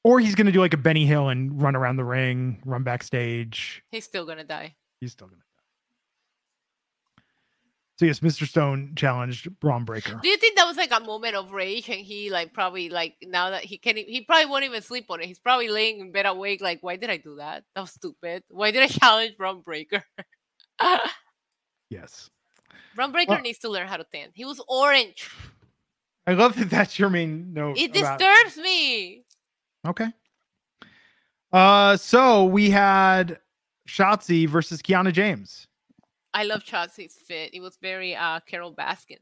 Or 0.03 0.19
he's 0.19 0.35
going 0.35 0.45
to 0.45 0.51
do 0.51 0.59
like 0.59 0.73
a 0.73 0.77
Benny 0.77 1.05
Hill 1.07 1.29
and 1.29 1.59
run 1.59 1.75
around 1.75 1.95
the 1.95 2.03
ring, 2.03 2.61
run 2.65 2.83
backstage. 2.83 3.81
He's 3.89 4.05
still 4.05 4.25
gonna 4.25 4.43
die. 4.43 4.75
He's 5.01 5.13
still 5.13 5.27
going 5.27 5.39
to 5.39 5.41
die. 5.41 5.46
So 7.99 8.05
yes, 8.05 8.19
Mr. 8.19 8.47
Stone 8.47 8.93
challenged 8.95 9.59
Bron 9.59 9.83
Breakker. 9.83 10.19
Do 10.21 10.29
you 10.29 10.37
think 10.37 10.55
that 10.57 10.67
was 10.67 10.77
like 10.77 10.91
a 10.91 10.99
moment 10.99 11.35
of 11.35 11.51
rage 11.51 11.89
and 11.89 11.99
he 11.99 12.29
like 12.29 12.53
probably 12.53 12.89
like 12.89 13.15
now 13.23 13.49
that 13.49 13.63
he 13.63 13.77
can 13.79 13.97
he 13.97 14.21
probably 14.21 14.45
won't 14.45 14.63
even 14.65 14.83
sleep 14.83 15.05
on 15.09 15.19
it. 15.19 15.25
He's 15.25 15.39
probably 15.39 15.69
laying 15.69 15.99
in 15.99 16.11
bed 16.11 16.27
awake 16.27 16.61
like 16.61 16.79
why 16.81 16.95
did 16.97 17.09
I 17.09 17.17
do 17.17 17.37
that? 17.37 17.63
That 17.73 17.81
was 17.81 17.91
stupid. 17.91 18.43
Why 18.49 18.69
did 18.71 18.83
I 18.83 18.87
challenge 18.99 19.35
Bron 19.37 19.61
Breakker? 19.61 20.03
Yes. 21.89 22.29
Bron 22.95 23.11
Breakker 23.11 23.31
Well- 23.31 23.41
needs 23.41 23.59
to 23.59 23.69
learn 23.69 23.87
how 23.87 23.97
to 23.97 24.03
tan. 24.03 24.29
He 24.33 24.45
was 24.45 24.61
orange. 24.67 25.29
I 26.25 26.33
love 26.33 26.57
that 26.57 26.69
that's 26.69 26.99
your 26.99 27.09
main 27.09 27.53
note. 27.53 27.77
It 27.77 27.95
about- 27.97 28.19
disturbs 28.19 28.57
me. 28.57 29.23
Okay. 29.87 30.07
Uh, 31.53 31.95
so 31.95 32.43
we 32.45 32.69
had 32.69 33.39
Shotzi 33.87 34.47
versus 34.49 34.81
Kiana 34.81 35.13
James. 35.13 35.65
I 36.33 36.43
love 36.43 36.63
Chauncey's 36.63 37.15
fit. 37.15 37.53
It 37.53 37.61
was 37.61 37.77
very 37.81 38.15
uh 38.15 38.39
Carole 38.41 38.73
Baskin. 38.73 39.19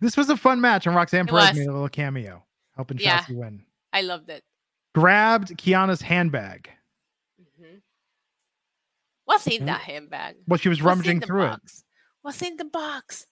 This 0.00 0.16
was 0.16 0.28
a 0.30 0.36
fun 0.36 0.60
match, 0.60 0.86
and 0.86 0.96
Roxanne 0.96 1.26
It 1.26 1.30
Perez 1.30 1.50
was. 1.50 1.58
made 1.58 1.68
a 1.68 1.72
little 1.72 1.88
cameo. 1.88 2.42
helping 2.74 2.98
Yeah. 2.98 3.20
Shotzi 3.20 3.36
win. 3.36 3.64
I 3.92 4.02
loved 4.02 4.28
it. 4.30 4.42
Grabbed 4.94 5.56
Kiana's 5.58 6.00
handbag. 6.02 6.70
hmm 7.58 7.76
What's 9.26 9.46
in 9.46 9.66
that 9.66 9.80
handbag? 9.80 10.36
Well, 10.48 10.58
she 10.58 10.68
was 10.68 10.82
What's 10.82 10.86
rummaging 10.98 11.20
through 11.20 11.46
it. 11.52 11.60
What's 12.22 12.42
in 12.42 12.56
the 12.56 12.64
box? 12.64 13.26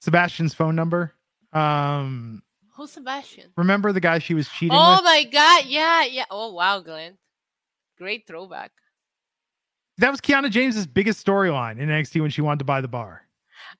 Sebastian's 0.00 0.54
phone 0.54 0.74
number. 0.76 1.12
Um, 1.52 2.42
Who's 2.76 2.92
Sebastian? 2.92 3.52
remember 3.56 3.92
the 3.92 4.00
guy 4.00 4.18
she 4.20 4.34
was 4.34 4.48
cheating 4.48 4.76
Oh 4.78 4.96
with? 4.96 5.04
my 5.04 5.24
god! 5.24 5.64
Yeah, 5.66 6.04
yeah. 6.04 6.24
Oh 6.30 6.52
wow, 6.52 6.80
Glenn. 6.80 7.18
Great 7.96 8.26
throwback. 8.26 8.70
That 9.98 10.10
was 10.10 10.20
Kiana 10.20 10.50
James's 10.50 10.86
biggest 10.86 11.24
storyline 11.24 11.78
in 11.78 11.88
NXT 11.88 12.20
when 12.20 12.30
she 12.30 12.40
wanted 12.40 12.60
to 12.60 12.64
buy 12.64 12.80
the 12.80 12.88
bar. 12.88 13.22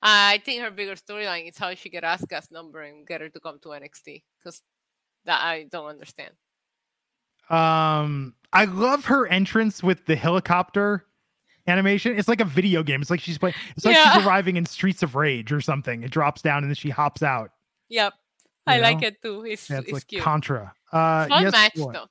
I 0.01 0.41
think 0.45 0.61
her 0.61 0.71
bigger 0.71 0.95
storyline 0.95 1.49
is 1.49 1.57
how 1.57 1.73
she 1.73 1.89
get 1.89 2.03
Asuka's 2.03 2.51
number 2.51 2.81
and 2.81 3.07
get 3.07 3.21
her 3.21 3.29
to 3.29 3.39
come 3.39 3.59
to 3.63 3.69
NXT 3.69 4.23
because 4.37 4.61
that 5.25 5.41
I 5.41 5.63
don't 5.63 5.87
understand. 5.87 6.31
Um, 7.49 8.35
I 8.53 8.65
love 8.65 9.05
her 9.05 9.27
entrance 9.27 9.81
with 9.81 10.05
the 10.05 10.15
helicopter 10.15 11.05
animation. 11.67 12.17
It's 12.17 12.27
like 12.27 12.41
a 12.41 12.45
video 12.45 12.83
game. 12.83 13.01
It's 13.01 13.09
like 13.09 13.19
she's 13.19 13.37
playing. 13.37 13.55
It's 13.75 13.85
like 13.85 13.97
she's 13.97 14.25
arriving 14.25 14.57
in 14.57 14.65
Streets 14.65 15.03
of 15.03 15.15
Rage 15.15 15.51
or 15.51 15.61
something. 15.61 16.03
It 16.03 16.11
drops 16.11 16.41
down 16.41 16.63
and 16.63 16.69
then 16.69 16.75
she 16.75 16.89
hops 16.89 17.23
out. 17.23 17.51
Yep, 17.89 18.13
I 18.67 18.75
You 18.75 18.81
like 18.81 19.01
it 19.01 19.21
too. 19.21 19.45
It's, 19.45 19.69
Yeah, 19.69 19.79
it's 19.79 19.87
it's 19.87 19.93
like 19.93 20.07
cute. 20.07 20.21
Contra. 20.21 20.73
Uh, 20.91 21.27
Fun 21.27 21.43
yes, 21.43 21.51
match 21.51 21.75
boy. 21.75 21.93
though. 21.93 22.07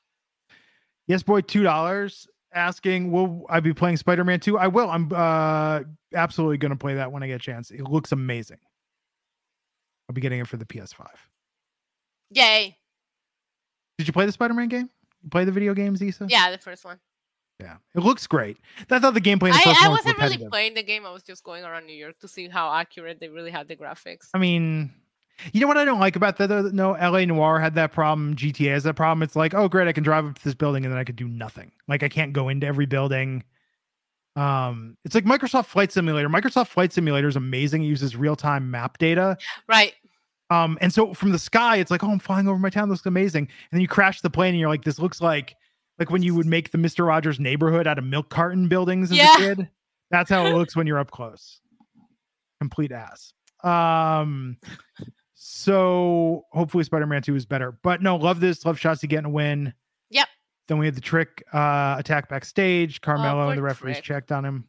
Yes, 1.06 1.22
boy, 1.22 1.40
two 1.40 1.62
dollars. 1.62 2.26
Asking, 2.54 3.10
will 3.12 3.44
I 3.50 3.60
be 3.60 3.74
playing 3.74 3.98
Spider 3.98 4.24
Man 4.24 4.40
2? 4.40 4.58
I 4.58 4.68
will. 4.68 4.88
I'm 4.88 5.12
uh 5.12 5.80
absolutely 6.14 6.56
going 6.56 6.70
to 6.70 6.76
play 6.76 6.94
that 6.94 7.12
when 7.12 7.22
I 7.22 7.26
get 7.26 7.36
a 7.36 7.38
chance. 7.38 7.70
It 7.70 7.82
looks 7.82 8.12
amazing. 8.12 8.58
I'll 10.08 10.14
be 10.14 10.20
getting 10.20 10.40
it 10.40 10.48
for 10.48 10.56
the 10.56 10.64
PS5. 10.64 11.06
Yay! 12.30 12.76
Did 13.98 14.06
you 14.06 14.12
play 14.12 14.26
the 14.26 14.32
Spider 14.32 14.54
Man 14.54 14.68
game? 14.68 14.88
You 15.22 15.30
play 15.30 15.44
the 15.44 15.52
video 15.52 15.74
games, 15.74 16.02
Isa? 16.02 16.26
Yeah, 16.28 16.50
the 16.50 16.58
first 16.58 16.84
one. 16.84 16.98
Yeah. 17.60 17.76
It 17.94 18.00
looks 18.00 18.26
great. 18.26 18.58
I 18.90 18.98
thought 18.98 19.14
the 19.14 19.20
gameplay 19.20 19.52
the 19.52 19.58
I, 19.66 19.74
I 19.76 19.88
one 19.88 19.90
was 19.90 20.04
wasn't 20.04 20.18
really 20.18 20.48
playing 20.48 20.74
the 20.74 20.82
game. 20.82 21.04
I 21.04 21.10
was 21.10 21.24
just 21.24 21.42
going 21.42 21.64
around 21.64 21.86
New 21.86 21.96
York 21.96 22.18
to 22.20 22.28
see 22.28 22.48
how 22.48 22.72
accurate 22.72 23.18
they 23.18 23.28
really 23.28 23.50
had 23.50 23.66
the 23.66 23.76
graphics. 23.76 24.28
I 24.32 24.38
mean, 24.38 24.92
you 25.52 25.60
know 25.60 25.66
what 25.66 25.76
I 25.76 25.84
don't 25.84 26.00
like 26.00 26.16
about 26.16 26.36
that? 26.38 26.48
though? 26.48 26.62
No, 26.62 26.92
LA 26.92 27.24
Noire 27.24 27.60
had 27.60 27.74
that 27.76 27.92
problem. 27.92 28.34
GTA 28.36 28.70
has 28.72 28.84
that 28.84 28.94
problem. 28.94 29.22
It's 29.22 29.36
like, 29.36 29.54
oh, 29.54 29.68
great, 29.68 29.88
I 29.88 29.92
can 29.92 30.04
drive 30.04 30.26
up 30.26 30.34
to 30.36 30.44
this 30.44 30.54
building 30.54 30.84
and 30.84 30.92
then 30.92 30.98
I 30.98 31.04
could 31.04 31.16
do 31.16 31.28
nothing. 31.28 31.72
Like, 31.86 32.02
I 32.02 32.08
can't 32.08 32.32
go 32.32 32.48
into 32.48 32.66
every 32.66 32.86
building. 32.86 33.42
Um, 34.36 34.96
it's 35.04 35.14
like 35.14 35.24
Microsoft 35.24 35.66
Flight 35.66 35.90
Simulator. 35.92 36.28
Microsoft 36.28 36.68
Flight 36.68 36.92
Simulator 36.92 37.28
is 37.28 37.36
amazing. 37.36 37.82
It 37.82 37.86
uses 37.86 38.14
real 38.14 38.36
time 38.36 38.70
map 38.70 38.98
data. 38.98 39.36
Right. 39.68 39.94
Um, 40.50 40.78
and 40.80 40.92
so 40.92 41.12
from 41.12 41.32
the 41.32 41.38
sky, 41.38 41.76
it's 41.76 41.90
like, 41.90 42.02
oh, 42.04 42.10
I'm 42.10 42.18
flying 42.18 42.48
over 42.48 42.58
my 42.58 42.70
town. 42.70 42.88
This 42.88 42.98
looks 42.98 43.06
amazing. 43.06 43.42
And 43.44 43.50
then 43.72 43.80
you 43.80 43.88
crash 43.88 44.20
the 44.20 44.30
plane 44.30 44.50
and 44.50 44.60
you're 44.60 44.68
like, 44.68 44.84
this 44.84 44.98
looks 44.98 45.20
like 45.20 45.54
like 45.98 46.10
when 46.10 46.22
you 46.22 46.34
would 46.36 46.46
make 46.46 46.70
the 46.70 46.78
Mr. 46.78 47.04
Rogers 47.06 47.40
neighborhood 47.40 47.86
out 47.88 47.98
of 47.98 48.04
milk 48.04 48.28
carton 48.30 48.68
buildings 48.68 49.10
as 49.10 49.18
Yeah. 49.18 49.34
a 49.34 49.38
kid. 49.38 49.68
That's 50.12 50.30
how 50.30 50.46
it 50.46 50.54
looks 50.54 50.76
when 50.76 50.86
you're 50.86 51.00
up 51.00 51.10
close. 51.10 51.60
Complete 52.60 52.92
ass. 52.92 53.32
Um 53.64 54.56
so 55.50 56.44
hopefully 56.52 56.84
Spider-Man 56.84 57.22
2 57.22 57.34
is 57.34 57.46
better. 57.46 57.72
But 57.82 58.02
no, 58.02 58.16
love 58.16 58.40
this. 58.40 58.64
Love 58.66 58.78
Shotzi 58.78 59.08
getting 59.08 59.26
a 59.26 59.30
win. 59.30 59.72
Yep. 60.10 60.28
Then 60.66 60.78
we 60.78 60.86
had 60.86 60.94
the 60.94 61.00
trick 61.00 61.42
uh 61.52 61.96
attack 61.98 62.28
backstage. 62.28 63.00
Carmelo 63.00 63.44
poor 63.44 63.50
and 63.50 63.58
the 63.58 63.62
referees 63.62 63.96
Trick. 63.96 64.04
checked 64.04 64.32
on 64.32 64.44
him. 64.44 64.64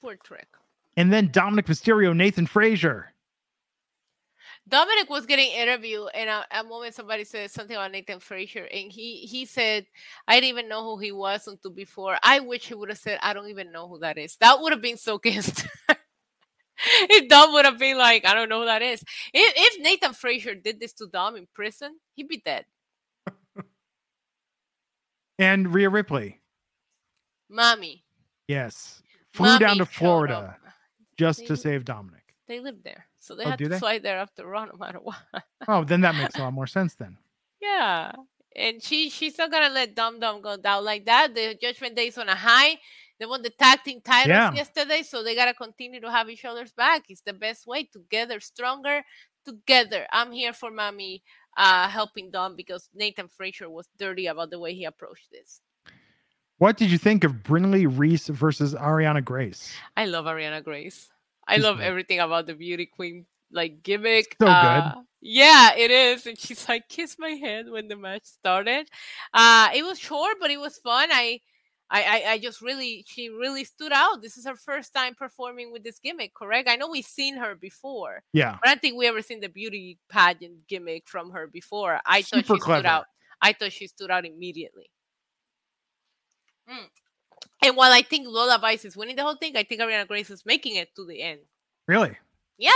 Poor 0.00 0.16
trick. 0.16 0.46
And 0.96 1.12
then 1.12 1.30
Dominic 1.32 1.66
Mysterio, 1.66 2.14
Nathan 2.14 2.46
Frazer. 2.46 3.12
Dominic 4.68 5.10
was 5.10 5.26
getting 5.26 5.50
interviewed, 5.50 6.08
and 6.14 6.30
at 6.30 6.46
a 6.52 6.62
moment 6.62 6.94
somebody 6.94 7.24
said 7.24 7.50
something 7.50 7.74
about 7.74 7.90
Nathan 7.90 8.20
Frazer, 8.20 8.68
and 8.72 8.92
he 8.92 9.26
he 9.26 9.44
said, 9.44 9.84
"I 10.28 10.36
didn't 10.36 10.50
even 10.50 10.68
know 10.68 10.84
who 10.84 10.98
he 10.98 11.10
was 11.10 11.48
until 11.48 11.72
before." 11.72 12.18
I 12.22 12.38
wish 12.38 12.68
he 12.68 12.74
would 12.74 12.88
have 12.90 12.98
said, 12.98 13.18
"I 13.20 13.32
don't 13.32 13.48
even 13.48 13.72
know 13.72 13.88
who 13.88 13.98
that 13.98 14.16
is." 14.16 14.36
That 14.36 14.60
would 14.60 14.72
have 14.72 14.82
been 14.82 14.96
so 14.96 15.18
kissed. 15.26 15.66
if 17.10 17.28
Dom 17.28 17.52
would 17.52 17.64
have 17.64 17.78
been 17.78 17.98
like, 17.98 18.24
"I 18.24 18.34
don't 18.34 18.48
know 18.48 18.60
who 18.60 18.66
that 18.66 18.82
is," 18.82 19.02
if, 19.32 19.52
if 19.56 19.82
Nathan 19.82 20.12
Frazer 20.14 20.54
did 20.54 20.80
this 20.80 20.92
to 20.94 21.06
Dom 21.06 21.36
in 21.36 21.46
prison, 21.54 21.98
he'd 22.14 22.28
be 22.28 22.38
dead. 22.44 22.64
And 25.38 25.72
Rhea 25.72 25.88
Ripley. 25.88 26.38
Mommy, 27.48 28.04
Yes. 28.46 29.02
Flew 29.32 29.58
down 29.58 29.78
to 29.78 29.86
Florida 29.86 30.56
just 31.16 31.46
to 31.46 31.56
save 31.56 31.84
Dominic. 31.84 32.34
They 32.48 32.58
live 32.58 32.82
there, 32.82 33.06
so 33.20 33.36
they 33.36 33.44
Oh, 33.44 33.50
had 33.50 33.58
to 33.60 33.68
they? 33.68 33.78
fly 33.78 33.98
there 34.00 34.18
after 34.18 34.44
Raw, 34.44 34.64
no 34.64 34.76
matter 34.76 34.98
what. 34.98 35.16
Oh, 35.68 35.84
then 35.84 36.00
that 36.00 36.16
makes 36.16 36.34
a 36.36 36.40
lot 36.40 36.52
more 36.60 36.66
sense 36.66 36.94
then. 36.96 37.16
Yeah. 37.62 38.12
And 38.56 38.82
she 38.82 39.08
she's 39.08 39.38
not 39.38 39.52
gonna 39.52 39.72
let 39.72 39.94
Dum 39.94 40.18
Dum 40.18 40.40
go 40.42 40.56
down 40.56 40.84
like 40.84 41.06
that. 41.06 41.34
The 41.34 41.56
Judgment 41.60 41.94
Day 41.94 42.08
is 42.08 42.18
on 42.18 42.28
a 42.28 42.34
high. 42.34 42.78
They 43.20 43.26
won 43.26 43.42
the 43.42 43.50
tag 43.50 43.84
team 43.84 44.00
titles 44.00 44.28
Yeah. 44.28 44.52
yesterday, 44.54 45.02
so 45.02 45.22
they 45.22 45.34
gotta 45.36 45.52
continue 45.52 46.00
to 46.00 46.10
have 46.10 46.30
each 46.30 46.46
other's 46.46 46.72
back. 46.72 47.04
It's 47.10 47.20
the 47.20 47.34
best 47.34 47.66
way. 47.66 47.84
Together, 47.84 48.40
stronger. 48.40 49.04
Together. 49.44 50.06
I'm 50.10 50.32
here 50.32 50.54
for 50.54 50.70
mommy 50.70 51.22
uh 51.56 51.88
helping 51.88 52.30
Dom 52.30 52.56
because 52.56 52.88
Nathan 52.94 53.28
Frazer 53.28 53.68
was 53.68 53.86
dirty 53.98 54.26
about 54.26 54.50
the 54.50 54.58
way 54.58 54.72
he 54.74 54.84
approached 54.86 55.30
this. 55.30 55.60
What 56.58 56.76
did 56.76 56.90
you 56.90 56.98
think 56.98 57.24
of 57.24 57.32
Brinley 57.42 57.86
Reese 57.86 58.28
versus 58.28 58.74
Ariana 58.74 59.24
Grace? 59.24 59.74
I 59.96 60.06
love 60.06 60.24
Ariana 60.26 60.62
Grace. 60.64 61.08
I 61.46 61.56
She's 61.56 61.64
love 61.64 61.76
great. 61.76 61.86
everything 61.86 62.20
about 62.20 62.46
the 62.46 62.54
beauty 62.54 62.86
queen 62.86 63.26
like 63.52 63.82
gimmick. 63.82 64.36
So 64.40 64.46
good. 64.46 64.54
Uh, 64.54 64.94
yeah, 65.20 65.74
it 65.76 65.90
is. 65.90 66.26
And 66.26 66.38
she's 66.38 66.66
like, 66.68 66.88
kiss 66.88 67.16
my 67.18 67.30
hand 67.30 67.70
when 67.70 67.88
the 67.88 67.96
match 67.96 68.24
started. 68.24 68.88
Uh 69.34 69.68
it 69.74 69.82
was 69.84 69.98
short, 69.98 70.36
but 70.40 70.50
it 70.50 70.60
was 70.60 70.78
fun. 70.78 71.08
I 71.12 71.40
I, 71.92 72.02
I, 72.02 72.30
I 72.32 72.38
just 72.38 72.62
really 72.62 73.04
she 73.08 73.28
really 73.30 73.64
stood 73.64 73.90
out. 73.92 74.22
This 74.22 74.36
is 74.36 74.46
her 74.46 74.54
first 74.54 74.94
time 74.94 75.14
performing 75.14 75.72
with 75.72 75.82
this 75.82 75.98
gimmick, 75.98 76.34
correct? 76.34 76.68
I 76.68 76.76
know 76.76 76.88
we've 76.88 77.04
seen 77.04 77.36
her 77.36 77.54
before, 77.56 78.22
Yeah. 78.32 78.56
but 78.60 78.68
I 78.68 78.72
don't 78.72 78.80
think 78.80 78.96
we 78.96 79.08
ever 79.08 79.22
seen 79.22 79.40
the 79.40 79.48
beauty 79.48 79.98
pageant 80.08 80.66
gimmick 80.68 81.08
from 81.08 81.30
her 81.32 81.46
before. 81.48 81.98
I 82.06 82.22
thought 82.22 82.46
she 82.46 82.58
clever. 82.58 82.80
stood 82.80 82.86
out. 82.86 83.06
I 83.42 83.52
thought 83.52 83.72
she 83.72 83.86
stood 83.88 84.10
out 84.10 84.24
immediately. 84.24 84.90
Mm. 86.70 86.86
And 87.64 87.76
while 87.76 87.92
I 87.92 88.02
think 88.02 88.26
Lola 88.28 88.58
Vice 88.60 88.84
is 88.84 88.96
winning 88.96 89.16
the 89.16 89.22
whole 89.22 89.36
thing, 89.36 89.56
I 89.56 89.64
think 89.64 89.80
Ariana 89.80 90.06
Grace 90.06 90.30
is 90.30 90.46
making 90.46 90.76
it 90.76 90.94
to 90.96 91.04
the 91.04 91.20
end. 91.20 91.40
Really? 91.88 92.16
Yeah. 92.58 92.70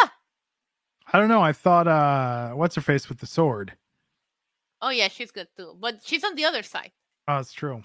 I 1.12 1.18
don't 1.18 1.28
know. 1.28 1.42
I 1.42 1.52
thought 1.52 1.86
uh 1.86 2.50
what's 2.54 2.74
her 2.74 2.80
face 2.80 3.08
with 3.08 3.18
the 3.18 3.26
sword? 3.26 3.72
Oh 4.82 4.88
yeah, 4.90 5.08
she's 5.08 5.30
good 5.30 5.48
too. 5.56 5.76
But 5.78 6.00
she's 6.04 6.24
on 6.24 6.34
the 6.34 6.44
other 6.46 6.62
side. 6.62 6.90
Oh, 7.28 7.38
it's 7.38 7.52
true. 7.52 7.84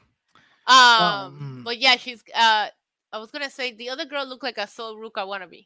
Um, 0.70 1.60
mm. 1.60 1.64
but 1.64 1.80
yeah, 1.80 1.96
she's 1.98 2.24
uh 2.36 2.68
I 3.12 3.18
was 3.18 3.32
gonna 3.32 3.50
say 3.50 3.74
the 3.74 3.90
other 3.90 4.06
girl 4.06 4.26
looked 4.28 4.44
like 4.44 4.58
a 4.58 4.68
Sol 4.68 4.96
Ruca 4.96 5.26
wannabe. 5.26 5.66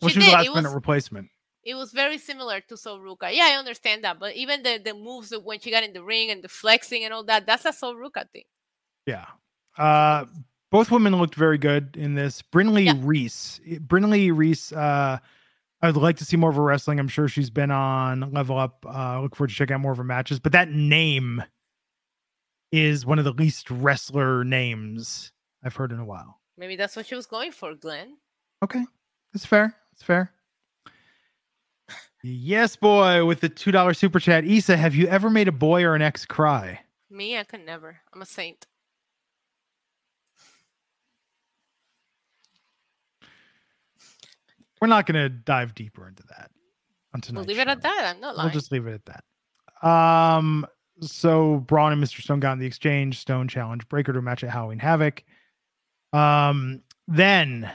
Well, 0.00 0.08
She 0.08 0.14
she 0.14 0.18
was 0.20 0.26
a 0.28 0.30
did. 0.30 0.32
last 0.34 0.46
It 0.46 0.54
minute 0.54 0.68
was- 0.68 0.74
replacement. 0.74 1.28
It 1.64 1.74
was 1.74 1.92
very 1.92 2.16
similar 2.18 2.60
to 2.62 2.76
Sol 2.78 2.98
Ruca. 3.00 3.28
Yeah, 3.34 3.48
I 3.52 3.58
understand 3.58 4.02
that. 4.04 4.18
But 4.18 4.36
even 4.36 4.62
the, 4.62 4.80
the 4.82 4.94
moves 4.94 5.34
when 5.42 5.58
she 5.60 5.70
got 5.70 5.82
in 5.82 5.92
the 5.92 6.02
ring 6.02 6.30
and 6.30 6.42
the 6.42 6.48
flexing 6.48 7.04
and 7.04 7.12
all 7.12 7.24
that, 7.24 7.44
that's 7.46 7.66
a 7.66 7.72
Sol 7.72 7.94
Ruca 7.94 8.30
thing. 8.30 8.44
Yeah. 9.06 9.26
Uh 9.76 10.24
both 10.70 10.90
women 10.90 11.16
looked 11.16 11.34
very 11.34 11.58
good 11.58 11.96
in 11.96 12.14
this. 12.14 12.42
Brinley 12.42 12.84
Yeah. 12.86 12.94
Reese. 13.00 13.60
Brinley 13.86 14.30
Reese, 14.34 14.72
uh 14.72 15.18
I'd 15.82 15.96
like 15.96 16.16
to 16.18 16.24
see 16.24 16.36
more 16.36 16.50
of 16.50 16.56
her 16.56 16.62
wrestling. 16.62 16.98
I'm 17.00 17.08
sure 17.08 17.28
she's 17.28 17.50
been 17.50 17.70
on 17.70 18.32
Level 18.32 18.56
Up. 18.56 18.86
Uh 18.88 19.20
look 19.20 19.34
forward 19.36 19.48
to 19.50 19.54
checking 19.54 19.74
out 19.74 19.80
more 19.80 19.92
of 19.92 19.98
her 19.98 20.04
matches. 20.04 20.38
But 20.38 20.52
that 20.52 20.70
name 20.70 21.42
is 22.72 23.06
one 23.06 23.18
of 23.18 23.24
the 23.24 23.32
least 23.32 23.70
wrestler 23.70 24.44
names 24.44 25.32
I've 25.64 25.76
heard 25.76 25.92
in 25.92 25.98
a 25.98 26.04
while. 26.04 26.40
Maybe 26.56 26.76
that's 26.76 26.96
what 26.96 27.06
she 27.06 27.14
was 27.14 27.26
going 27.26 27.52
for, 27.52 27.74
Glenn. 27.74 28.16
Okay. 28.62 28.84
That's 29.32 29.46
fair. 29.46 29.74
That's 29.92 30.02
fair. 30.02 30.32
Yes, 32.24 32.74
boy, 32.74 33.24
with 33.24 33.40
the 33.40 33.48
two 33.48 33.70
dollar 33.70 33.94
super 33.94 34.18
chat. 34.18 34.44
Isa, 34.44 34.76
have 34.76 34.94
you 34.94 35.06
ever 35.06 35.30
made 35.30 35.46
a 35.46 35.52
boy 35.52 35.84
or 35.84 35.94
an 35.94 36.02
ex 36.02 36.26
cry? 36.26 36.80
Me, 37.10 37.38
I 37.38 37.44
could 37.44 37.64
never. 37.64 38.00
I'm 38.12 38.22
a 38.22 38.26
saint. 38.26 38.66
We're 44.80 44.88
not 44.88 45.06
gonna 45.06 45.28
dive 45.28 45.74
deeper 45.74 46.08
into 46.08 46.24
that 46.28 46.50
on 47.14 47.20
We'll 47.34 47.44
leave 47.44 47.58
it 47.58 47.68
at 47.68 47.82
that. 47.82 48.14
I'm 48.14 48.20
not 48.20 48.36
lying. 48.36 48.46
We'll 48.46 48.52
just 48.52 48.72
leave 48.72 48.86
it 48.86 48.94
at 48.94 49.04
that. 49.06 49.88
Um, 49.88 50.66
so 51.00 51.58
Bron 51.58 51.92
and 51.92 52.02
Mr. 52.02 52.20
Stone 52.22 52.40
got 52.40 52.52
in 52.52 52.58
the 52.58 52.66
exchange. 52.66 53.18
Stone 53.18 53.48
challenged 53.48 53.88
Breakker 53.88 54.12
to 54.12 54.18
a 54.18 54.22
match 54.22 54.44
at 54.44 54.50
Halloween 54.50 54.78
Havoc. 54.78 55.22
Um, 56.12 56.82
then 57.06 57.70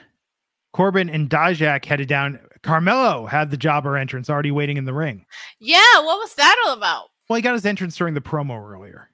Corbin 0.73 1.09
and 1.09 1.29
Dijak 1.29 1.85
headed 1.85 2.07
down. 2.07 2.39
Carmelo 2.63 3.25
had 3.25 3.51
the 3.51 3.57
jobber 3.57 3.97
entrance 3.97 4.29
already 4.29 4.51
waiting 4.51 4.77
in 4.77 4.85
the 4.85 4.93
ring. 4.93 5.25
Yeah, 5.59 5.99
what 5.99 6.19
was 6.19 6.35
that 6.35 6.55
all 6.65 6.73
about? 6.73 7.09
Well, 7.29 7.35
he 7.35 7.41
got 7.41 7.53
his 7.53 7.65
entrance 7.65 7.95
during 7.95 8.13
the 8.13 8.21
promo 8.21 8.61
earlier, 8.61 9.09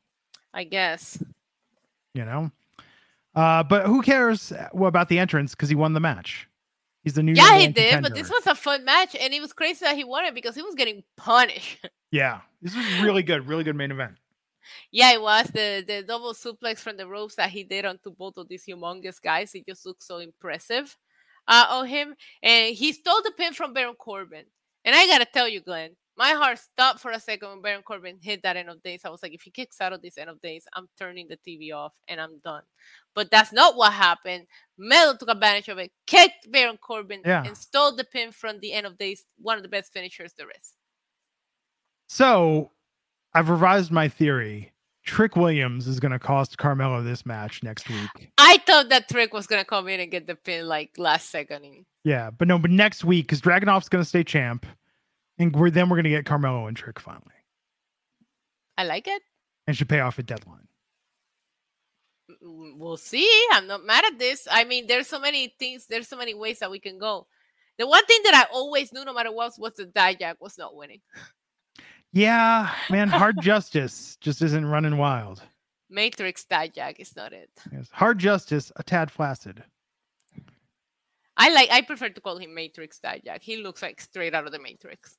I 0.54 0.64
guess. 0.64 1.22
you 2.14 2.26
know. 2.26 2.52
Uh, 3.36 3.64
but 3.64 3.86
who 3.86 4.02
cares 4.02 4.52
about 4.74 5.10
the 5.10 5.20
entrance 5.20 5.54
because 5.54 5.70
he 5.70 5.76
won 5.76 5.94
the 5.94 6.00
match? 6.00 6.48
He's 7.04 7.14
the 7.14 7.24
new. 7.24 7.34
Yeah, 7.34 7.58
he 7.58 7.68
did, 7.68 8.02
but 8.02 8.14
this 8.14 8.30
was 8.30 8.46
a 8.48 8.56
fun 8.56 8.84
match, 8.84 9.16
and 9.16 9.34
it 9.34 9.42
was 9.42 9.54
crazy 9.54 9.86
that 9.86 9.96
he 9.96 10.04
won 10.04 10.26
it 10.26 10.36
because 10.36 10.56
he 10.56 10.62
was 10.62 10.76
getting 10.76 11.04
punished. 11.18 11.88
Yeah, 12.12 12.42
this 12.62 12.76
was 12.76 12.86
really 13.02 13.24
good. 13.24 13.48
Really 13.48 13.64
good 13.64 13.76
main 13.76 13.92
event. 13.92 14.16
yeah, 14.92 15.12
it 15.14 15.22
was 15.22 15.46
the 15.48 15.84
the 15.88 16.04
double 16.04 16.34
suplex 16.34 16.80
from 16.80 16.98
the 16.98 17.08
ropes 17.08 17.36
that 17.36 17.50
he 17.50 17.64
did 17.64 17.86
onto 17.86 18.12
both 18.12 18.38
of 18.38 18.48
these 18.48 18.66
humongous 18.66 19.22
guys. 19.22 19.54
It 19.56 19.66
just 19.68 19.86
looked 19.86 20.04
so 20.04 20.18
impressive 20.18 20.96
uh, 21.48 21.66
on 21.70 21.88
him, 21.88 22.16
and 22.44 22.76
he 22.76 22.94
stole 22.94 23.22
the 23.24 23.32
pin 23.38 23.54
from 23.54 23.74
Baron 23.74 23.96
Corbin. 23.96 24.46
And 24.86 24.96
I 24.96 25.06
gotta 25.08 25.26
tell 25.26 25.48
you, 25.48 25.62
Glenn, 25.62 25.96
my 26.18 26.32
heart 26.32 26.58
stopped 26.58 27.00
for 27.00 27.12
a 27.12 27.20
second 27.20 27.50
when 27.50 27.62
Baron 27.62 27.84
Corbin 27.84 28.18
hit 28.22 28.42
that 28.44 28.58
end 28.58 28.70
of 28.70 28.82
days. 28.82 29.02
I 29.06 29.10
was 29.10 29.22
like, 29.22 29.34
if 29.34 29.42
he 29.44 29.52
kicks 29.52 29.80
out 29.82 29.94
of 29.94 30.02
this 30.02 30.18
end 30.18 30.30
of 30.30 30.42
days, 30.42 30.66
I'm 30.74 30.88
turning 30.98 31.28
the 31.28 31.38
TV 31.38 31.74
off 31.74 31.94
and 32.08 32.20
I'm 32.20 32.40
done. 32.44 32.64
But 33.14 33.30
that's 33.30 33.52
not 33.54 33.76
what 33.76 33.94
happened. 33.94 34.46
Melo 34.78 35.16
took 35.18 35.30
advantage 35.30 35.68
of 35.70 35.78
it, 35.78 35.92
kicked 36.08 36.52
Baron 36.52 36.78
Corbin, 36.78 37.22
Yeah. 37.26 37.44
and 37.46 37.56
stole 37.58 37.96
the 37.96 38.04
pin 38.06 38.32
from 38.32 38.60
the 38.62 38.72
end 38.74 38.88
of 38.88 38.98
days. 38.98 39.26
One 39.38 39.58
of 39.58 39.64
the 39.64 39.70
best 39.70 39.92
finishers 39.94 40.34
there 40.38 40.50
is. 40.50 40.74
So, 42.12 42.72
I've 43.36 43.50
revised 43.50 43.92
my 43.92 44.08
theory. 44.08 44.72
Trick 45.06 45.36
Williams 45.36 45.88
is 45.88 46.00
going 46.00 46.12
to 46.12 46.20
cost 46.20 46.58
Carmelo 46.58 47.02
this 47.04 47.24
match 47.26 47.62
next 47.64 47.88
week. 47.90 48.32
I 48.38 48.58
thought 48.66 48.90
that 48.90 49.08
Trick 49.10 49.32
was 49.34 49.48
gonna 49.48 49.64
come 49.66 49.88
in 49.88 50.00
and 50.00 50.12
get 50.12 50.28
the 50.28 50.36
pin 50.36 50.68
like 50.68 50.92
last 50.98 51.30
second. 51.30 51.86
Yeah, 52.04 52.32
but 52.32 52.48
no, 52.48 52.58
but 52.58 52.72
next 52.72 53.04
week 53.04 53.26
because 53.28 53.42
Dragunov's 53.42 53.90
going 53.90 54.04
to 54.04 54.08
stay 54.10 54.24
champ, 54.24 54.66
and 55.38 55.56
we're 55.56 55.70
then 55.70 55.90
we're 55.90 55.98
going 55.98 56.04
to 56.06 56.10
get 56.10 56.26
Carmelo 56.26 56.66
and 56.68 56.76
Trick 56.76 57.00
finally, 57.00 57.24
I 58.78 58.84
like 58.86 59.08
it. 59.08 59.22
and 59.68 59.76
should 59.78 59.90
pay 59.90 60.00
off 60.00 60.18
at 60.20 60.26
deadline. 60.26 60.68
Mm, 62.44 62.78
We'll 62.78 62.98
see. 62.98 63.30
I'm 63.52 63.68
not 63.68 63.86
mad 63.86 64.06
at 64.06 64.18
this. 64.20 64.48
I 64.50 64.64
mean, 64.64 64.88
there's 64.88 65.08
so 65.08 65.20
many 65.20 65.54
things. 65.60 65.86
There's 65.88 66.08
so 66.08 66.18
many 66.18 66.34
ways 66.34 66.60
that 66.60 66.72
we 66.72 66.80
can 66.80 66.98
go. 66.98 67.28
The 67.78 67.88
one 67.88 68.06
thing 68.06 68.20
that 68.26 68.34
I 68.34 68.54
always 68.54 68.92
knew, 68.94 69.06
no 69.06 69.14
matter 69.14 69.32
what, 69.32 69.54
was 69.58 69.74
the 69.76 69.86
Dijak 69.86 70.36
was 70.40 70.58
not 70.58 70.76
winning. 70.76 71.02
Yeah, 72.12 72.74
man, 72.90 73.08
hard 73.08 73.36
justice 73.42 74.18
just 74.20 74.42
isn't 74.42 74.66
running 74.66 74.98
wild. 74.98 75.42
Matrix 75.90 76.46
Dijak 76.50 77.00
is 77.00 77.16
not 77.16 77.34
it. 77.34 77.50
Yes. 77.72 77.90
Hard 77.92 78.20
justice, 78.20 78.72
a 78.76 78.84
tad 78.84 79.12
flaccid. 79.12 79.64
I 81.38 81.50
like. 81.52 81.72
I 81.72 81.82
prefer 81.82 82.10
to 82.10 82.22
call 82.22 82.38
him 82.38 82.54
Matrix 82.54 83.00
Dijak. 83.04 83.42
He 83.42 83.58
looks 83.58 83.82
like 83.82 84.02
straight 84.02 84.36
out 84.36 84.46
of 84.46 84.52
the 84.52 84.60
Matrix. 84.60 85.18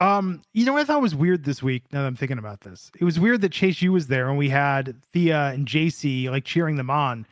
Um, 0.00 0.42
you 0.52 0.64
know 0.64 0.72
what 0.72 0.82
I 0.82 0.84
thought 0.84 1.02
was 1.02 1.14
weird 1.14 1.44
this 1.44 1.62
week? 1.62 1.84
Now 1.92 2.00
that 2.02 2.08
I'm 2.08 2.16
thinking 2.16 2.38
about 2.38 2.62
this, 2.62 2.90
it 2.98 3.04
was 3.04 3.20
weird 3.20 3.42
that 3.42 3.52
Chase 3.52 3.80
U 3.82 3.92
was 3.92 4.08
there 4.08 4.28
and 4.28 4.36
we 4.38 4.48
had 4.48 4.96
Thea 5.12 5.50
and 5.50 5.68
JC 5.68 6.30
like 6.30 6.44
cheering 6.44 6.76
them 6.76 6.90
on. 6.90 7.26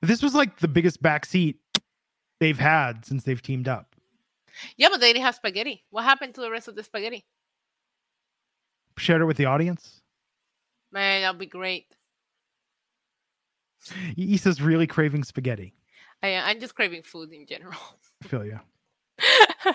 But 0.00 0.08
this 0.08 0.22
was 0.22 0.34
like 0.34 0.58
the 0.60 0.68
biggest 0.68 1.02
backseat 1.02 1.56
they've 2.40 2.58
had 2.58 3.04
since 3.04 3.24
they've 3.24 3.42
teamed 3.42 3.68
up. 3.68 3.94
Yeah, 4.76 4.88
but 4.90 5.00
they 5.00 5.12
didn't 5.12 5.24
have 5.24 5.34
spaghetti. 5.34 5.84
What 5.90 6.04
happened 6.04 6.34
to 6.36 6.40
the 6.40 6.50
rest 6.50 6.68
of 6.68 6.76
the 6.76 6.82
spaghetti? 6.82 7.24
Shared 8.98 9.22
it 9.22 9.26
with 9.26 9.36
the 9.36 9.46
audience. 9.46 10.00
Man, 10.92 11.22
that'll 11.22 11.38
be 11.38 11.46
great. 11.46 11.86
Isa's 14.16 14.60
really 14.60 14.86
craving 14.86 15.24
spaghetti. 15.24 15.74
I, 16.22 16.34
I'm 16.34 16.60
just 16.60 16.74
craving 16.74 17.02
food 17.02 17.32
in 17.32 17.46
general. 17.46 17.76
I 18.24 18.28
feel 18.28 18.44
you. 18.44 18.60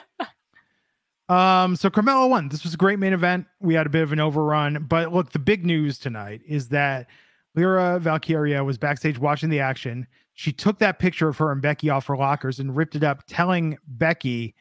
Um, 1.29 1.75
so 1.75 1.89
Carmelo 1.89 2.27
won. 2.27 2.49
This 2.49 2.63
was 2.63 2.73
a 2.73 2.77
great 2.77 2.99
main 2.99 3.13
event. 3.13 3.47
We 3.61 3.73
had 3.73 3.85
a 3.85 3.89
bit 3.89 4.03
of 4.03 4.11
an 4.11 4.19
overrun, 4.19 4.85
but 4.87 5.13
look, 5.13 5.31
the 5.31 5.39
big 5.39 5.65
news 5.65 5.97
tonight 5.97 6.41
is 6.45 6.67
that 6.69 7.07
Lyra 7.55 7.99
Valkyria 7.99 8.63
was 8.63 8.77
backstage 8.77 9.17
watching 9.17 9.49
the 9.49 9.59
action. 9.59 10.05
She 10.33 10.51
took 10.51 10.79
that 10.79 10.99
picture 10.99 11.29
of 11.29 11.37
her 11.37 11.51
and 11.51 11.61
Becky 11.61 11.89
off 11.89 12.07
her 12.07 12.17
lockers 12.17 12.59
and 12.59 12.75
ripped 12.75 12.95
it 12.95 13.03
up, 13.03 13.23
telling 13.27 13.77
Becky 13.87 14.55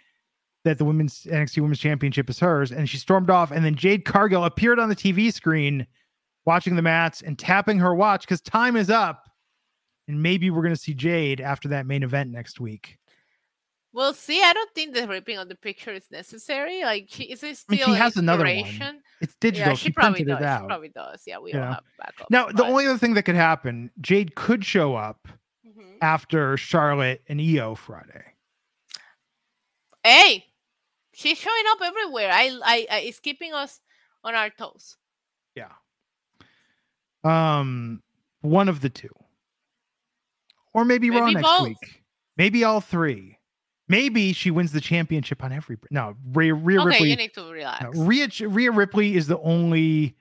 that 0.65 0.79
the 0.79 0.85
women's 0.85 1.25
NXT 1.25 1.61
Women's 1.61 1.81
Championship 1.81 2.31
is 2.31 2.39
hers. 2.39 2.71
And 2.73 2.89
she 2.89 2.97
stormed 2.97 3.31
off. 3.31 3.51
And 3.51 3.65
then 3.65 3.75
Jade 3.75 4.05
Cargill 4.05 4.45
appeared 4.45 4.79
on 4.79 4.89
the 4.89 4.97
TV 4.97 5.33
screen 5.33 5.87
watching 6.45 6.77
the 6.77 6.83
mats 6.83 7.23
and 7.23 7.39
tapping 7.39 7.79
her 7.79 7.95
watch 7.95 8.23
because 8.23 8.41
time 8.41 8.77
is 8.77 8.91
up. 8.91 9.29
And 10.09 10.23
maybe 10.23 10.51
we're 10.51 10.63
going 10.63 10.75
to 10.75 10.81
see 10.81 10.95
Jade 10.95 11.41
after 11.41 11.69
that 11.69 11.87
main 11.87 12.03
event 12.03 12.31
next 12.31 12.61
week. 12.61 12.99
We'll 13.95 14.15
see. 14.15 14.43
I 14.43 14.53
don't 14.55 14.71
think 14.75 14.95
the 14.95 15.07
ripping 15.07 15.37
of 15.37 15.49
the 15.49 15.55
picture 15.55 15.93
is 15.93 16.11
necessary. 16.11 16.83
Like, 16.83 17.07
she, 17.11 17.25
is 17.25 17.43
it 17.43 17.47
I 17.47 17.49
mean, 17.73 17.81
still 17.83 17.95
she 17.95 18.01
has 18.01 18.17
another 18.17 18.45
one. 18.45 19.03
It's 19.21 19.37
digital. 19.37 19.69
Yeah, 19.69 19.75
she, 19.75 19.89
she, 19.89 19.93
probably 19.93 20.25
does. 20.25 20.39
She 20.39 20.67
probably 20.67 20.89
does. 20.89 21.23
Yeah, 21.27 21.39
we 21.39 21.53
don't 21.53 21.61
know. 21.61 21.67
have 21.73 21.83
backup. 21.99 22.31
Now, 22.31 22.47
the 22.49 22.65
only 22.65 22.87
other 22.87 22.99
thing 22.99 23.15
that 23.15 23.25
could 23.25 23.35
happen, 23.35 23.91
Jade 24.01 24.35
could 24.35 24.65
show 24.65 24.95
up 24.95 25.29
Mhm. 25.67 25.99
after 26.01 26.57
Charlotte 26.57 27.23
and 27.29 27.39
IYO 27.39 27.75
Friday. 27.75 28.25
Hey, 30.03 30.47
she's 31.13 31.39
showing 31.39 31.65
up 31.71 31.79
everywhere. 31.83 32.31
I, 32.33 32.59
I, 32.65 32.87
I, 32.91 32.99
it's 33.01 33.21
keeping 33.21 33.53
us 33.53 33.81
on 34.25 34.35
our 34.35 34.51
toes. 34.51 34.97
Yeah. 35.55 35.69
Um, 37.25 38.03
one 38.41 38.69
of 38.69 38.81
the 38.81 38.91
two, 38.91 39.11
or 40.75 40.85
maybe, 40.85 41.11
Raw 41.11 41.31
next 41.31 41.43
both. 41.43 41.69
week. 41.69 42.03
Maybe 42.37 42.65
all 42.65 42.81
three. 42.81 43.39
Maybe 43.89 44.33
she 44.33 44.51
wins 44.51 44.73
the 44.73 44.81
championship 44.81 45.45
on 45.45 45.53
every. 45.53 45.77
No, 45.91 46.15
Rhea, 46.33 46.55
Rhea 46.55 46.81
okay, 46.81 46.89
Ripley. 46.89 47.11
you 47.11 47.17
need 47.17 47.35
to 47.35 47.53
relax. 47.53 47.83
no, 47.83 48.05
Rhea, 48.05 48.29
Rhea 48.41 48.71
Ripley 48.73 49.17
is 49.17 49.27
the 49.27 49.39
only 49.41 50.17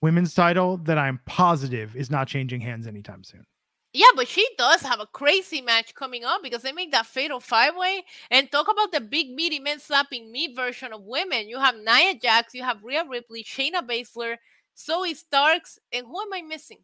women's 0.00 0.34
title 0.34 0.76
that 0.78 0.98
I'm 0.98 1.20
positive 1.26 1.96
is 1.96 2.10
not 2.10 2.28
changing 2.28 2.60
hands 2.60 2.86
anytime 2.86 3.24
soon. 3.24 3.44
Yeah, 3.92 4.06
but 4.16 4.26
she 4.26 4.46
does 4.56 4.80
have 4.80 5.00
a 5.00 5.06
crazy 5.06 5.60
match 5.60 5.94
coming 5.94 6.24
up 6.24 6.42
because 6.42 6.62
they 6.62 6.72
make 6.72 6.92
that 6.92 7.04
fatal 7.06 7.40
five 7.40 7.76
way 7.76 8.02
and 8.30 8.50
talk 8.50 8.68
about 8.70 8.90
the 8.90 9.00
big 9.00 9.30
meaty 9.30 9.58
men 9.58 9.78
slapping 9.80 10.32
me 10.32 10.54
version 10.54 10.94
of 10.94 11.02
women. 11.02 11.48
You 11.48 11.58
have 11.58 11.76
Nia 11.76 12.14
Jax, 12.14 12.54
you 12.54 12.62
have 12.62 12.82
Rhea 12.82 13.04
Ripley, 13.06 13.44
Shayna 13.44 13.86
Baszler, 13.86 14.36
Zoey 14.76 15.14
Starks, 15.14 15.78
and 15.92 16.06
who 16.06 16.20
am 16.20 16.32
I 16.32 16.40
missing? 16.40 16.78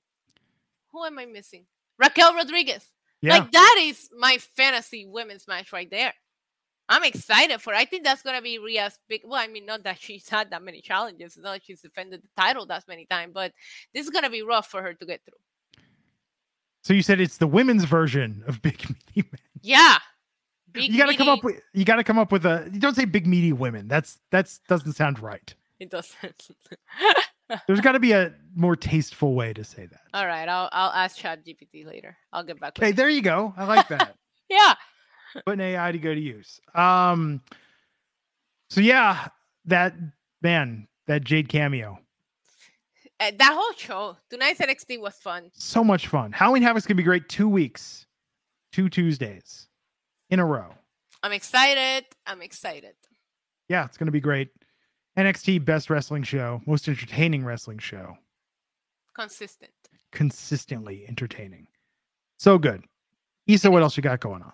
Who 0.92 1.02
am 1.04 1.18
I 1.18 1.24
missing? 1.24 1.64
Raquel 1.98 2.34
Rodriguez. 2.34 2.84
Yeah. 3.22 3.38
Like 3.38 3.52
that 3.52 3.76
is 3.80 4.10
my 4.16 4.36
fantasy 4.38 5.06
women's 5.06 5.48
match 5.48 5.72
right 5.72 5.90
there. 5.90 6.12
I'm 6.90 7.04
excited 7.04 7.60
for. 7.60 7.72
it. 7.72 7.78
I 7.78 7.84
think 7.84 8.04
that's 8.04 8.22
gonna 8.22 8.42
be 8.42 8.58
Rhea's 8.58 8.98
big. 9.08 9.22
Well, 9.24 9.40
I 9.40 9.46
mean, 9.46 9.66
not 9.66 9.82
that 9.84 9.98
she's 9.98 10.28
had 10.28 10.50
that 10.50 10.62
many 10.62 10.80
challenges, 10.80 11.36
not 11.36 11.52
that 11.54 11.64
she's 11.64 11.82
defended 11.82 12.22
the 12.22 12.42
title 12.42 12.66
that 12.66 12.86
many 12.86 13.06
times, 13.06 13.32
but 13.34 13.52
this 13.92 14.04
is 14.04 14.10
gonna 14.10 14.30
be 14.30 14.42
rough 14.42 14.68
for 14.68 14.82
her 14.82 14.94
to 14.94 15.06
get 15.06 15.22
through. 15.24 15.38
So 16.82 16.94
you 16.94 17.02
said 17.02 17.20
it's 17.20 17.36
the 17.38 17.46
women's 17.46 17.84
version 17.84 18.42
of 18.46 18.60
Big 18.62 18.78
Meaty 18.88 19.28
Men. 19.30 19.40
Yeah. 19.62 19.98
Big 20.72 20.92
you 20.92 20.98
got 20.98 21.06
to 21.10 21.16
come 21.16 21.28
up 21.28 21.42
with 21.42 21.60
you 21.72 21.84
got 21.84 21.96
to 21.96 22.04
come 22.04 22.18
up 22.18 22.30
with 22.30 22.44
a 22.44 22.68
you 22.72 22.78
don't 22.78 22.94
say 22.94 23.06
big 23.06 23.26
meaty 23.26 23.52
women 23.54 23.88
that's 23.88 24.18
that's 24.30 24.58
doesn't 24.68 24.92
sound 24.92 25.18
right 25.18 25.54
It 25.80 25.88
doesn't. 25.90 26.48
there's 27.66 27.80
got 27.80 27.92
to 27.92 27.98
be 27.98 28.12
a 28.12 28.34
more 28.54 28.76
tasteful 28.76 29.34
way 29.34 29.54
to 29.54 29.64
say 29.64 29.86
that 29.86 30.00
All 30.12 30.26
right, 30.26 30.46
I'll 30.46 30.68
I'll 30.72 30.90
ask 30.92 31.16
Chat 31.16 31.44
GPT 31.46 31.86
later. 31.86 32.16
I'll 32.34 32.44
get 32.44 32.60
back. 32.60 32.78
okay 32.78 32.92
there 32.92 33.08
you 33.08 33.22
go 33.22 33.54
i 33.56 33.64
like 33.64 33.88
that 33.88 34.14
Yeah. 34.50 34.74
putting 35.46 35.60
ai 35.60 35.90
to 35.92 35.98
go 35.98 36.14
to 36.14 36.20
use 36.20 36.60
um 36.74 37.40
so 38.68 38.82
yeah 38.82 39.28
that 39.64 39.94
man 40.42 40.86
that 41.06 41.24
jade 41.24 41.48
cameo 41.48 41.98
Uh, 43.20 43.32
that 43.36 43.52
whole 43.52 43.72
show, 43.76 44.16
tonight's 44.30 44.60
NXT 44.60 45.00
was 45.00 45.14
fun. 45.16 45.50
so 45.54 45.82
much 45.82 46.06
fun 46.06 46.30
halloween 46.32 46.62
havoc's 46.62 46.86
gonna 46.86 46.96
be 46.96 47.02
great 47.02 47.28
two 47.28 47.48
weeks 47.48 48.06
two 48.72 48.88
tuesdays 48.88 49.66
in 50.30 50.38
a 50.40 50.44
row 50.46 50.68
I'm 51.22 51.32
excited. 51.32 52.04
I'm 52.26 52.42
excited. 52.42 52.94
yeah 53.68 53.84
it's 53.86 53.96
gonna 53.96 54.12
be 54.12 54.20
great 54.20 54.50
nxt 55.18 55.64
best 55.64 55.90
wrestling 55.90 56.22
show 56.22 56.60
most 56.66 56.86
entertaining 56.88 57.44
wrestling 57.44 57.78
show 57.78 58.16
Consistent. 59.14 59.72
consistently 60.12 61.04
entertaining. 61.08 61.66
So 62.38 62.56
good. 62.56 62.84
Isa, 63.48 63.68
what 63.68 63.82
else 63.82 63.96
you 63.96 64.02
got 64.02 64.20
going 64.20 64.42
on? 64.42 64.52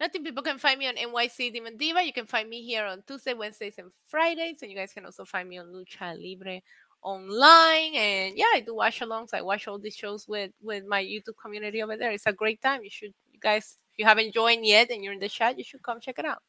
Nothing 0.00 0.22
people 0.22 0.42
can 0.42 0.58
find 0.58 0.78
me 0.78 0.86
on 0.86 0.96
NYC 0.96 1.50
Demon 1.52 1.78
Diva. 1.78 2.02
You 2.02 2.12
can 2.12 2.26
find 2.26 2.46
me 2.50 2.60
here 2.62 2.84
on 2.84 3.02
Tuesday, 3.06 3.32
Wednesdays, 3.32 3.78
and 3.78 3.90
Fridays. 4.08 4.60
And 4.60 4.70
you 4.70 4.76
guys 4.76 4.92
can 4.92 5.06
also 5.06 5.24
find 5.24 5.48
me 5.48 5.56
on 5.58 5.66
Lucha 5.68 6.14
Libre 6.20 6.60
online. 7.02 7.94
And 7.94 8.36
yeah, 8.36 8.46
I 8.54 8.60
do 8.60 8.74
watch 8.74 9.00
alongs. 9.00 9.34
I 9.34 9.42
watch 9.42 9.68
all 9.68 9.78
these 9.78 9.96
shows 9.96 10.26
with 10.28 10.52
with 10.62 10.84
my 10.86 11.02
YouTube 11.02 11.36
community 11.42 11.82
over 11.82 11.96
there. 11.96 12.12
It's 12.12 12.26
a 12.26 12.32
great 12.32 12.60
time. 12.60 12.82
You 12.84 12.90
should 12.90 13.12
you 13.32 13.40
guys 13.40 13.76
if 13.92 13.98
you 13.98 14.04
haven't 14.04 14.32
joined 14.32 14.64
yet 14.64 14.90
and 14.90 15.02
you're 15.02 15.12
in 15.12 15.18
the 15.18 15.28
chat, 15.28 15.58
you 15.58 15.64
should 15.64 15.82
come 15.82 16.00
check 16.00 16.18
it 16.18 16.24
out. 16.24 16.42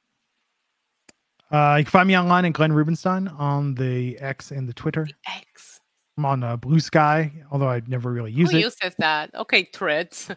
Uh, 1.51 1.75
you 1.77 1.83
can 1.83 1.91
find 1.91 2.07
me 2.07 2.17
online 2.17 2.45
at 2.45 2.53
Glenn 2.53 2.71
Rubenstein 2.73 3.27
on 3.27 3.75
the 3.75 4.17
X 4.19 4.51
and 4.51 4.67
the 4.67 4.73
Twitter. 4.73 5.07
X. 5.27 5.79
I'm 6.17 6.25
on 6.25 6.43
uh, 6.43 6.57
Blue 6.57 6.79
Sky, 6.79 7.31
although 7.51 7.69
I 7.69 7.81
never 7.87 8.11
really 8.11 8.31
use 8.31 8.51
Who 8.51 8.57
it. 8.57 8.61
uses 8.61 8.95
that? 8.99 9.33
Okay, 9.35 9.69
threads. 9.73 10.31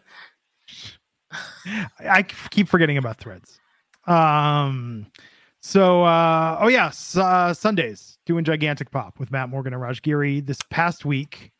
I 1.31 1.87
I 2.09 2.23
keep 2.23 2.67
forgetting 2.67 2.97
about 2.97 3.17
threads. 3.17 3.59
Um, 4.05 5.07
so 5.61 6.03
uh, 6.03 6.57
oh 6.61 6.67
yeah, 6.67 6.87
s- 6.87 7.17
uh, 7.17 7.53
Sundays 7.53 8.17
doing 8.25 8.43
gigantic 8.43 8.91
pop 8.91 9.19
with 9.19 9.31
Matt 9.31 9.49
Morgan 9.49 9.73
and 9.73 9.81
Raj 9.81 10.01
Giri. 10.01 10.39
This 10.41 10.59
past 10.69 11.05
week, 11.05 11.51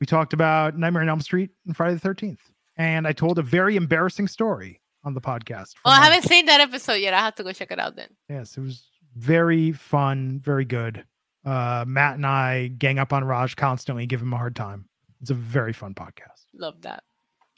we 0.00 0.06
talked 0.06 0.32
about 0.32 0.76
Nightmare 0.78 1.02
on 1.02 1.08
Elm 1.08 1.20
Street 1.20 1.50
and 1.66 1.76
Friday 1.76 1.94
the 1.94 2.00
Thirteenth, 2.00 2.40
and 2.76 3.06
I 3.06 3.12
told 3.12 3.38
a 3.38 3.42
very 3.42 3.76
embarrassing 3.76 4.28
story 4.28 4.80
on 5.04 5.14
the 5.14 5.20
podcast. 5.20 5.74
Oh, 5.84 5.90
I 5.90 6.02
haven't 6.04 6.28
seen 6.28 6.46
that 6.46 6.60
episode 6.60 6.94
yet. 6.94 7.14
I 7.14 7.18
have 7.18 7.34
to 7.36 7.42
go 7.44 7.52
check 7.52 7.70
it 7.70 7.78
out 7.78 7.96
then. 7.96 8.08
Yes, 8.28 8.56
it 8.56 8.60
was 8.60 8.84
very 9.16 9.72
fun, 9.72 10.40
very 10.44 10.64
good. 10.64 11.04
Uh, 11.44 11.84
Matt 11.88 12.14
and 12.16 12.26
I 12.26 12.68
gang 12.68 12.98
up 13.00 13.12
on 13.12 13.24
Raj 13.24 13.56
constantly, 13.56 14.06
give 14.06 14.22
him 14.22 14.32
a 14.32 14.36
hard 14.36 14.54
time. 14.54 14.88
It's 15.20 15.30
a 15.30 15.34
very 15.34 15.72
fun 15.72 15.94
podcast. 15.94 16.46
Love 16.54 16.80
that. 16.82 17.02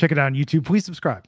Check 0.01 0.11
it 0.11 0.19
out 0.19 0.27
on 0.27 0.35
YouTube. 0.35 0.65
Please 0.65 0.85
subscribe. 0.85 1.25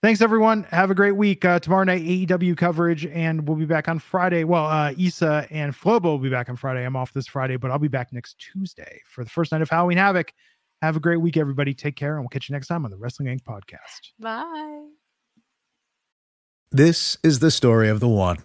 Thanks, 0.00 0.20
everyone. 0.20 0.62
Have 0.70 0.92
a 0.92 0.94
great 0.94 1.16
week. 1.16 1.44
Uh, 1.44 1.58
tomorrow 1.58 1.82
night, 1.82 2.02
AEW 2.02 2.56
coverage, 2.56 3.04
and 3.06 3.48
we'll 3.48 3.56
be 3.56 3.64
back 3.64 3.88
on 3.88 3.98
Friday. 3.98 4.44
Well, 4.44 4.66
uh, 4.66 4.92
Isa 4.96 5.48
and 5.50 5.74
Flobo 5.74 6.04
will 6.04 6.18
be 6.18 6.30
back 6.30 6.48
on 6.48 6.54
Friday. 6.54 6.84
I'm 6.84 6.94
off 6.94 7.12
this 7.12 7.26
Friday, 7.26 7.56
but 7.56 7.72
I'll 7.72 7.80
be 7.80 7.88
back 7.88 8.12
next 8.12 8.38
Tuesday 8.38 9.00
for 9.06 9.24
the 9.24 9.30
first 9.30 9.50
night 9.50 9.60
of 9.60 9.68
Halloween 9.68 9.98
Havoc. 9.98 10.32
Have 10.82 10.94
a 10.94 11.00
great 11.00 11.16
week, 11.16 11.36
everybody. 11.36 11.74
Take 11.74 11.96
care, 11.96 12.14
and 12.14 12.22
we'll 12.22 12.28
catch 12.28 12.48
you 12.48 12.52
next 12.52 12.68
time 12.68 12.84
on 12.84 12.92
the 12.92 12.96
Wrestling 12.96 13.26
Inc. 13.26 13.42
podcast. 13.42 14.12
Bye. 14.20 14.86
This 16.70 17.16
is 17.24 17.40
the 17.40 17.50
story 17.50 17.88
of 17.88 17.98
the 17.98 18.08
one. 18.08 18.38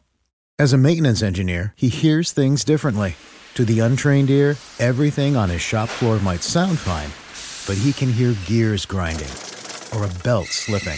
As 0.57 0.73
a 0.73 0.77
maintenance 0.77 1.21
engineer, 1.21 1.73
he 1.77 1.89
hears 1.89 2.31
things 2.31 2.63
differently. 2.63 3.15
To 3.53 3.63
the 3.63 3.79
untrained 3.79 4.31
ear, 4.31 4.55
everything 4.79 5.35
on 5.35 5.49
his 5.49 5.61
shop 5.61 5.89
floor 5.89 6.17
might 6.19 6.41
sound 6.41 6.79
fine, 6.79 7.11
but 7.67 7.79
he 7.79 7.93
can 7.93 8.11
hear 8.11 8.35
gears 8.47 8.87
grinding 8.87 9.29
or 9.95 10.05
a 10.05 10.23
belt 10.23 10.47
slipping. 10.47 10.97